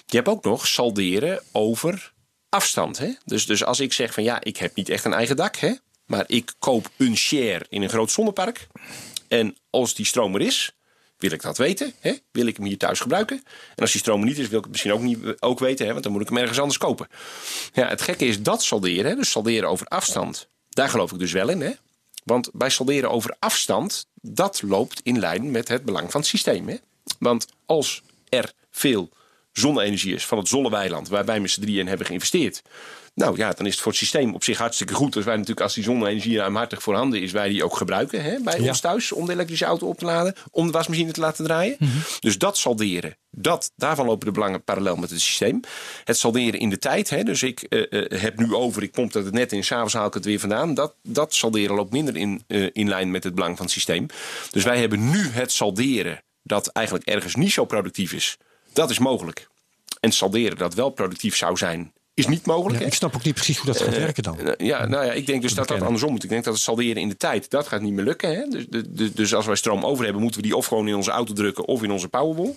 [0.06, 2.12] Je hebt ook nog salderen over
[2.56, 2.98] afstand.
[2.98, 3.12] Hè?
[3.24, 5.56] Dus, dus als ik zeg van ja, ik heb niet echt een eigen dak.
[5.56, 5.74] Hè?
[6.06, 8.66] Maar ik koop een share in een groot zonnepark.
[9.28, 10.76] En als die stroom er is,
[11.18, 11.92] wil ik dat weten.
[12.00, 12.12] Hè?
[12.32, 13.36] Wil ik hem hier thuis gebruiken?
[13.46, 15.86] En als die stroom niet is, wil ik het misschien ook, niet, ook weten.
[15.86, 15.92] Hè?
[15.92, 17.08] Want dan moet ik hem ergens anders kopen.
[17.72, 19.10] Ja, het gekke is dat salderen.
[19.10, 19.16] Hè?
[19.16, 20.48] Dus salderen over afstand.
[20.68, 21.60] Daar geloof ik dus wel in.
[21.60, 21.72] Hè?
[22.24, 26.68] Want bij salderen over afstand, dat loopt in lijn met het belang van het systeem.
[26.68, 26.76] Hè?
[27.18, 29.08] Want als er veel
[29.58, 32.62] zonne-energie is van het Zolleweiland, waar wij met z'n drieën in hebben geïnvesteerd.
[33.14, 35.16] Nou ja, dan is het voor het systeem op zich hartstikke goed.
[35.16, 38.60] Als wij natuurlijk, als die zonne-energie ruimhartig voorhanden is, wij die ook gebruiken hè, bij
[38.60, 38.68] Ja.
[38.68, 41.76] ons thuis om de elektrische auto op te laden, om de wasmachine te laten draaien.
[42.20, 45.60] Dus dat salderen, dat, daarvan lopen de belangen parallel met het systeem.
[46.04, 49.12] Het salderen in de tijd, hè, dus ik eh, eh, heb nu over, ik pomp
[49.12, 50.74] dat het net in, s'avonds haal ik het weer vandaan.
[50.74, 54.06] Dat, dat salderen loopt minder in, eh, in lijn met het belang van het systeem.
[54.50, 58.36] Dus wij hebben nu het salderen dat eigenlijk ergens niet zo productief is.
[58.76, 59.48] Dat is mogelijk.
[60.00, 62.80] En salderen dat wel productief zou zijn, is niet mogelijk.
[62.80, 64.40] Ja, ik snap ook niet precies hoe dat gaat werken dan.
[64.40, 66.22] Eh, Ja, nou ja, ik denk dus dat dat andersom moet.
[66.24, 68.34] Ik denk dat het salderen in de tijd, dat gaat niet meer lukken.
[68.36, 68.46] Hè?
[68.48, 70.94] Dus, de- de- dus als wij stroom over hebben, moeten we die of gewoon in
[70.94, 72.54] onze auto drukken of in onze Powerball.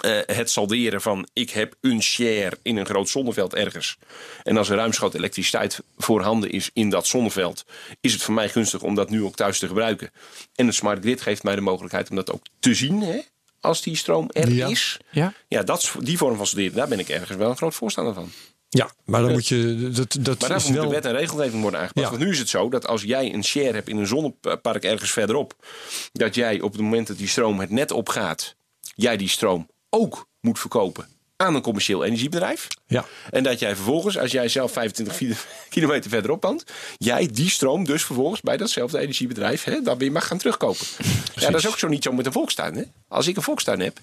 [0.00, 3.98] Eh, het salderen van ik heb een share in een groot zonneveld ergens.
[4.42, 7.64] En als er ruimschoots elektriciteit voorhanden is in dat zonneveld,
[8.00, 10.10] is het voor mij gunstig om dat nu ook thuis te gebruiken.
[10.54, 13.20] En het smart grid geeft mij de mogelijkheid om dat ook te zien hè,
[13.64, 14.66] als die stroom er Ja.
[14.68, 14.96] is.
[15.10, 15.32] Ja.
[15.48, 18.14] Ja, dat is, die vorm van salderen, daar ben ik ergens wel een groot voorstander
[18.14, 18.30] van.
[18.68, 19.90] Ja, maar dan moet je.
[19.94, 22.06] Dat, dat Maar daarvoor moet de wet en regelgeving worden aangepast.
[22.06, 22.12] Ja.
[22.12, 25.10] Want nu is het zo dat als jij een share hebt in een zonnepark ergens
[25.10, 25.66] verderop,
[26.12, 28.56] dat jij op het moment dat die stroom het net opgaat,
[28.94, 31.08] jij die stroom ook moet verkopen
[31.44, 32.66] aan een commercieel energiebedrijf.
[32.86, 33.04] Ja.
[33.30, 35.36] En dat jij vervolgens, als jij zelf 25 fi-
[35.68, 36.64] kilometer verderop pand,
[36.98, 40.86] jij die stroom dus vervolgens bij datzelfde energiebedrijf hè, dan weer mag gaan terugkopen.
[41.34, 42.74] Ja, dat is ook zo niet zo met een volkstuin.
[42.74, 42.82] Hè?
[43.08, 43.98] Als ik een volkstuin heb,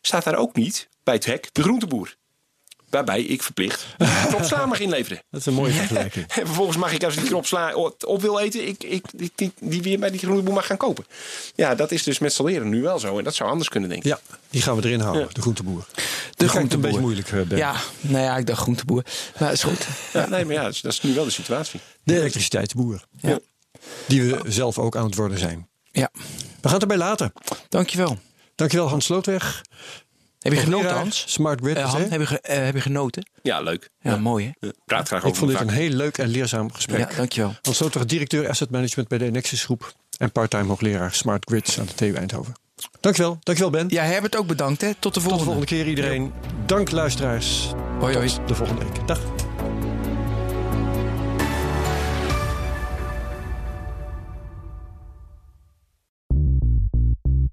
[0.00, 2.16] staat daar ook niet bij het hek de groenteboer.
[2.96, 3.86] Waarbij ik verplicht
[4.30, 5.22] kropsla mag inleveren.
[5.30, 6.26] Dat is een mooie vergelijking.
[6.26, 7.74] En vervolgens mag ik, als ik die kropsla
[8.06, 11.04] op wil eten, ik, ik, die, die, die weer bij die groenteboer mag gaan kopen.
[11.54, 13.18] Ja, dat is dus met salderen nu wel zo.
[13.18, 14.08] En dat zou anders kunnen, denk ik.
[14.08, 14.20] Ja,
[14.50, 15.86] die gaan we erin houden, de groenteboer.
[16.34, 16.82] De een groenteboer.
[16.84, 17.58] beetje moeilijk, eh, Ben.
[17.58, 19.04] Ja, nou ja, ik dacht groenteboer.
[19.38, 19.86] Maar is goed.
[20.12, 21.80] Ja, nee, maar ja, dat is, dat is nu wel de situatie.
[22.02, 23.04] De elektriciteitsboer.
[23.20, 23.38] Ja.
[24.06, 25.68] Die we zelf ook aan het worden zijn.
[25.90, 26.22] Ja, We
[26.62, 27.32] gaan het erbij laten.
[27.68, 28.18] dankjewel.
[28.54, 29.62] Dankjewel Hans Slootweg.
[30.48, 31.24] Heb je genoten, Hans?
[31.26, 31.76] Smart Grid.
[31.76, 31.90] Eh?
[31.92, 33.28] Han, heb, je, eh, heb je genoten?
[33.42, 33.90] Ja, leuk.
[34.00, 34.66] Ja, mooi hè?
[34.66, 37.10] Ja, Praat graag Ik over vond dit een heel leuk en leerzaam gesprek.
[37.10, 37.54] Ja, dankjewel.
[37.62, 39.92] Hans Slootweg, directeur Asset Management bij de Nexus Groep.
[40.18, 42.54] En parttime hoogleraar Smart Grids aan de TU Eindhoven.
[43.00, 43.38] Dankjewel.
[43.42, 43.88] Dankjewel Ben.
[43.88, 44.86] Ja, Herbert ook bedankt hè.
[44.88, 45.44] Tot de Tot de volgende.
[45.44, 46.32] volgende keer iedereen.
[46.66, 47.68] Dank luisteraars.
[48.00, 48.28] Hoi, hoi.
[48.28, 49.06] Tot de volgende week.
[49.06, 49.20] Dag.